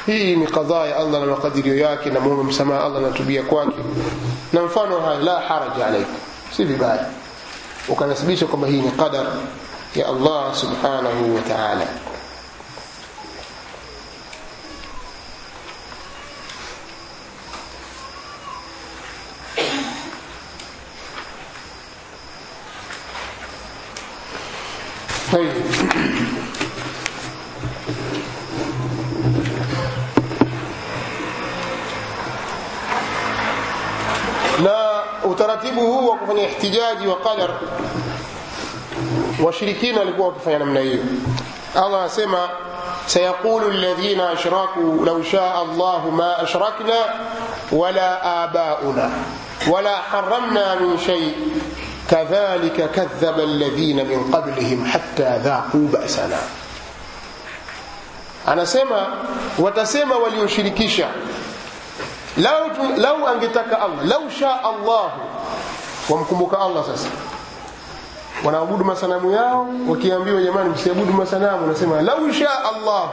Hii 0.06 0.36
ni 0.36 0.48
kadhaa 0.48 0.86
ya 0.86 0.96
Allah 0.98 1.20
na 1.22 1.26
makadirio 1.28 1.78
yake 1.78 2.10
na 2.10 2.20
muombe 2.20 2.44
msamaha 2.44 2.84
Allah 2.84 3.02
natubia 3.02 3.44
kwake 3.44 3.78
na 4.54 4.62
mfano 4.62 5.02
haya 5.02 5.20
la 5.20 5.40
haraja 5.40 5.86
alaykum 5.86 6.16
si 6.58 6.64
vibaya 6.64 7.06
ukanasibisha 7.88 8.46
kwamba 8.46 8.68
hii 8.68 8.82
ni 8.82 8.92
qadar 8.92 9.26
ya 9.96 10.08
Allah 10.08 10.56
subhanahu 10.56 11.36
wa 11.36 11.42
ta'ala 11.42 11.86
طيب 25.32 25.52
utaratibu 35.72 35.82
huu 35.82 36.08
wa 36.10 36.18
kufanya 36.18 36.44
ihtijaji 36.44 37.08
wa 37.08 37.16
qadar. 37.16 37.50
Washirikina 39.44 40.00
walikuwa 40.00 40.28
wakifanya 40.28 40.60
namna 40.60 40.80
hiyo. 40.80 41.00
Allah 41.76 42.00
anasema 42.00 42.50
sayaqulu 43.06 43.72
alladhina 43.72 44.30
ashraku 44.30 45.06
law 45.06 45.24
shaa 45.24 45.54
allahu 45.56 46.12
ma 46.12 46.38
ashrakna 46.38 46.94
wala 47.72 48.22
abauna 48.44 49.12
wala 49.72 49.98
haramna 49.98 50.76
min 50.76 50.98
shay. 51.00 51.32
Kadhalika 52.10 52.88
kadhaba 52.88 53.44
alladhina 53.44 54.04
min 54.04 54.32
qablihim 54.32 54.84
hatta 54.86 55.38
dhaqu 55.40 55.78
ba'sana. 55.78 56.38
Anasema 58.48 59.08
watasema 59.60 60.16
walioshirikisha 60.16 61.08
lau, 62.38 62.70
lau 62.98 63.28
angetaka 63.28 63.82
allah 63.82 64.04
lau 64.06 64.30
sha 64.30 64.64
allah 64.64 65.12
wamkumbuka 66.10 66.60
allah 66.60 66.86
sasa. 66.86 67.08
Wanaabudu 68.44 68.86
masanamu 68.86 69.32
yao 69.32 69.68
wakiambiwa 69.88 70.42
jamani 70.42 70.70
msiabudu 70.70 71.14
masanamu 71.14 71.68
nasema 71.68 72.02
lau 72.02 72.34
sha 72.34 72.50
allah 72.66 73.10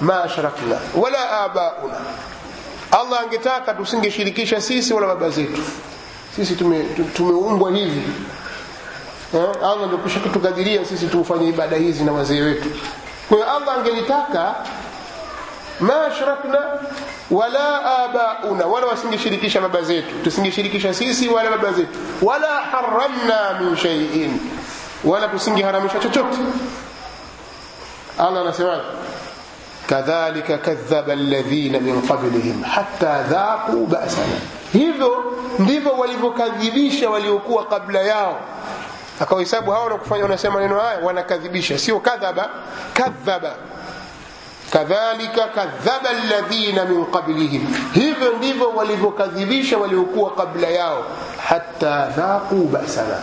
ma 0.00 0.24
ashrakna 0.24 0.76
wala 0.94 1.40
abauna. 1.40 1.94
Allah 2.90 3.20
angetaka 3.20 3.74
tusingeshirikisha 3.74 4.60
sisi 4.60 4.94
wala 4.94 5.06
baba 5.06 5.30
zetu. 5.30 5.62
Sisi 6.36 6.54
tume- 6.54 6.84
tumeumbwa 7.14 7.70
hivi. 7.70 8.02
Eh? 9.34 9.44
allah 9.62 9.86
ndio 9.86 9.98
kisha 9.98 10.20
sisi 10.84 11.06
tufanye 11.06 11.48
ibada 11.48 11.76
hizi 11.76 12.04
na 12.04 12.12
wazee 12.12 12.40
wetu. 12.40 12.68
Kwa 13.28 13.36
hiyo 13.36 13.50
allah 13.56 13.74
angelitaka 13.78 14.54
ma 15.82 16.06
ashrakna 16.06 16.58
wala 17.30 17.84
abauna 18.04 18.66
wala 18.66 18.86
wasingeshirikisha 18.86 19.60
baba 19.60 19.82
zetu 19.82 20.14
tusingeshirikisha 20.24 20.94
sisi 20.94 21.28
wala 21.28 21.50
baba 21.50 21.72
zetu 21.72 21.98
wala 22.22 22.48
haramna 22.60 23.60
min 23.60 23.76
shay'in 23.76 24.40
wala 25.04 25.28
tusingeharamisha 25.28 25.98
chochote. 25.98 26.38
Allah 28.18 28.40
anasemaje? 28.42 28.82
Kadhalika 29.86 30.58
kadhaba 30.58 31.12
alladhina 31.12 31.80
min 31.80 32.02
qablihim 32.06 32.62
hatta 32.62 33.22
dhaqu 33.28 33.86
ba'sana. 33.86 34.38
Hivyo 34.72 35.34
ndivyo 35.58 35.92
walivyokadhibisha 35.92 37.10
waliokuwa 37.10 37.66
kabla 37.66 38.00
yao. 38.00 38.38
Akawahesabu 39.20 39.70
hao 39.70 39.88
na 39.88 39.94
kufanya 39.96 40.22
wanasema 40.22 40.54
maneno 40.54 40.80
haya 40.80 40.98
wanakadhibisha. 40.98 41.78
Sio 41.78 42.00
kadhaba 42.00 42.50
kadhaba 42.94 43.54
kadhalika 44.72 45.46
kadhaba 45.54 46.08
alladhina 46.10 46.84
min 46.84 47.04
qablihim. 47.06 47.66
Hivyo 47.92 48.32
ndivyo 48.38 48.70
walivyokadhibisha 48.70 49.78
waliokuwa 49.78 50.30
kabla 50.34 50.68
yao. 50.68 51.04
Hatta 51.48 52.06
dhaqu 52.16 52.54
ba'sana. 52.54 53.20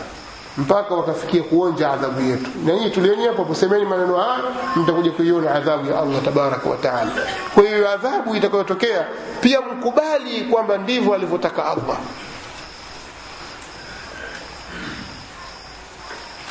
Mpaka 0.58 0.96
wakafikia 0.96 1.44
kuonja 1.44 1.92
adhabu 1.92 2.22
yetu. 2.22 2.50
Na 2.66 2.74
nyinyi 2.74 2.90
tulieni 2.90 3.28
hapo 3.28 3.46
posemeni 3.46 3.86
maneno 3.86 4.16
haya 4.18 4.40
mtakuja 4.76 5.12
kuiona 5.12 5.56
adhabu 5.56 5.90
ya 5.92 6.00
Allah 6.00 6.22
tabaraka 6.26 6.70
wa 6.70 6.78
taala. 6.78 7.12
Kwa 7.56 7.64
hiyo 7.64 7.90
adhabu 7.92 8.36
itakayotokea 8.36 9.06
pia 9.42 9.62
mkubali 9.62 10.42
kwamba 10.42 10.78
ndivyo 10.78 11.14
alivyotaka 11.14 11.66
Allah. 11.66 11.98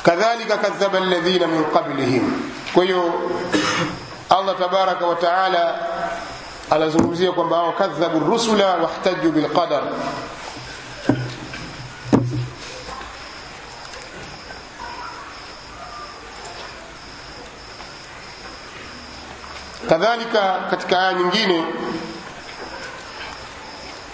Kadhalika 0.03 0.57
kadhaba 0.57 0.99
alladhina 0.99 1.47
min 1.47 1.65
qablihim. 1.65 2.33
Kwa 2.75 2.85
hiyo 2.85 3.13
Allah 4.31 4.55
tabaraka 4.59 5.07
wa 5.07 5.15
taala 5.17 5.79
anazungumzia 6.71 7.33
kwamba 7.33 7.57
hao 7.57 7.73
kadhabu 7.73 8.19
rusula 8.31 8.67
wahtaju 8.77 9.33
bilqadar 9.33 9.83
kadhalika 19.89 20.59
katika 20.71 20.99
aya 21.01 21.13
nyingine 21.15 21.65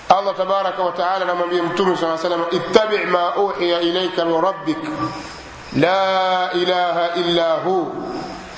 Allah 0.09 0.37
tabaraka 0.37 0.83
wa 0.83 0.93
taala 0.93 1.25
anamwambia 1.25 1.63
mtume 1.63 1.97
saa 1.97 2.19
salam 2.19 2.45
ittabi 2.51 2.99
ma 2.99 3.37
uhiya 3.37 3.81
ilaika 3.81 4.25
min 4.25 4.41
rabbik 4.41 4.79
la 5.77 6.51
ilaha 6.53 7.15
illa 7.15 7.53
hu 7.55 7.93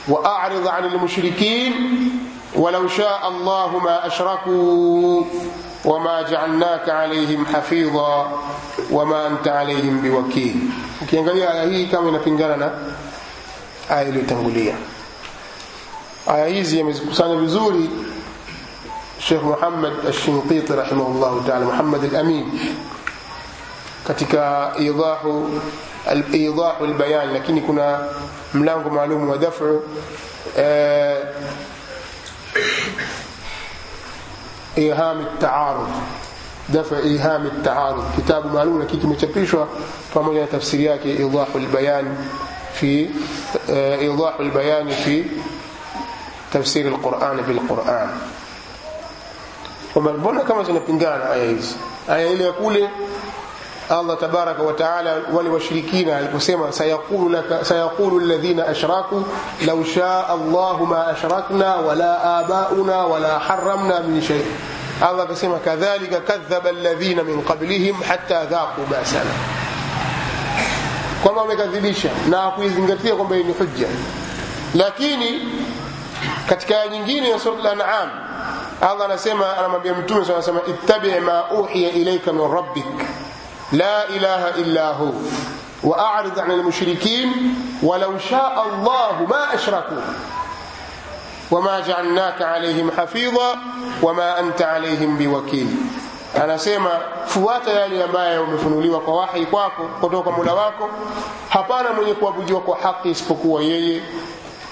وأعرض 0.09 0.68
عن 0.68 0.84
المشركين 0.84 1.72
ولو 2.54 2.88
شاء 2.88 3.28
الله 3.28 3.78
ما 3.78 4.07
أشركوا 4.07 5.24
وما 5.84 6.22
جعلناك 6.22 6.88
عليهم 6.88 7.46
حفيظا 7.46 8.42
وما 8.90 9.26
أنت 9.26 9.48
عليهم 9.48 10.00
بوكيل. 10.00 10.70
كي 11.11 11.20
نقول 11.22 11.38
آية 11.40 11.62
هي 11.62 11.86
كما 11.86 12.11
نقلنا 12.11 12.78
آية 13.90 14.11
لتنقلية 14.11 14.74
آية 16.28 16.44
هي 16.59 16.64
زي 16.64 16.82
مزكسان 16.82 17.44
بزوري 17.44 17.88
الشيخ 19.18 19.44
محمد 19.44 19.92
الشنقيطي 20.07 20.74
رحمه 20.74 21.07
الله 21.07 21.42
تعالى 21.46 21.64
محمد 21.64 22.04
الأمين 22.04 22.59
كتك 24.09 24.34
إيضاح 24.78 25.18
الإيضاح 26.12 26.82
والبيان 26.82 27.32
لكن 27.34 27.61
كنا 27.61 28.09
ملانغ 28.54 28.88
معلوم 28.88 29.28
ودفع. 29.28 29.76
آه، 30.57 31.22
إيهام 34.78 35.20
التعارض 35.20 35.88
دفع 36.68 36.96
إيهام 36.98 37.46
التعارض. 37.46 38.04
كتاب 38.18 38.54
معلوم 38.54 38.82
لكن 38.82 39.00
تمشبيشوا 39.00 39.64
pamoja 40.14 40.40
na 40.40 40.46
tafsiri 40.46 40.84
yake 40.84 41.07
إيضاح 41.07 41.48
والبيان 41.54 42.16
في 42.74 43.09
آه، 43.70 43.98
إيضاح 43.98 44.40
البيان 44.40 44.88
في 44.90 45.24
تفسير 46.52 46.88
القرآن 46.88 47.36
بالقرآن. 47.36 48.09
ومن 49.96 50.12
بونا 50.16 50.42
كما 50.42 50.62
زنبغان 50.62 51.20
آية 51.20 51.57
هذه 52.09 52.32
إلى 52.32 52.52
كله 52.52 52.88
Allah 53.91 54.18
tabaraka 54.18 54.62
wa 54.62 54.72
taala 54.72 55.16
wale 55.32 55.49
washirikina 55.49 56.16
aliposema 56.16 56.72
sayaqulu 56.72 58.20
alladhina 58.20 58.66
ashraku 58.66 59.24
law 59.66 59.84
shaa 59.84 60.26
Allahu 60.28 60.87
ma 60.87 61.07
ashrakna 61.07 61.76
wala 61.87 62.39
abauna 62.43 63.07
wala 63.07 63.39
haramna 63.39 64.01
min 64.03 64.20
shay. 64.22 64.43
Allah 65.03 65.24
akasema 65.28 65.59
kadhalika 65.62 66.20
kadhaba 66.20 66.68
alladhina 66.70 67.22
min 67.22 67.43
qablihim 67.43 67.95
hatta 68.03 68.45
dhaqu 68.51 68.82
basana. 68.91 69.30
Kwamba 71.22 71.41
wamekadhibisha 71.43 72.11
na 72.28 72.51
kuizingatia 72.51 73.14
kwamba 73.14 73.37
ni 73.37 73.53
hujja. 73.53 73.87
Lakini 74.74 75.49
katika 76.49 76.74
aya 76.80 76.89
nyingine 76.89 77.30
ya 77.30 77.39
sura 77.39 77.70
al-an'am 77.70 78.11
Allah 78.82 79.05
anasema 79.05 79.57
anamwambia 79.59 79.95
mtume 79.95 80.26
anasema 80.32 80.61
ittabi 80.68 81.11
ma 81.20 81.51
uhiya 81.51 81.91
ilayka 81.93 82.32
min 82.32 82.51
rabbik 82.53 82.87
la 83.73 84.07
ilaha 84.17 84.49
illa 84.59 84.89
hu 84.93 85.14
واعرض 85.85 86.39
عن 86.39 86.51
المشركين 86.51 87.55
ولو 87.83 88.19
شاء 88.19 88.67
الله 88.67 89.27
ما 89.31 89.55
اشركوا 89.55 90.03
وما 91.51 91.81
جعلناك 91.81 92.43
عليهم 92.43 92.91
حفيظا 92.91 93.57
وما 94.03 94.41
انت 94.41 94.62
عليهم 94.62 95.17
بوكيل 95.19 95.77
anasema 96.43 96.91
fuata 97.27 97.71
yale 97.73 98.05
ambayo 98.05 98.43
umefunuliwa 98.45 99.01
kwa 99.01 99.17
wahi 99.17 99.47
kwako 99.47 99.83
kutoka 100.01 100.31
Mola 100.31 100.55
wako 100.55 100.91
hapana 101.49 101.93
mwenye 101.93 102.14
kuabudiwa 102.14 102.61
kwa 102.61 102.77
haki 102.79 103.09
isipokuwa 103.11 103.62
yeye 103.62 104.03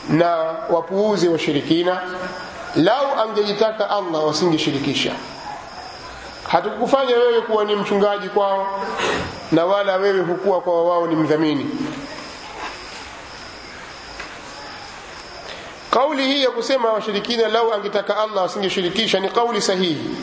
na 0.08 0.28
wapuuze 0.70 1.28
washirikina 1.28 2.00
lau 2.76 3.06
angejitaka 3.22 3.90
Allah 3.90 4.26
wasingeshirikisha 4.26 5.12
hatukufanya 6.48 7.16
wewe 7.16 7.40
kuwa 7.40 7.64
ni 7.64 7.76
mchungaji 7.76 8.28
kwao 8.28 8.84
na 9.52 9.64
wala 9.64 9.96
wewe 9.96 10.20
hukuwa 10.20 10.60
kwa 10.60 10.84
wao 10.84 11.06
ni 11.06 11.16
mdhamini. 11.16 11.66
Kauli 15.90 16.26
hii 16.26 16.42
ya 16.42 16.50
kusema 16.50 16.92
washirikina 16.92 17.48
lau 17.48 17.72
angetaka 17.74 18.16
Allah 18.16 18.42
wasingeshirikisha 18.42 19.20
ni 19.20 19.28
kauli 19.28 19.62
sahihi. 19.62 20.16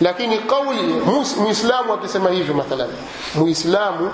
Lakini 0.00 0.38
kauli 0.38 0.82
muislamu 1.40 1.92
akisema 1.92 2.30
hivyo 2.30 2.54
mathalan. 2.54 2.88
Muislamu 3.34 4.10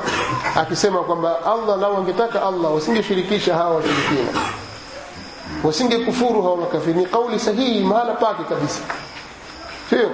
akisema 0.56 1.02
kwamba 1.02 1.44
Allah 1.44 1.78
lau 1.80 1.96
angetaka 1.96 2.42
Allah 2.46 2.74
wasingeshirikisha 2.74 3.54
hawa 3.54 3.76
washirikina. 3.76 4.40
Wasingekufuru 5.64 6.42
hawa 6.42 6.56
makafiri. 6.56 6.92
Ni 6.94 7.06
kauli 7.06 7.38
sahihi 7.38 7.80
mahala 7.84 8.12
pake 8.14 8.42
kabisa. 8.44 8.80
Sio 9.90 10.10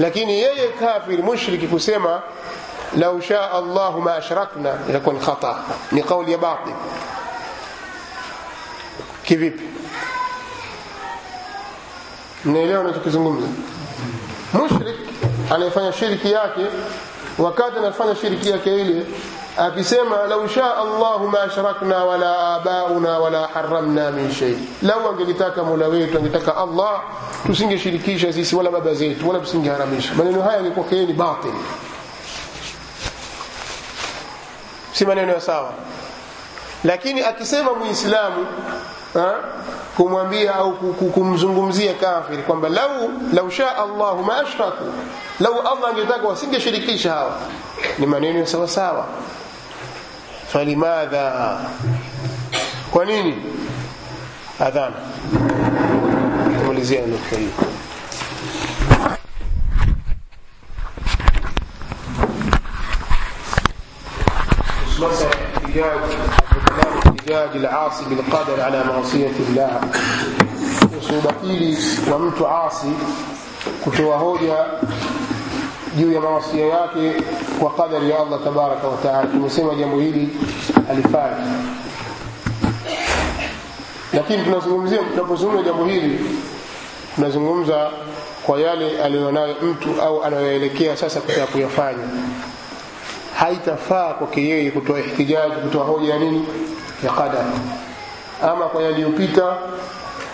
lakini 0.00 0.32
yeye 0.40 0.68
kafiri 0.80 1.22
mushriki 1.22 1.66
kusema 1.66 2.22
lau 2.96 3.20
shaa 3.22 3.50
Allah 3.50 3.96
ma 3.98 4.14
ashrakna 4.14 4.74
inakuwa 4.88 5.14
ni 5.14 5.20
khata 5.20 5.54
ni 5.92 6.02
kauli 6.02 6.32
ya 6.32 6.38
batil 6.38 6.72
kivipi 9.24 9.64
mnaelewa 12.44 12.84
nachokizungumza 12.84 13.46
mushrik 14.52 14.96
anayefanya 15.54 15.92
shirki 15.92 16.32
yake 16.32 16.60
wakati 17.38 17.78
anafanya 17.78 18.14
shirki 18.16 18.50
yake 18.50 18.80
ile 18.80 19.06
akisema 19.58 20.26
lau 20.28 20.48
shaa 20.48 20.74
Allahu 20.76 21.28
ma 21.28 21.42
ashrakna 21.42 22.04
wala 22.04 22.54
abauna 22.54 23.18
wala 23.18 23.46
haramna 23.54 24.10
min 24.10 24.32
shay. 24.32 24.54
Lau 24.82 25.08
angelitaka 25.08 25.62
Mola 25.64 25.88
wetu 25.88 26.18
angetaka 26.18 26.56
Allah 26.56 27.02
tusingeshirikisha 27.46 28.32
sisi 28.32 28.56
wala 28.56 28.70
baba 28.70 28.94
zetu 28.94 29.28
wala 29.28 29.40
tusingeharamisha. 29.40 30.14
Maneno 30.14 30.42
haya 30.42 30.56
yalikuwa 30.56 30.86
ni 30.90 31.12
batil. 31.12 31.52
Si 34.92 35.04
maneno 35.06 35.32
ya 35.32 35.40
sawa. 35.40 35.72
Lakini 36.84 37.22
akisema 37.22 37.74
muislamu 37.74 38.46
kumwambia 39.96 40.54
au 40.54 40.72
kumzungumzia 41.14 41.94
kafiri 41.94 42.42
kwamba 42.42 42.68
lau 42.68 43.10
lau 43.32 43.50
shaa 43.50 43.76
Allah 43.76 44.16
ma 44.26 44.36
ashraku 44.40 44.84
lau 45.40 45.60
Allah 45.60 45.90
angetaka 45.90 46.28
wasingeshirikisha 46.28 47.12
hawa 47.12 47.36
ni 47.98 48.06
maneno 48.06 48.38
ya 48.38 48.46
sawa 48.46 48.68
sawa 48.68 49.06
فلماذا 50.52 51.58
ونيني 52.94 53.34
أذان. 54.60 54.92
ولزيان 56.68 57.12
الكريم 57.12 57.52
احتجاج 67.06 67.56
العاصي 67.56 68.04
بالقادر 68.04 68.60
على 68.60 68.84
معصية 68.84 69.32
الله. 69.48 69.80
وصوبة 70.98 71.34
إلي 71.42 71.78
ومنت 72.12 72.42
عاصي. 72.42 72.92
كتوهوديا 73.86 74.80
juu 75.96 76.12
ya 76.12 76.20
mawasia 76.20 76.66
yake 76.66 77.12
kwa 77.60 77.70
qadari 77.70 78.10
ya 78.10 78.18
Allah 78.18 78.40
tabaraka 78.44 78.88
wa 78.88 78.96
taala. 78.96 79.26
Tumesema 79.26 79.74
jambo 79.74 80.00
hili 80.00 80.28
alifanya, 80.90 81.46
lakini 84.12 84.44
tunazungumzia 84.44 84.98
tunapozungumza 84.98 85.62
jambo 85.62 85.84
hili 85.84 86.20
tunazungumza 87.14 87.90
kwa 88.46 88.60
yale 88.60 89.02
aliyonayo 89.02 89.54
mtu 89.62 90.02
au 90.02 90.24
anayoelekea 90.24 90.96
sasa 90.96 91.20
kutaka 91.20 91.46
kuyafanya. 91.46 92.04
Haitafaa 93.36 94.14
kwake 94.14 94.48
yeye 94.48 94.70
kutoa 94.70 95.00
ihtijaji 95.00 95.54
kutoa 95.54 95.84
hoja 95.84 96.12
ya 96.14 96.18
nini? 96.18 96.46
Ya 97.04 97.10
qadar. 97.10 97.44
Ama 98.42 98.64
kwa 98.66 98.82
yaliyopita 98.82 99.56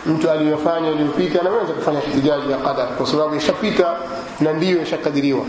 mtu 0.07 0.31
aliyofanya 0.31 0.89
aliyopita 0.89 1.41
anaweza 1.41 1.73
kufanya 1.73 1.99
ihtijaji 2.05 2.51
ya 2.53 2.57
qadar 2.59 2.89
kwa 2.89 3.07
sababu 3.07 3.35
ishapita 3.35 3.97
na 4.41 4.53
ndiyo 4.53 4.79
yashakadiriwa 4.79 5.45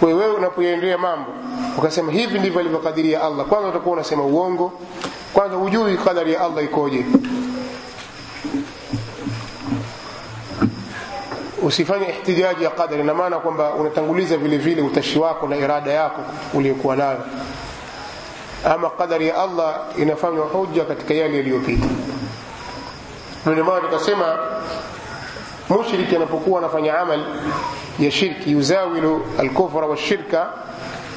kwa 0.00 0.08
wewe 0.08 0.26
unapoendea 0.34 0.98
mambo 0.98 1.30
ukasema 1.78 2.12
hivi 2.12 2.38
ndivyo 2.38 2.60
alivyokadiria 2.60 3.22
Allah. 3.22 3.46
Kwanza 3.46 3.68
utakuwa 3.68 3.94
unasema 3.94 4.22
uongo. 4.22 4.72
Kwanza 5.32 5.56
hujui 5.56 5.96
kadari 5.96 6.32
ya 6.32 6.40
Allah 6.40 6.64
ikoje. 6.64 7.04
Usifanye 11.62 12.06
ihtijaji 12.08 12.64
ya 12.64 12.70
qadari 12.70 13.02
na 13.02 13.14
maana 13.14 13.38
kwamba 13.38 13.70
unatanguliza 13.74 14.36
vile 14.36 14.58
vile 14.58 14.82
utashi 14.82 15.18
wako 15.18 15.48
na 15.48 15.56
irada 15.56 15.92
yako 15.92 16.20
uliyokuwa 16.54 16.96
nayo. 16.96 17.18
Ama 18.74 18.90
qadari 18.90 19.28
ya 19.28 19.36
Allah 19.42 19.80
inafanywa 19.98 20.46
hoja 20.46 20.84
katika 20.84 21.14
yale 21.14 21.36
yaliyopita. 21.36 21.86
Ndio 23.46 23.64
maana 23.64 23.80
tukasema 23.80 24.38
mushriki 25.72 26.16
anapokuwa 26.16 26.58
anafanya 26.60 26.98
amali 26.98 27.22
ya 27.98 28.10
shirki 28.10 28.50
yuzawilu 28.52 29.26
alkufra 29.38 29.86
washirka 29.86 30.48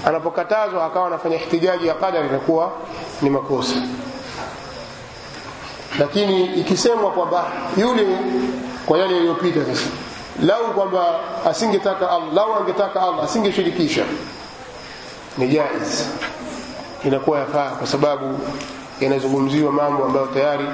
anapokatazwa 0.05 0.85
akawa 0.85 1.07
anafanya 1.07 1.35
ihtijaji 1.35 1.87
ya 1.87 1.93
qadari 1.93 2.27
inakuwa 2.27 2.71
ni 3.21 3.29
makosa. 3.29 3.75
Lakini 5.99 6.45
ikisemwa 6.45 7.11
kwamba 7.11 7.45
yule 7.77 8.07
kwa 8.85 8.97
yale 8.99 9.13
yaliyopita 9.15 9.65
sasa 9.65 9.85
lau 10.43 10.73
kwamba 10.73 11.19
asingetaka 11.45 12.09
Allah 12.11 12.33
lau 12.33 12.55
angetaka 12.55 13.01
Allah 13.01 13.23
asingeshirikisha 13.23 14.03
ni 15.37 15.47
jaiz. 15.47 16.05
Inakuwa 17.05 17.39
yafaa 17.39 17.69
kwa 17.69 17.87
sababu 17.87 18.39
yanazungumziwa 19.01 19.71
mambo 19.71 20.05
ambayo 20.05 20.25
tayari 20.25 20.65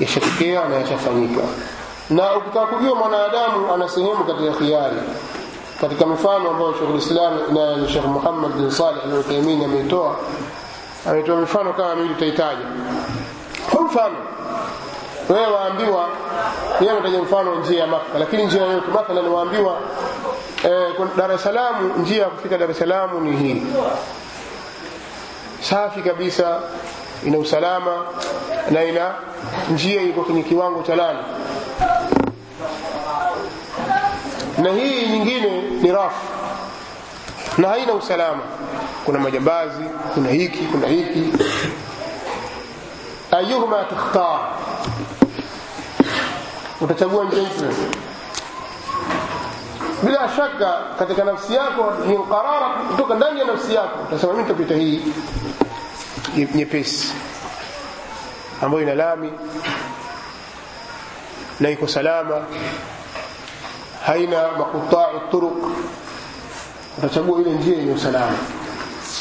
yashatokea 0.00 0.68
na 0.68 0.74
yashafanyika 0.76 1.40
na 2.12 2.36
ukitaka 2.36 2.66
kujua 2.66 2.94
mwanadamu 2.94 3.74
ana 3.74 3.88
sehemu 3.88 4.24
katika 4.24 4.52
khiari 4.52 4.96
katika 5.80 6.06
mifano 6.06 6.50
ambayo 6.50 6.74
Sheikh 6.78 6.96
Islam 7.10 7.38
na 7.54 7.88
Sheikh 7.88 8.04
Muhammad 8.04 8.52
bin 8.52 8.70
Saleh 8.70 9.04
al-Uthaymeen 9.04 9.64
ameitoa 9.64 10.16
ametoa 11.10 11.36
mifano 11.36 11.72
kama 11.72 11.94
mimi 11.94 12.08
nitaitaja. 12.08 12.66
Kwa 13.70 13.82
mfano 13.82 14.14
wewe 15.28 15.46
waambiwa 15.46 16.08
yeye 16.80 16.92
anataja 16.92 17.22
mfano 17.22 17.54
njia 17.54 17.80
ya 17.80 17.86
Makka 17.86 18.18
lakini 18.18 18.44
njia 18.44 18.62
yote 18.62 18.86
mathalan 18.94 19.26
waambiwa 19.28 19.78
eh, 20.64 20.92
Dar 21.16 21.32
es 21.32 21.42
Salaam 21.42 21.92
njia 21.98 22.22
ya 22.22 22.28
kufika 22.28 22.58
Dar 22.58 22.70
es 22.70 22.78
Salaam 22.78 23.24
ni 23.28 23.36
hii. 23.36 23.62
Safi 25.60 26.00
kabisa 26.02 26.60
ina 27.26 27.38
usalama 27.38 28.04
na 28.70 28.84
ina 28.84 29.14
njia 29.72 30.02
iko 30.02 30.20
kwenye 30.22 30.42
kiwango 30.42 30.82
cha 30.82 30.96
lami 30.96 31.18
na 34.58 34.70
hii 34.72 35.06
nyingine 35.06 35.60
ni 35.62 35.92
rafu. 35.92 36.26
Na 37.58 37.68
haina 37.68 37.92
usalama. 37.94 38.42
Kuna 39.04 39.18
majambazi 39.18 39.84
kuna 40.14 40.30
hiki 40.30 40.58
kuna 40.64 40.86
hiki. 40.86 41.32
Ayuhuma 43.30 43.84
takhtar 43.84 44.38
utachagua 46.80 47.24
njia 47.24 47.48
bila 50.02 50.28
shaka 50.36 50.78
katika 50.98 51.24
nafsi 51.24 51.54
yako 51.54 51.92
ni 52.06 52.18
qarara 52.18 52.68
kutoka 52.90 53.14
ndani 53.14 53.40
ya 53.40 53.46
nafsi 53.46 53.74
yako 53.74 53.98
utasema 54.08 54.32
mimi 54.32 54.44
nitapita 54.44 54.74
hii 54.74 55.02
nyepesi. 56.54 57.12
Ambayo 58.62 58.82
ina 58.82 58.94
lami 58.94 59.32
na 61.62 61.70
iko 61.70 61.86
salama 61.86 62.42
haina 64.06 64.48
makutaa 64.58 65.08
turuq 65.30 65.58
utachagua 66.98 67.40
ile 67.40 67.50
njia 67.50 67.76
yenye 67.78 67.92
usalama 67.92 68.36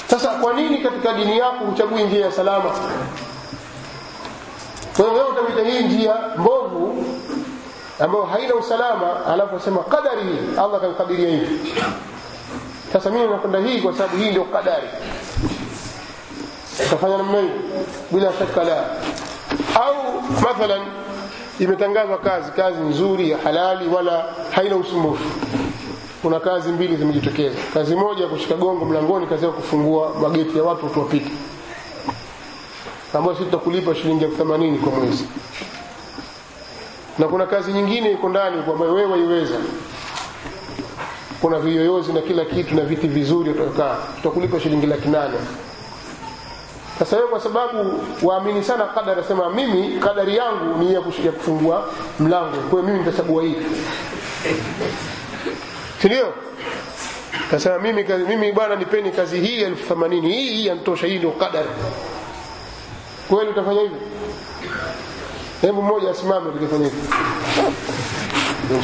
sasa 0.10 0.28
kwa 0.30 0.54
nini 0.54 0.78
katika 0.78 1.14
dini 1.14 1.38
yako 1.38 1.64
uchagui 1.74 2.04
njia 2.04 2.26
ya 2.26 2.32
salama 2.32 2.72
kwa 4.98 5.10
hiyo 5.12 5.28
utapita 5.28 5.62
hii 5.70 5.84
njia 5.84 6.16
mbovu 6.38 7.06
ambayo 8.00 8.24
haina 8.24 8.56
usalama 8.56 9.26
alafu 9.26 9.56
asema 9.56 9.84
kadari 9.84 10.22
hii 10.24 10.58
Allah 10.60 10.82
kankadiria 10.82 11.30
hivi 11.30 11.74
sasa 12.94 13.10
mimi 13.10 13.28
nakwenda 13.28 13.60
hii 13.60 13.82
kwa 13.82 13.94
sababu 13.94 14.18
hii 14.18 14.30
ndio 14.30 14.44
kadari 14.44 14.88
utafanya 16.88 17.18
namna 17.18 17.40
hiyo 17.40 17.54
bila 18.12 18.32
shaka 18.40 18.64
la 18.64 18.84
au 19.86 20.22
mathalan 20.42 20.82
imetangazwa 21.62 22.18
kazi 22.18 22.52
kazi 22.52 22.80
nzuri 22.82 23.30
ya 23.32 23.38
halali 23.38 23.88
wala 23.88 24.26
haina 24.52 24.76
usumbufu. 24.76 25.24
Kuna 26.22 26.40
kazi 26.40 26.72
mbili 26.72 26.96
zimejitokeza. 26.98 27.56
Kazi 27.74 27.96
moja 27.96 28.28
kushika 28.28 28.56
gongo 28.56 28.86
mlangoni 28.86 29.28
kazi 29.28 29.46
ya 29.46 29.52
kufungua 29.52 30.14
mageti 30.22 30.58
ya 30.58 30.64
watu 30.64 30.90
tuwapite 30.90 31.32
ambayo 33.14 33.36
sisi 33.38 33.46
tutakulipa 33.50 33.96
shilingi 33.96 34.24
elfu 34.24 34.38
themanini 34.38 34.78
kwa 34.78 34.92
mwezi. 34.92 35.26
Na 37.20 37.28
kuna 37.28 37.46
kazi 37.46 37.74
nyingine 37.74 38.12
iko 38.12 38.30
ndani 38.30 38.58
ambayo 38.74 38.94
wewe 38.94 39.12
waiweza. 39.12 39.56
Kuna 41.42 41.60
viyoyozi 41.60 42.14
na 42.14 42.22
kila 42.22 42.46
kitu 42.46 42.76
na 42.76 42.82
viti 42.82 43.08
vizuri 43.08 43.50
utakaa 43.50 43.98
tutakulipa 44.16 44.60
shilingi 44.60 44.86
laki 44.88 45.10
nane 45.10 45.38
sasa 47.02 47.16
wewe 47.18 47.28
kwa 47.28 47.40
sababu 47.40 48.04
waamini 48.24 48.64
sana 48.64 48.86
kadari 48.86 49.22
asema 49.22 49.50
mimi 49.50 50.00
kadari 50.00 50.36
yangu 50.36 50.84
ni 50.84 50.94
ya 50.94 51.02
kufungua 51.02 51.90
mlango. 52.20 52.58
Kwa 52.58 52.70
hiyo 52.82 52.84
mimi 52.84 53.00
nitachagua 53.06 53.44
hii 53.44 53.56
si 56.02 56.08
ndio? 56.08 56.34
Mimi 57.82 58.04
mimi 58.28 58.52
bwana 58.52 58.76
nipeni 58.76 59.12
kazi 59.12 59.40
hii 59.40 59.62
elfu 59.62 59.88
themanini 59.88 60.32
hii 60.32 60.50
hii 60.50 60.66
yantosha, 60.66 61.08
hii 61.08 61.18
ndio 61.18 61.32
kadari. 61.32 61.70
Kweli 63.30 63.50
utafanya 63.50 63.82
hivyo 63.82 63.98
hebu 65.62 65.82
mmoja 65.82 66.12
asimame 66.12 66.52
tukifanya 66.52 66.90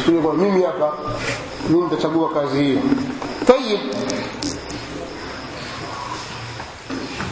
hivyo 0.06 0.32
mimi 0.34 0.64
hapa 0.64 0.94
mimi 1.70 1.82
nitachagua 1.82 2.30
kazi 2.30 2.64
hiyo 2.64 2.80
tayib 3.48 3.80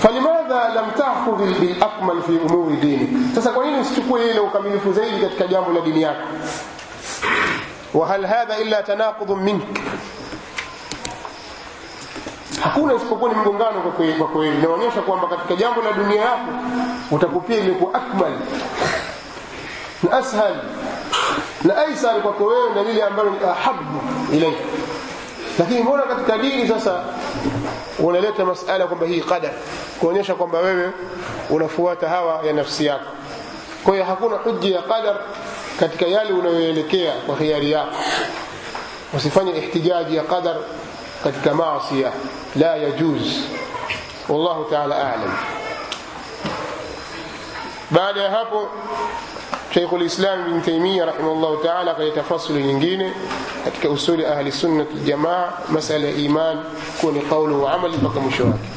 falimadha 0.06 0.70
lam 0.78 0.92
takhudh 0.94 1.58
bilakmal 1.58 2.22
fi 2.30 2.38
umuri 2.38 2.78
dinik, 2.78 3.10
sasa 3.36 3.50
kwa 3.52 3.66
nini 3.66 3.80
usichukue 3.82 4.30
ile 4.30 4.40
ukamilifu 4.40 4.94
zaidi 4.94 5.20
katika 5.22 5.48
jambo 5.48 5.72
la 5.74 5.82
dini 5.82 6.02
yako? 6.02 6.22
wa 7.94 8.08
hal 8.08 8.26
hadha 8.26 8.58
illa 8.60 8.84
tanaqudhun 8.84 9.40
mink? 9.44 9.64
Hakuna 12.64 12.94
isipokuwa 12.94 13.34
ni 13.34 13.40
mgongano 13.40 13.82
kwa 14.18 14.28
kweli 14.28 14.58
inaonyesha 14.58 15.02
kwamba 15.02 15.28
katika 15.28 15.56
jambo 15.56 15.82
la 15.82 15.92
dunia 15.92 16.22
yako 16.22 16.52
utakupia 17.12 17.58
imekuwa 17.58 17.94
akmal 17.94 18.32
na 20.04 20.18
ashal 20.18 20.56
na 21.64 21.78
aisar 21.78 22.22
kwako 22.22 22.46
wewe 22.46 22.70
na 22.76 22.84
lile 22.84 23.04
ambalo 23.04 23.30
ni 23.30 23.38
ahabu 23.50 24.02
ilaika 24.34 24.60
lakini 25.60 25.82
mbona 25.82 26.04
katika 26.04 26.38
dini 26.38 26.68
sasa 26.68 27.04
unaleta 28.00 28.46
masala 28.46 28.88
kwamba 28.88 29.06
hii 29.06 29.22
qadar 29.22 29.52
kuonyesha 30.00 30.36
kwamba 30.36 30.60
wewe 30.60 30.92
unafuata 31.50 32.10
hawa 32.10 32.46
ya 32.48 32.54
nafsi 32.54 32.86
yako 32.86 33.12
kwa 33.84 33.94
hiyo 33.94 34.06
hakuna 34.06 34.36
hujja 34.38 34.76
ya 34.76 34.82
qadar 34.82 35.16
katika 35.80 36.06
yale 36.06 36.34
unayoelekea 36.34 37.12
kwa 37.14 37.36
hiari 37.38 37.72
yako 37.72 37.96
usifanye 39.14 39.52
ihtijaji 39.58 40.16
ya 40.16 40.24
qadar 40.24 40.56
katika 41.24 41.54
maasiya 41.54 42.12
la 42.56 42.76
yajuz 42.76 43.22
wallahu 44.30 44.64
ta'ala 44.64 44.96
a'lam 44.96 45.38
baada 47.92 48.22
ya 48.22 48.32
hapo 48.32 48.70
Sheikhul 49.76 50.04
Islam 50.08 50.46
bin 50.48 50.62
Taymiyyah 50.64 51.06
rahimahullahu 51.12 51.60
ta'ala 51.60 51.96
kaleta 52.00 52.24
fasulu 52.24 52.60
nyingine 52.64 53.12
katika 53.68 53.90
usuli 53.90 54.24
ahli 54.26 54.52
sunnah 54.52 54.86
wal 54.88 55.04
jamaa 55.04 55.52
masala 55.70 56.06
ya 56.08 56.16
iman 56.16 56.64
kuwa 57.02 57.12
ni 57.14 57.22
kaulu 57.22 57.64
wa 57.64 57.74
amali 57.74 57.98
mpaka 57.98 58.20
mwisho 58.20 58.44
wake. 58.46 58.70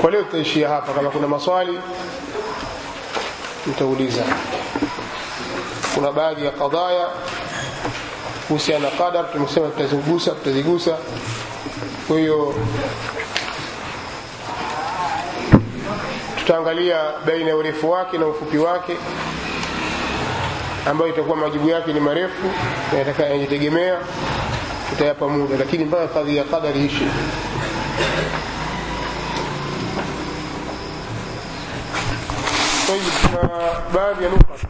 Kwa 0.00 0.10
leo 0.10 0.22
tutaishia 0.22 0.68
hapa, 0.68 0.92
kama 0.92 1.10
kuna 1.10 1.28
maswali 1.28 1.78
mtauliza. 3.66 4.22
Kuna 5.94 6.12
baadhi 6.12 6.44
ya 6.44 6.50
kadhaya 6.50 7.06
kuhusiana 8.48 8.90
na 8.90 8.96
qadar, 8.96 9.24
tutaangalia 16.46 16.98
baina 17.26 17.48
ya 17.50 17.56
urefu 17.56 17.90
wake 17.90 18.18
na 18.18 18.26
ufupi 18.26 18.58
wake 18.58 18.96
ambayo 20.90 21.10
itakuwa 21.10 21.36
majibu 21.36 21.68
yake 21.68 21.92
ni 21.92 22.00
marefu 22.00 22.46
na 22.92 22.98
yatajitegemea 22.98 23.96
tutayapa 24.90 25.28
muda 25.28 25.56
lakini 25.58 25.84
mpaka 25.84 26.06
kadhi 26.08 26.36
ya 26.36 26.44
kadari 26.44 26.84
ishi. 26.84 27.06
Kuna 32.86 33.48
baadhi 33.94 34.24
ya 34.24 34.30
nukta 34.30 34.66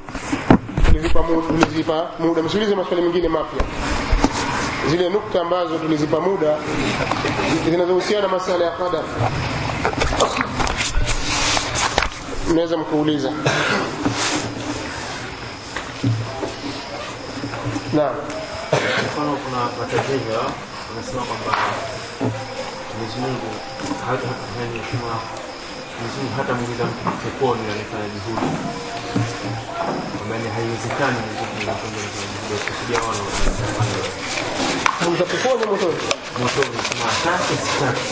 tulizipa 1.48 2.04
muda. 2.18 2.42
Msiulize 2.42 2.74
maswali 2.74 3.02
mengine 3.02 3.28
mapya. 3.28 3.62
Zile 4.90 5.08
nukta 5.08 5.40
ambazo 5.40 5.78
tulizipa 5.78 6.20
muda 6.20 6.56
zinazohusiana 7.70 8.28
masala 8.28 8.64
ya 8.64 8.70
qadar 8.70 9.02
mnaweza 12.52 12.76
mkuuliza 12.76 13.30
naam. 17.92 18.14
Mfano 19.06 19.36
kuna 19.44 19.58
matatizo 19.78 20.38
wanasema 20.88 21.22
kwamba 21.28 21.52
Mwenyezi 22.92 23.18
Mungu 23.20 23.48
hata 24.06 24.26
Mwenyezi 24.54 26.16
Mungu 26.18 26.32
hata 26.36 26.52
mwingiza 26.54 26.84
mtu 26.84 27.10
peponi 27.24 27.62
anafanya 27.72 28.08
juhudi 28.14 28.48
kwamba 30.16 30.34
haiwezekani 30.54 31.16
Mwenyezi 31.24 31.44
Mungu 31.54 32.54
kusudia 32.66 32.98
wana 33.06 33.22
mwingiza 35.00 35.24
peponi 35.32 35.62
motoni 35.70 36.00
motoni 36.40 36.76
sema 36.88 37.04
atake 37.14 37.54
sitaki 37.64 38.06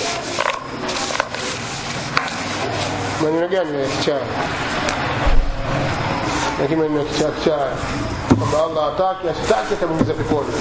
maneno 3.22 3.48
gani 3.48 3.80
ya 3.82 3.86
kichaa? 3.88 4.20
Lakini 6.60 6.80
maneno 6.80 6.98
ya 6.98 7.04
kichaa 7.04 7.30
kichaa 7.30 7.68
kwamba 8.38 8.64
allah 8.64 8.94
ataki 8.94 9.28
asitaki 9.28 9.74
atamuingiza 9.74 10.12
peponi. 10.14 10.52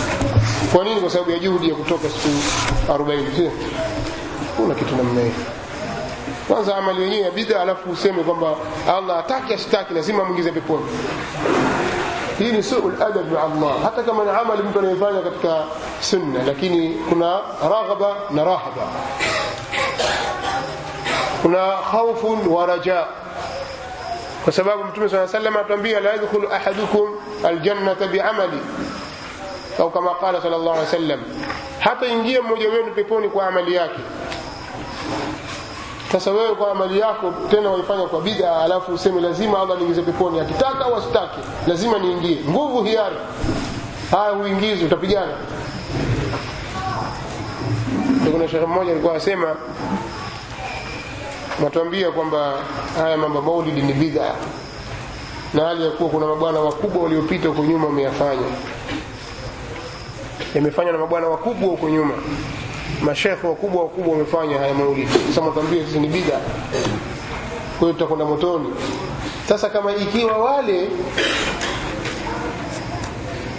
Kwa 0.74 0.84
nini? 0.84 1.01
Kwa 1.01 1.10
sababu 1.10 1.32
ya 1.32 1.39
juhudi 1.39 1.70
ya 1.70 1.76
kutoka 1.76 2.10
siku 2.10 2.91
arobaini. 2.93 3.28
Sio 3.36 3.51
kuna 4.57 4.76
kitu 4.76 4.95
namna 4.95 5.22
hiyo? 5.22 5.34
Kwanza 6.47 6.76
amali 6.78 7.01
yenyewe 7.01 7.22
ya 7.22 7.32
bidha 7.32 7.62
alafu 7.62 7.89
useme 7.91 8.24
kwamba 8.24 8.55
allah 8.97 9.20
ataki 9.20 9.53
asitaki 9.53 9.93
lazima 9.93 10.24
amwingize 10.24 10.51
peponi. 10.51 10.86
Hii 12.39 12.51
ni 12.51 12.64
suu 12.64 12.89
ladab 12.99 13.32
maa 13.32 13.43
allah. 13.43 13.84
Hata 13.84 14.03
kama 14.03 14.24
ni 14.24 14.30
amali 14.30 14.64
mtu 14.64 14.80
anayefanya 14.80 15.22
katika 15.22 15.64
sunna 16.01 16.43
lakini 16.47 16.89
kuna 17.10 17.39
raghaba 17.64 18.16
na 18.32 18.43
rahaba 18.43 18.88
kuna 21.41 21.77
khaufun 21.91 22.47
wa 22.47 22.65
raja. 22.65 23.03
Kwa 24.43 24.53
sababu 24.53 24.83
mtume 24.83 25.09
saa 25.09 25.27
salam 25.27 25.57
atuambia 25.57 25.99
la 25.99 26.09
yadkhulu 26.09 26.53
ahadukum 26.53 27.09
aljannata 27.45 28.07
biamali. 28.07 28.57
Au 29.79 29.91
kama 29.91 30.11
qala 30.15 30.41
sal 30.41 30.51
llahu 30.51 30.69
alih 30.69 30.79
wasallam 30.83 31.19
hata 31.79 32.07
ingie 32.07 32.39
mmoja 32.41 32.69
wenu 32.69 32.91
peponi 32.95 33.29
kwa 33.29 33.47
amali 33.47 33.73
yake. 33.75 33.99
Sasa 36.11 36.31
wewe 36.31 36.55
kwa 36.55 36.71
amali 36.71 36.99
yako 36.99 37.33
tena 37.51 37.69
waifanya 37.69 38.03
kwa 38.07 38.21
bid'a 38.21 38.61
alafu 38.61 38.93
useme 38.93 39.21
lazima 39.21 39.59
allah 39.61 39.77
niingize 39.77 40.01
peponi 40.01 40.39
akitaka 40.39 40.85
au 40.85 40.95
asitake 40.95 41.37
lazima 41.67 41.99
niingie. 41.99 42.37
Nguvu 42.49 42.83
hiari. 42.83 43.15
Haya 44.11 44.29
huingizi 44.31 44.85
utapigana. 44.85 45.33
Kuna 48.31 48.47
shekhe 48.47 48.65
mmoja 48.65 48.91
alikuwa 48.91 49.13
anasema 49.13 49.55
natuambia 51.64 52.12
kwamba 52.12 52.53
haya 52.97 53.18
mambo 53.18 53.41
maulidi 53.41 53.82
ni 53.82 53.93
bid'a. 53.93 54.36
Na 55.53 55.64
hali 55.66 55.84
ya 55.86 55.91
kuwa 55.91 56.10
kuna 56.10 56.26
mabwana 56.26 56.60
wakubwa 56.60 57.03
waliopita 57.03 57.47
huko 57.47 57.64
nyuma 57.64 57.86
wameyafanya. 57.88 58.47
Yamefanywa 60.55 60.91
na 60.93 60.97
mabwana 60.99 61.28
wakubwa 61.28 61.70
huko 61.70 61.89
nyuma. 61.89 62.14
Mashekhe 63.01 63.47
wakubwa 63.47 63.84
wakubwa 63.84 64.14
wamefanya 64.14 64.57
haya 64.60 64.74
maulidi. 64.74 65.12
Sasa 65.30 65.41
mwatambia 65.41 65.86
sisi 65.86 65.99
ni 65.99 66.07
bid'a. 66.07 66.39
Kwa 67.80 67.88
hiyo 67.88 67.93
tutakwenda 67.93 68.26
motoni. 68.26 68.70
Sasa 69.49 69.70
kama 69.70 69.95
ikiwa 69.95 70.38
wale 70.38 70.84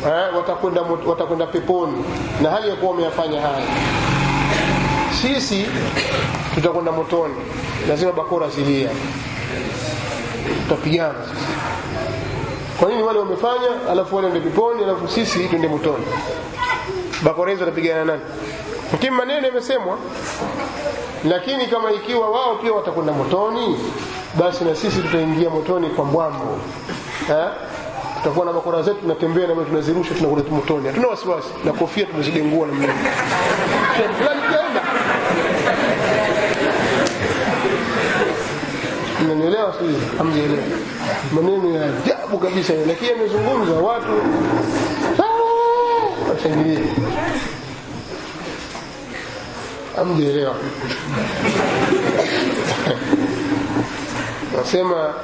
eh, 0.06 0.36
watakwenda 0.36 0.82
watakwenda 1.06 1.46
peponi 1.46 2.04
na 2.42 2.50
hali 2.50 2.68
ya 2.68 2.76
kuwa 2.76 2.90
wameyafanya 2.90 3.40
haya 3.40 3.66
sisi 5.22 5.66
tutakwenda 6.54 6.92
motoni 6.92 7.34
lazima 7.88 8.12
bakora 8.12 8.48
zilia 8.48 8.90
tutapigana 10.68 11.14
kwa 12.80 12.88
nini 12.88 13.02
wale 13.02 13.18
wamefanya 13.18 13.68
alafu 13.90 14.16
wale 14.16 14.28
ndio 14.28 14.42
peponi 14.42 14.84
alafu 14.84 15.08
sisi 15.08 15.48
twende 15.48 15.68
motoni? 15.68 16.04
Bakora 17.22 17.50
hizo 17.50 17.64
tutapigana 17.64 18.04
nani? 18.04 18.22
Lakini 18.92 19.10
maneno 19.16 19.46
yamesemwa 19.46 19.98
lakini 21.24 21.66
kama 21.66 21.92
ikiwa 21.92 22.30
wao 22.30 22.54
pia 22.56 22.72
watakwenda 22.72 23.12
motoni 23.12 23.76
basi 24.38 24.64
na 24.64 24.74
sisi 24.74 25.02
tutaingia 25.02 25.50
motoni 25.50 25.88
kwa 25.90 26.04
mbwambo. 26.04 26.58
Eh? 27.30 27.46
tutakuwa 28.16 28.46
na 28.46 28.52
bakora 28.52 28.82
zetu 28.82 28.96
tunatembea 29.00 29.46
na 29.46 29.54
tunazirusha 29.64 30.14
tunakwenda 30.14 30.50
motoni. 30.50 30.86
Hatuna 30.86 31.08
wasiwasi. 31.08 31.48
Na 31.64 31.72
kofia 31.72 32.06
tumezidengua 32.06 32.66
na 32.66 32.72
mlima 32.72 32.92
fulani 34.18 34.40
kaenda 34.42 34.80
mnanielewa 39.34 39.72
sijui 39.78 39.94
hamjaelewa 40.18 40.62
maneno 41.32 41.74
ya 41.78 41.84
ajabu 41.84 42.38
kabisa 42.38 42.72
lakini 42.86 43.10
amezungumza 43.10 43.72
watu 43.72 44.08
washangilia 46.30 46.80
washangilie. 46.80 46.84
Hamjaelewa 49.96 50.54
nasema 54.56 55.14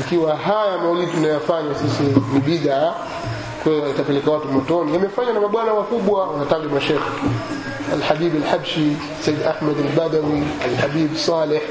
ikiwa 0.00 0.36
haya 0.36 0.78
maulidi 0.78 1.12
tunayofanya 1.12 1.74
sisi 1.74 2.02
ni 2.34 2.40
bid'a 2.40 2.94
kwa 3.63 3.71
hiyo 3.71 3.89
itapeleka 3.89 4.31
watu 4.31 4.47
motoni 4.47 4.93
yamefanywa 4.93 5.33
na 5.33 5.39
mabwana 5.41 5.73
wakubwa 5.73 6.27
wanataja 6.27 6.67
mashekhe 6.67 6.99
الحبيب 7.93 8.35
الحبشي 8.35 8.87
سيد 9.21 9.41
أحمد 9.43 9.75
البدوي 9.77 10.43
الحبيب 10.65 11.09
صالح 11.15 11.61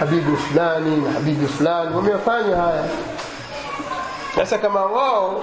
حبيب 0.00 0.24
فلاني 0.34 0.96
حبيب 1.16 1.46
فلان 1.58 1.94
wamefanya 1.96 2.56
haya 2.56 2.84
sasa 4.36 4.58
kama 4.58 4.84
wao 4.84 5.40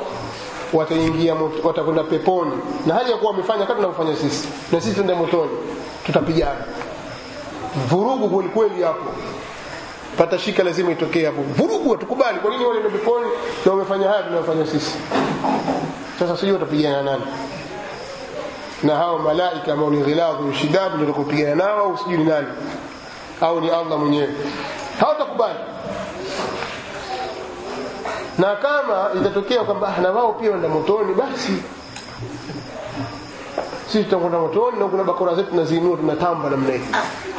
wataingia 0.73 1.33
mot- 1.35 1.65
watakwenda 1.67 2.03
peponi 2.03 2.51
na 2.85 2.93
hali 2.93 3.11
ya 3.11 3.17
kuwa 3.17 3.31
wamefanya 3.31 3.65
kama 3.65 3.75
tunavyofanya 3.81 4.15
sisi 4.15 4.47
na 4.71 4.81
sisi 4.81 4.95
tuende 4.95 5.13
motoni 5.13 5.51
tutapigana 6.05 6.65
vurugu 7.89 8.29
kwelikweli 8.29 8.83
hapo 8.83 9.05
pata 10.17 10.39
shika 10.39 10.63
lazima 10.63 10.91
itokee 10.91 11.25
hapo 11.25 11.41
vurugu 11.41 11.91
hatukubali 11.91 12.39
kwa 12.39 12.51
nini 12.51 12.65
wale 12.65 12.79
ndio 12.79 12.91
peponi 12.91 13.25
na 13.65 13.71
wamefanya 13.71 14.07
haya 14.09 14.23
tunayofanya 14.23 14.65
sisi 14.65 14.91
Sasa 16.18 16.36
sijui 16.36 16.52
watapigana 16.52 17.02
nani. 17.02 17.22
Na 18.82 18.96
hao 18.96 19.18
malaika 19.18 19.72
ambao 19.72 19.90
ni 19.90 20.02
ghiladhu 20.02 20.52
shidad 20.54 20.94
ndio 20.94 21.14
kupigana 21.14 21.54
nao 21.54 21.78
au 21.78 21.98
sijui 21.98 22.16
ni 22.18 22.24
nani? 22.24 22.46
Au 23.40 23.60
ni 23.60 23.70
Allah 23.70 23.98
mwenyewe? 23.98 24.28
Hawatakubali 25.00 25.54
na 28.38 28.56
kama 28.56 29.10
itatokea 29.20 29.64
kwamba 29.64 29.94
ah, 29.96 30.00
na 30.00 30.10
wao 30.10 30.32
pia 30.32 30.50
wenda 30.50 30.68
motoni 30.68 31.14
basi. 31.14 31.52
Sisi 33.86 34.04
tutakwenda 34.04 34.38
motoni 34.38 34.78
na 34.78 34.84
kuna 34.86 35.04
bakora 35.04 35.34
zetu 35.34 35.50
tunaziinua 35.50 35.96
tunatamba 35.96 36.50
namna 36.50 36.72
hii. 36.72 36.80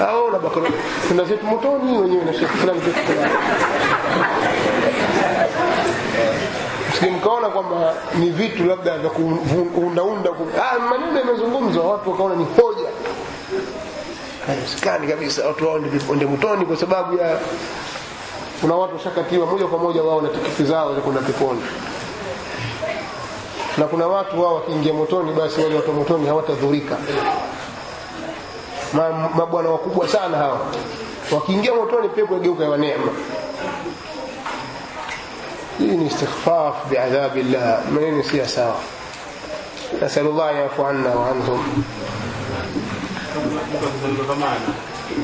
Au 0.08 0.32
na 0.32 0.40
bakora 0.40 0.70
tuna 1.08 1.24
zetu 1.24 1.46
motoni 1.46 1.98
wenyewe 1.98 2.26
na 2.26 2.34
shekhi 2.34 2.58
fulani 2.58 2.82
mkaona 7.08 7.50
kwamba 7.50 7.94
ni 8.20 8.30
vitu 8.30 8.64
labda 8.66 8.98
vya 8.98 9.10
kuundaunda 9.76 10.30
ah, 10.62 10.80
maneno 10.80 11.20
yamezungumzwa 11.20 11.84
watu 11.92 12.12
wakaona 12.12 12.36
ni 12.36 12.46
hoja. 12.46 12.90
Haiwezekani 14.48 15.08
kabisa 15.08 15.48
watu 15.48 15.68
wao 15.68 15.80
ndio 16.16 16.28
motoni 16.30 16.66
kwa 16.66 16.78
sababu 16.78 17.18
ya 17.18 17.40
kuna 18.62 18.76
watu 18.76 18.94
washakatiwa 18.96 19.46
moja 19.46 19.66
kwa 19.68 19.80
moja 19.80 20.04
wao 20.04 20.22
na 20.22 20.30
tikiti 20.30 20.64
zao 20.64 20.96
za 20.96 21.02
kwenda 21.02 21.22
peponi. 21.22 21.62
Na 23.78 23.86
kuna 23.86 24.08
watu 24.08 24.42
wao 24.42 24.56
wakiingia 24.56 24.94
motoni 24.94 25.32
basi 25.34 25.62
wale 25.62 25.76
watu 25.76 25.94
motoni 25.94 26.28
hawatadhurika. 26.28 26.98
Ma- 28.94 29.30
mabwana 29.36 29.70
wakubwa 29.70 30.08
sana 30.08 30.38
hawa 30.38 30.60
wakiingia 31.32 31.74
motoni 31.74 32.10
pepo 32.10 32.34
yageuka 32.34 32.64
ya 32.64 32.78
neema 32.78 33.08
دين 35.80 36.08
استخفاف 36.08 36.76
بعذاب 36.92 37.38
الله. 37.38 37.84
من 37.92 38.04
ينسي 38.04 38.38
يسار. 38.38 38.76
نسأل 40.04 40.26
الله 40.28 40.52
يعفو 40.52 40.84
عنا 40.84 41.16
وعنهم. 41.16 41.84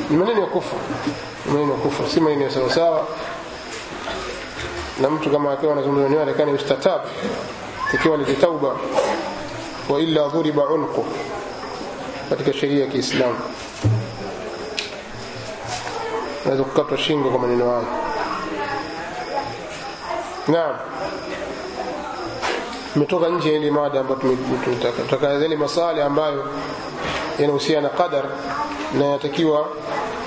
من 0.09 0.27
ين 0.27 0.37
يكفر 0.37 0.77
من 1.45 1.59
ين 1.59 1.69
يكفر 1.69 2.07
سيما 2.07 2.35
من 2.35 2.41
ين 2.41 2.49
لم 4.99 5.17
تكن 5.17 5.31
كما 5.31 5.55
كان 5.55 5.83
زمن 5.83 6.05
النبي 6.05 6.33
كان 6.33 6.55
يستتاب. 6.55 7.03
تكيوا 7.93 8.17
لتوبه 8.17 8.73
وإلا 9.89 10.27
ضرب 10.27 10.59
عنقه. 10.59 11.03
katika 12.29 12.53
sheria 12.53 12.85
ya 12.85 12.91
هذا 12.91 13.35
Na 16.45 16.55
dukato 16.55 16.97
shingo 16.97 17.29
kwa 17.29 17.39
maneno. 17.39 18.04
Naam. 20.47 20.75
Tumetoka 22.93 23.29
nje 23.29 23.49
ya 23.53 23.59
ile 23.59 23.71
mada 23.71 23.99
ambayo 23.99 24.19
tumetaka 24.63 25.27
yale 25.27 25.55
maswali 25.55 26.01
ambayo 26.01 26.45
yanahusiana 27.39 27.81
na 27.81 27.89
qadar 27.89 28.23
na 28.99 29.05
yatakiwa 29.05 29.67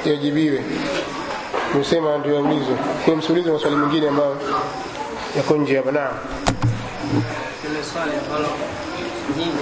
yajibiwe. 0.05 0.64
Nimesema 1.73 2.19
ndio 2.19 2.35
yaulizwe 2.35 2.77
kwa 3.05 3.16
msiulize 3.16 3.51
maswali 3.51 3.77
mengine 3.77 4.09
ambayo 4.09 4.37
yako 5.37 5.57
nje 5.57 5.77
hapa. 5.77 5.93
Naam. 5.93 6.12
Ile 7.71 7.85
swali 7.93 8.12
ambalo 8.27 8.49
nyingi 9.39 9.59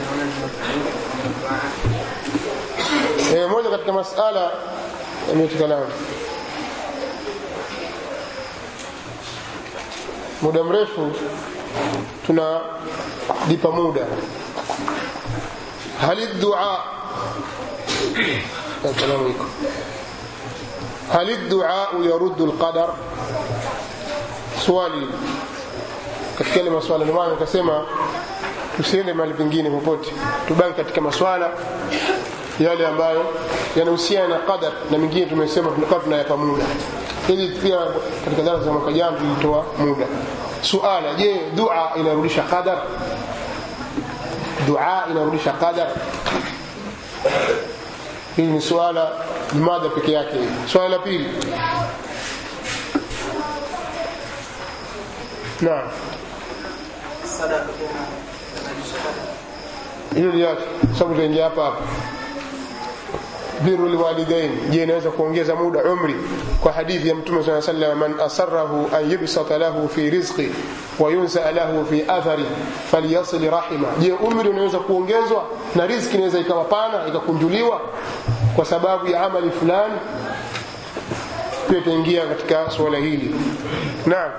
moja 3.51 3.71
katika 3.71 3.93
masala 3.93 4.51
yametikalamu 5.29 5.87
muda 10.42 10.64
mrefu 10.64 11.12
tunalipa 12.26 13.72
muda 13.72 14.02
hali 16.02 16.28
dua 16.28 16.80
salamu 19.00 19.30
iko 19.30 19.46
هل 21.12 21.30
الدعاء 21.30 21.90
يرد 22.02 22.42
القدر 22.42 22.90
swali 24.66 25.08
katika 26.38 26.60
ile 26.60 26.70
maswala 26.70 27.04
ndio 27.04 27.16
maana 27.16 27.32
nikasema 27.34 27.86
tusiende 28.78 29.14
mahali 29.14 29.34
pengine 29.34 29.70
popote 29.70 30.12
tubaki 30.48 30.74
katika 30.74 31.02
maswala 31.02 31.50
yale 32.60 32.88
ambayo 32.88 33.26
yanahusiana 33.76 34.28
na 34.28 34.38
qadar 34.38 34.72
na 34.92 34.98
mengine 34.98 35.26
tumesema 35.26 35.72
tunakaa 35.72 35.96
tunayapa 36.00 36.38
muda 36.38 36.64
Ili 37.29 37.49
pia 37.49 37.79
katika 38.25 38.43
darasa 38.43 38.65
za 38.65 38.73
mwaka 38.73 38.93
jana 38.93 39.17
tulitoa 39.19 39.65
muda 39.79 40.07
suala 40.63 41.15
je 41.15 41.41
dua 41.55 41.91
inarudisha 41.97 42.43
qadar 42.43 42.79
dua 44.67 45.05
inarudisha 45.11 45.53
qadar 45.53 45.89
hili 48.37 48.49
ni 48.49 48.61
suala 48.61 49.13
ni 49.53 49.61
mada 49.61 49.89
peke 49.89 50.13
yake 50.13 50.37
swala 50.73 50.89
la 50.89 50.99
pili 50.99 51.29
naam 55.61 55.89
sadaka 57.39 57.67
hilo 60.15 60.33
liache 60.33 60.63
sababu 60.99 61.15
tutaingia 61.15 61.45
hapa 61.45 61.65
hapa 61.65 61.81
biru 63.61 63.89
lwalidain 63.89 64.51
je 64.71 64.83
inaweza 64.83 65.11
kuongeza 65.11 65.55
muda 65.55 65.83
umri 65.85 66.15
kwa 66.61 66.73
hadithi 66.73 67.09
ya 67.09 67.15
mtume 67.15 67.45
saa 67.45 67.63
sallam 67.63 67.99
man 67.99 68.21
asarahu 68.21 68.91
an 68.97 69.11
yubsata 69.11 69.59
lahu 69.59 69.89
fi 69.89 70.11
rizqi 70.11 70.51
wa 70.99 71.11
yunsaa 71.11 71.51
lahu 71.51 71.87
fi 71.87 72.05
athari 72.09 72.45
falyasil 72.91 73.51
rahima 73.51 73.89
je 73.99 74.13
umri 74.13 74.49
unaweza 74.49 74.79
kuongezwa 74.79 75.45
na 75.75 75.87
riziki 75.87 76.17
inaweza 76.17 76.39
ikawa 76.39 76.65
pana 76.65 77.07
ikakunjuliwa 77.09 77.81
kwa 78.57 78.65
sababu 78.65 79.07
ya 79.07 79.23
amali 79.23 79.51
fulani 79.51 79.95
pia 81.69 81.79
itaingia 81.79 82.27
katika 82.27 82.71
suala 82.71 82.99
hili 82.99 83.35
naam 84.07 84.31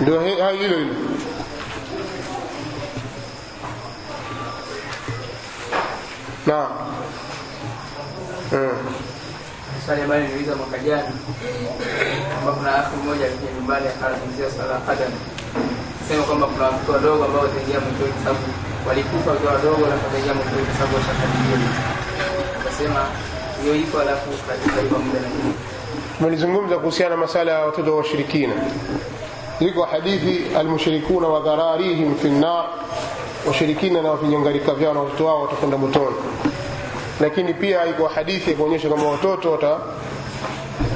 ndio 0.00 0.20
hayo 0.20 0.56
hilo 0.56 0.76
hilo 0.78 0.94
naam. 6.48 6.72
Mm. 8.52 8.78
swali 9.86 10.02
ambayo 10.02 10.20
niliuliza 10.22 10.56
mwaka 10.56 10.78
jana 10.78 11.12
kwamba 12.32 12.52
kuna 12.52 12.74
afu 12.74 12.96
mmoja 12.96 13.24
alikuja 13.26 13.52
nyumbani 13.52 13.86
akazungumzia 13.88 14.50
swala 14.50 14.72
la 14.72 14.80
qadar. 14.80 15.08
Sema 16.08 16.22
kwamba 16.22 16.46
kuna 16.46 16.64
watoto 16.64 16.92
wadogo 16.92 17.24
ambao 17.24 17.42
wataingia 17.42 17.80
motoni 17.80 18.12
kwa 18.12 18.22
sababu 18.24 18.44
walikufa 18.88 19.30
wakiwa 19.30 19.52
wadogo 19.52 19.82
na 19.86 19.94
wataingia 20.06 20.34
motoni 20.34 20.64
kwa 20.68 20.74
sababu 20.78 20.94
washakadiria. 20.96 21.58
akasema 22.60 23.00
hiyo 23.62 23.74
ipo 23.76 24.00
alafu 24.00 24.28
kalipa 24.74 24.98
muda 24.98 25.20
na 25.20 25.28
nini 25.28 25.54
Mlizungumza 26.20 26.78
kuhusiana 26.78 27.10
na 27.14 27.20
masala 27.20 27.52
ya 27.52 27.58
watoto 27.66 27.90
wa 27.92 27.98
washirikina. 27.98 28.54
Iko 29.60 29.82
hadithi 29.84 30.56
almushrikuna 30.56 31.28
wa 31.28 31.40
dhararihim 31.40 32.14
fi 32.16 32.28
nnar 32.28 32.64
washirikina 33.46 34.02
na 34.02 34.14
vinyangarika 34.16 34.74
vyao 34.74 34.94
na 34.94 35.00
watoto 35.00 35.26
wao 35.26 35.42
watakwenda 35.42 35.78
motoni. 35.78 36.16
Lakini 37.20 37.54
pia 37.54 37.86
iko 37.86 38.06
hadithi 38.08 38.50
ya 38.50 38.56
kuonyesha 38.56 38.88
kwamba 38.88 39.06
watoto 39.06 39.52
wata 39.52 39.76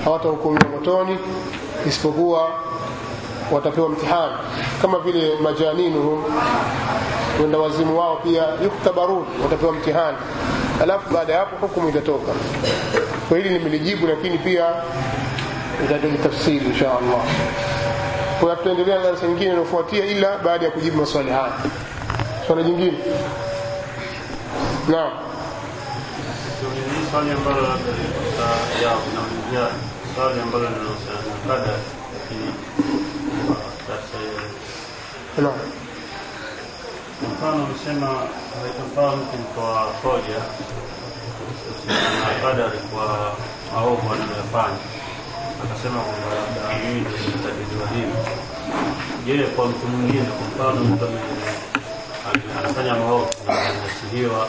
hawatahukumiwa 0.04 0.68
motoni 0.70 1.18
isipokuwa 1.88 2.50
watapewa 3.52 3.88
mtihani. 3.88 4.32
Kama 4.82 4.98
vile 4.98 5.36
majaninuhum 5.42 6.24
wenda 7.40 7.58
wazimu 7.58 7.98
wao 7.98 8.16
pia 8.16 8.42
yuktabarun 8.64 9.24
watapewa 9.42 9.72
mtihani. 9.72 10.16
Alafu 10.82 11.14
baada 11.14 11.32
ya 11.32 11.38
hapo 11.38 11.56
hukumu 11.66 11.88
itatoka. 11.88 12.32
Kwa 13.28 13.38
hili 13.38 13.50
nimelijibu 13.50 14.06
lakini 14.06 14.38
pia 14.38 14.66
itatoji 15.84 16.18
tafsiri 16.18 16.66
insha 16.66 16.86
allah. 16.90 17.20
Kwa 18.40 18.56
tutaendelea 18.56 18.96
na 18.98 19.02
darasa 19.04 19.26
nyingine 19.26 19.50
inayofuatia 19.50 20.04
ila 20.04 20.38
baada 20.38 20.64
ya 20.64 20.70
kujibu 20.70 20.96
maswali 21.00 21.30
haya 21.30 21.52
swali 22.46 22.64
jingine 22.64 22.98
naam 24.88 25.12
swali 27.10 27.30
ambalo 27.30 27.60
labda 27.62 27.92
ya 28.82 28.90
kunaulizia 29.02 29.66
swali 30.14 30.40
ambalo 30.40 30.64
linahusiana 30.64 31.22
na 31.28 31.54
kada, 31.54 31.72
lakini 32.14 32.48
kwa 33.46 33.56
naam 35.44 35.58
Kwa 37.20 37.28
mfano 37.34 37.64
umesema 37.64 38.08
mtu 39.16 39.36
mtoa 39.42 39.80
hoja 40.02 40.40
na 42.20 42.48
kadari 42.48 42.78
kwa 42.78 43.34
maovu 43.74 44.12
anayoyafanya, 44.12 44.78
akasema 45.64 46.00
kwamba 46.00 46.28
labda 46.38 46.84
mimi 46.84 47.00
ndio 47.00 47.86
hivi. 47.94 48.16
Je, 49.26 49.46
kwa 49.56 49.66
mtu 49.66 49.86
mwingine, 49.86 50.24
kwa 50.24 50.46
mfano 50.66 50.84
mtu 50.84 51.04
anafanya 52.30 52.94
maovu. 52.94 53.28
Na 53.46 53.52
anasihiwa. 53.68 54.48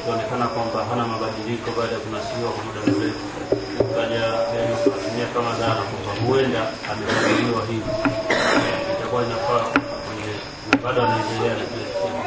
Ikionekana 0.00 0.46
kwamba 0.46 0.84
hana 0.84 1.06
mabadiliko 1.06 1.70
baada 1.78 1.92
ya 1.92 1.98
kunasihiwa 2.00 2.50
kwa 2.52 2.64
muda 2.64 2.80
mrefu, 2.86 3.24
kaja 3.96 4.22
kutumia 4.84 5.26
kama 5.34 5.50
dhana 5.60 5.82
kwamba 5.90 6.12
huenda 6.26 6.60
amekabiliwa 6.92 7.62
hivi, 7.66 7.90
itakuwa 8.92 9.22
inafaa 9.22 9.64
kwenye 10.04 10.32
bado 10.84 11.02
anaendelea 11.02 11.54
na 11.58 11.64
kile 11.70 11.84
kitendo. 11.84 12.22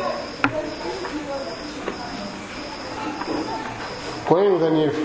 kwa 4.28 4.40
hiyo 4.42 4.56
udhanifu. 4.56 5.02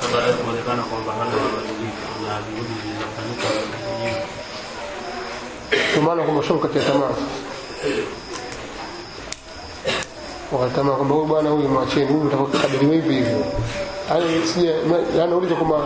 Sasa 0.00 0.12
baada 0.14 0.26
ya 0.30 0.36
kuonekana 0.36 0.82
kwamba 0.82 1.12
hana 1.12 1.30
mabadiliko 1.42 2.06
na 2.26 2.32
juhudi 2.46 2.74
zilizofanyika 2.82 3.46
nyingi, 4.00 4.16
kwa 5.94 6.02
maana 6.02 6.22
kati 6.58 6.78
ya 6.78 6.84
tamaa 6.84 7.10
wakatamaa 10.52 10.92
kwamba 10.92 11.14
huyu 11.14 11.26
bwana 11.26 11.50
huyu 11.50 11.68
mwacheni 11.68 12.06
huyu 12.06 12.20
utakakadiriwa 12.44 12.94
hivi 12.94 13.14
hivi 13.14 13.30
yaani 14.10 14.46
sija 14.54 14.70
yaani 15.18 15.34
uliza 15.34 15.54
kwamba 15.54 15.76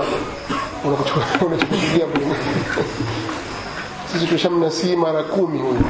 unachukulia 1.46 2.06
sisi 4.12 4.26
tushamnasii 4.26 4.96
mara 4.96 5.22
kumi 5.22 5.58
huyu 5.58 5.80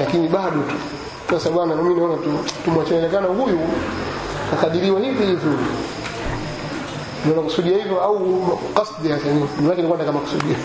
lakini 0.00 0.28
bado 0.28 0.60
tu 0.60 0.74
sasa 1.30 1.50
bwana 1.50 1.76
mimi 1.76 1.94
naona 1.94 2.16
tu 2.16 2.30
tumwachanekana 2.64 3.26
huyu 3.26 3.60
kakadiriwa 4.50 5.00
hivi 5.00 5.24
hivi 5.26 5.46
ndio 7.24 7.36
nakusudia 7.36 7.76
hivyo 7.78 8.00
au 8.00 8.58
kasdi 8.74 9.08
hasa 9.08 9.24
ni 9.60 9.68
wake 9.68 9.82
ni 9.82 9.88
nataka 9.88 10.12
makusudia 10.12 10.56
Ya- 10.56 10.60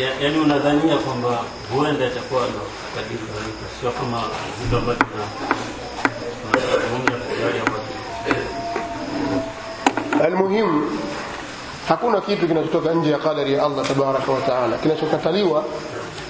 yaani 0.00 0.38
unadhania 0.38 0.96
kwamba 0.98 1.38
huenda 1.74 2.06
itakuwa 2.06 2.40
na 2.40 2.46
kadiri 2.94 3.20
sio 3.80 3.90
kama 3.90 4.22
vitu 4.62 4.76
ambavyo 4.76 5.06
almuhimu 10.24 10.90
hakuna 11.88 12.20
kitu 12.20 12.48
kinachotoka 12.48 12.94
nje 12.94 13.10
ya 13.10 13.18
qadari 13.18 13.52
ya 13.52 13.62
allah 13.64 13.86
tabaraka 13.88 14.32
wa 14.32 14.40
taala. 14.40 14.76
Kinachokataliwa 14.78 15.64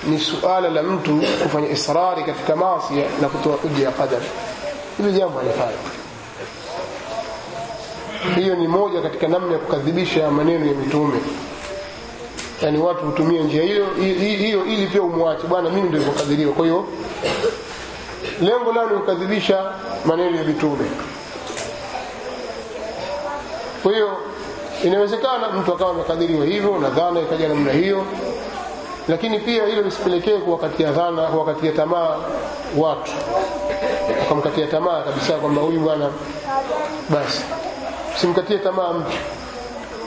ni 0.09 0.19
suala 0.21 0.69
la 0.71 0.83
mtu 0.83 1.23
kufanya 1.43 1.69
israri 1.69 2.25
katika 2.25 2.57
maasi 2.57 2.95
na 3.21 3.29
kutoa 3.29 3.57
uja 3.65 3.85
ya 3.85 3.93
kadari, 3.93 4.27
hili 4.97 5.13
jambo 5.13 5.39
halifai. 5.39 5.75
Hiyo 8.37 8.55
ni 8.57 8.69
moja 8.69 9.01
katika 9.03 9.29
namna 9.29 9.53
ya 9.53 9.59
kukadhibisha 9.59 10.31
maneno 10.31 10.67
ya 10.67 10.73
mitume 10.75 11.19
yaani 12.63 12.79
watu 12.79 13.05
hutumia 13.05 13.43
njia 13.43 13.63
hiyo 13.63 13.87
hiyo 14.19 14.65
ili 14.65 14.87
pia 14.87 15.03
umwache. 15.03 15.47
Bwana 15.47 15.71
mimi 15.71 15.89
ndio 15.89 15.99
nilivyokadiriwa 16.01 16.53
kwa 16.55 16.65
hiyo 16.65 16.85
lengo 18.41 18.73
lao 18.73 18.91
ni 18.91 18.97
kukadhibisha 18.99 19.73
maneno 20.05 20.37
ya 20.37 20.45
mitume. 20.45 20.85
Kwa 23.83 23.93
hiyo 23.93 24.17
inawezekana 24.85 25.49
mtu 25.51 25.73
akawa 25.75 25.91
amekadhiriwa 25.91 26.47
hivyo 26.47 26.79
na 26.79 26.91
dhana 26.91 27.21
ikaja 27.21 27.49
namna 27.49 27.73
hiyo 27.73 28.05
lakini 29.09 29.39
pia 29.41 29.67
hilo 29.67 29.83
lisipelekee 29.83 30.39
kuwakatia 30.39 30.93
dhana 30.93 31.23
kuwakatia 31.23 31.73
tamaa 31.73 32.17
watu. 32.77 33.13
Wakamkatia 34.21 34.67
tamaa 34.67 35.03
kabisa 35.03 35.33
kwamba 35.33 35.63
huyu 35.63 35.81
bwana 35.81 36.11
basi 37.11 37.43
simkatie 38.17 38.59
tamaa 38.59 38.93
mtu. 38.93 39.17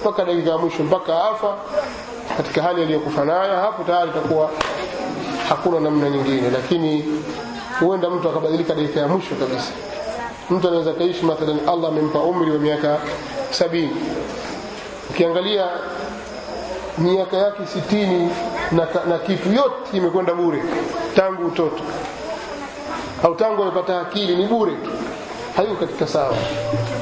Mpaka 0.01 0.25
dakika 0.25 0.49
ya 0.49 0.57
mwisho 0.57 0.83
mpaka 0.83 1.23
afa 1.29 1.55
katika 2.37 2.61
hali 2.61 2.81
aliyokufa 2.81 3.25
nayo 3.25 3.55
hapo 3.55 3.83
tayari 3.83 4.09
itakuwa 4.09 4.49
hakuna 5.49 5.79
namna 5.79 6.09
nyingine. 6.09 6.49
Lakini 6.49 7.05
huenda 7.79 8.09
mtu 8.09 8.29
akabadilika 8.29 8.73
dakika 8.75 8.99
ya 8.99 9.07
mwisho 9.07 9.35
kabisa. 9.35 9.71
Mtu 10.49 10.67
anaweza 10.67 10.93
kaishi 10.93 11.25
mathalan 11.25 11.59
allah 11.67 11.89
amempa 11.89 12.19
umri 12.19 12.51
wa 12.51 12.57
miaka 12.59 12.97
sabini. 13.51 13.95
Ukiangalia 15.09 15.67
miaka 16.97 17.37
yake 17.37 17.65
sitini 17.73 18.29
na, 18.71 18.87
na 19.09 19.17
kitu 19.19 19.51
yote 19.53 19.97
imekwenda 19.97 20.33
bure 20.33 20.63
tangu 21.15 21.45
utoto. 21.47 21.83
Au 23.23 23.35
tangu 23.35 23.61
amepata 23.63 24.01
akili 24.01 24.35
ni 24.35 24.45
bure 24.45 24.71
tu. 24.71 24.89
Hayuko 25.55 25.75
katika 25.75 26.07
sawa. 26.07 26.33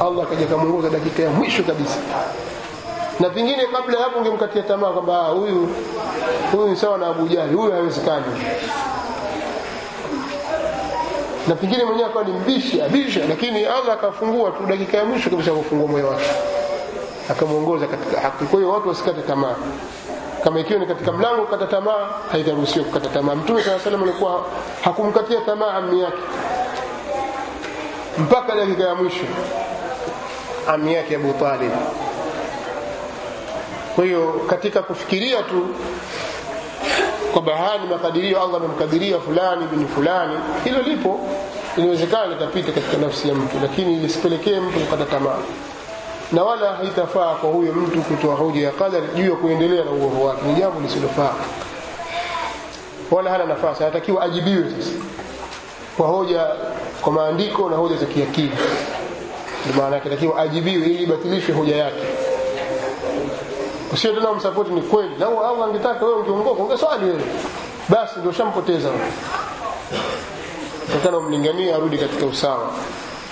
Allah 0.01 0.23
akaja 0.27 0.45
kamwongoza 0.45 0.89
dakika 0.89 1.23
ya 1.23 1.30
mwisho 1.30 1.64
kabisa 1.64 1.97
na 3.19 3.30
pengine 3.30 3.65
kabla 3.65 3.98
ya 3.98 4.03
hapo 4.03 4.19
ungemkatia 4.19 4.61
tamaa 4.64 4.90
kwamba 4.91 5.18
huyu 5.27 5.76
huyu 6.52 6.68
ni 6.68 6.76
sawa 6.76 6.98
na 6.98 7.07
Abu 7.07 7.26
huyu 7.57 7.72
hawezekani 7.72 8.26
na 11.48 11.56
pengine 11.56 11.84
mwenyewe 11.85 12.10
akawa 12.10 12.26
ni 12.26 12.34
mbishi 12.34 12.81
abisha 12.81 13.19
lakini 13.30 13.65
Allah 13.65 13.94
akafungua 13.94 14.52
tu 14.52 14.65
dakika 14.65 14.98
ya 14.98 15.06
mwisho 15.06 15.30
kabisa 15.30 15.52
kufungua 15.52 15.88
moyo 15.88 16.07
wake. 16.07 16.26
Akamwongoza 17.31 17.88
katika 17.88 18.22
haki. 18.22 18.45
Kwa 18.45 18.60
hiyo 18.60 18.72
watu 18.72 18.88
wasikate 18.90 19.22
tamaa. 19.22 19.56
Kama 20.44 20.60
ikiwa 20.60 20.80
ni 20.80 20.85
katika 20.85 21.11
mlango 21.11 21.41
kukata 21.41 21.65
tamaa 21.65 22.07
haitaruhusiwa 22.31 22.85
kukata 22.85 23.10
tamaa. 23.10 23.35
Mtume 23.35 23.64
saa 23.64 23.80
salam 23.80 24.03
alikuwa 24.03 24.45
hakumkatia 24.84 25.41
tamaa 25.41 25.73
ammi 25.73 26.02
yake. 26.02 26.18
Mpaka 28.18 28.56
dakika 28.56 28.84
ya 28.84 28.95
mwisho. 28.95 29.26
Ammi 30.68 30.94
yake 30.94 31.15
Abu 31.15 31.34
Talib 31.34 31.72
kwa 33.95 34.06
hiyo 34.06 34.41
katika 34.49 34.82
kufikiria 34.82 35.44
tu 35.44 35.68
kwamba 37.34 37.57
haya 37.57 37.78
ni 37.78 37.88
makadirio 37.88 38.41
Allah 38.44 38.56
amemkadiria 38.56 39.20
fulani 39.20 39.65
bini 39.72 39.86
fulani 39.86 40.34
hilo 40.64 40.82
lipo. 40.82 41.20
Inawezekana 41.78 42.26
litapita 42.28 42.72
katika 42.72 42.98
nafsi 42.98 43.30
ya 43.30 43.36
mtu 43.36 43.57
lakini 43.61 43.95
lisipelekee 43.99 44.60
mtu 44.60 44.80
kukata 44.80 45.06
tamaa. 45.06 45.38
Na 46.32 46.44
wala 46.44 46.74
haitafaa 46.74 47.34
kwa 47.36 47.49
huyo 47.49 47.74
mtu 47.74 48.02
kutoa 48.02 48.36
hoja 48.36 48.61
ya 48.65 48.72
qadari 48.72 49.07
juu 49.15 49.30
ya 49.30 49.36
kuendelea 49.36 49.86
na 49.86 49.91
uovu 49.91 50.26
wake. 50.26 50.41
Ni 50.48 50.53
jambo 50.53 50.80
lisilofaa. 50.80 51.34
Wala 53.11 53.32
hana 53.32 53.45
nafasi 53.45 53.84
anatakiwa 53.84 54.24
ajibiwe 54.24 54.64
sasa 54.80 54.91
kwa 55.98 56.07
hoja 56.07 56.48
kwa 57.02 57.11
maandiko 57.14 57.70
na 57.70 57.76
hoja 57.76 57.98
za 57.98 58.06
kiakili. 58.06 58.52
Ndio 59.65 59.82
maana 59.84 59.95
yake 59.95 60.10
ajibiwe 60.38 60.86
ili 60.86 61.03
ibatilishwe 61.03 61.56
hoja 61.56 61.76
yake 61.76 62.03
usio 63.94 64.14
tena 64.14 64.30
umsapoti 64.32 64.72
ni 64.72 64.82
kweli. 64.82 65.15
Na 65.20 65.26
au 65.26 65.64
angetaka 65.64 66.06
wewe 66.06 66.18
ungeongoka 66.20 66.64
ungeswali 66.64 67.06
wewe. 67.06 67.22
Basi 67.90 68.20
ndio 68.20 68.32
ushampoteza. 68.32 68.90
Takana 70.94 71.18
umlinganie 71.18 71.74
arudi 71.74 71.98
katika 71.98 72.26
usawa. 72.26 72.70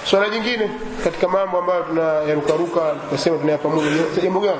Swala 0.05 0.29
jingine 0.29 0.71
katika 1.03 1.27
mambo 1.27 1.57
ambayo 1.57 1.83
tunayarukaruka 1.83 2.95
tunasema 3.09 3.37
tunayapa 3.37 3.69
pamoja 3.69 3.89
ni 3.89 4.21
jambo 4.21 4.39
gani? 4.39 4.59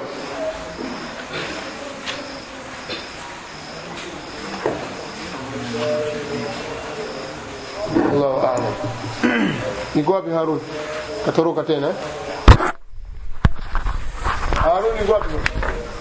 Allahu 8.11 8.39
a'lam. 8.47 8.73
Niko 9.95 10.13
wapi 10.13 10.31
Harun? 10.31 10.59
Katoroka 11.25 11.63
tena 11.63 11.93
Harun 14.61 14.95
o 15.01 15.05
Guadalupe. 15.05 16.00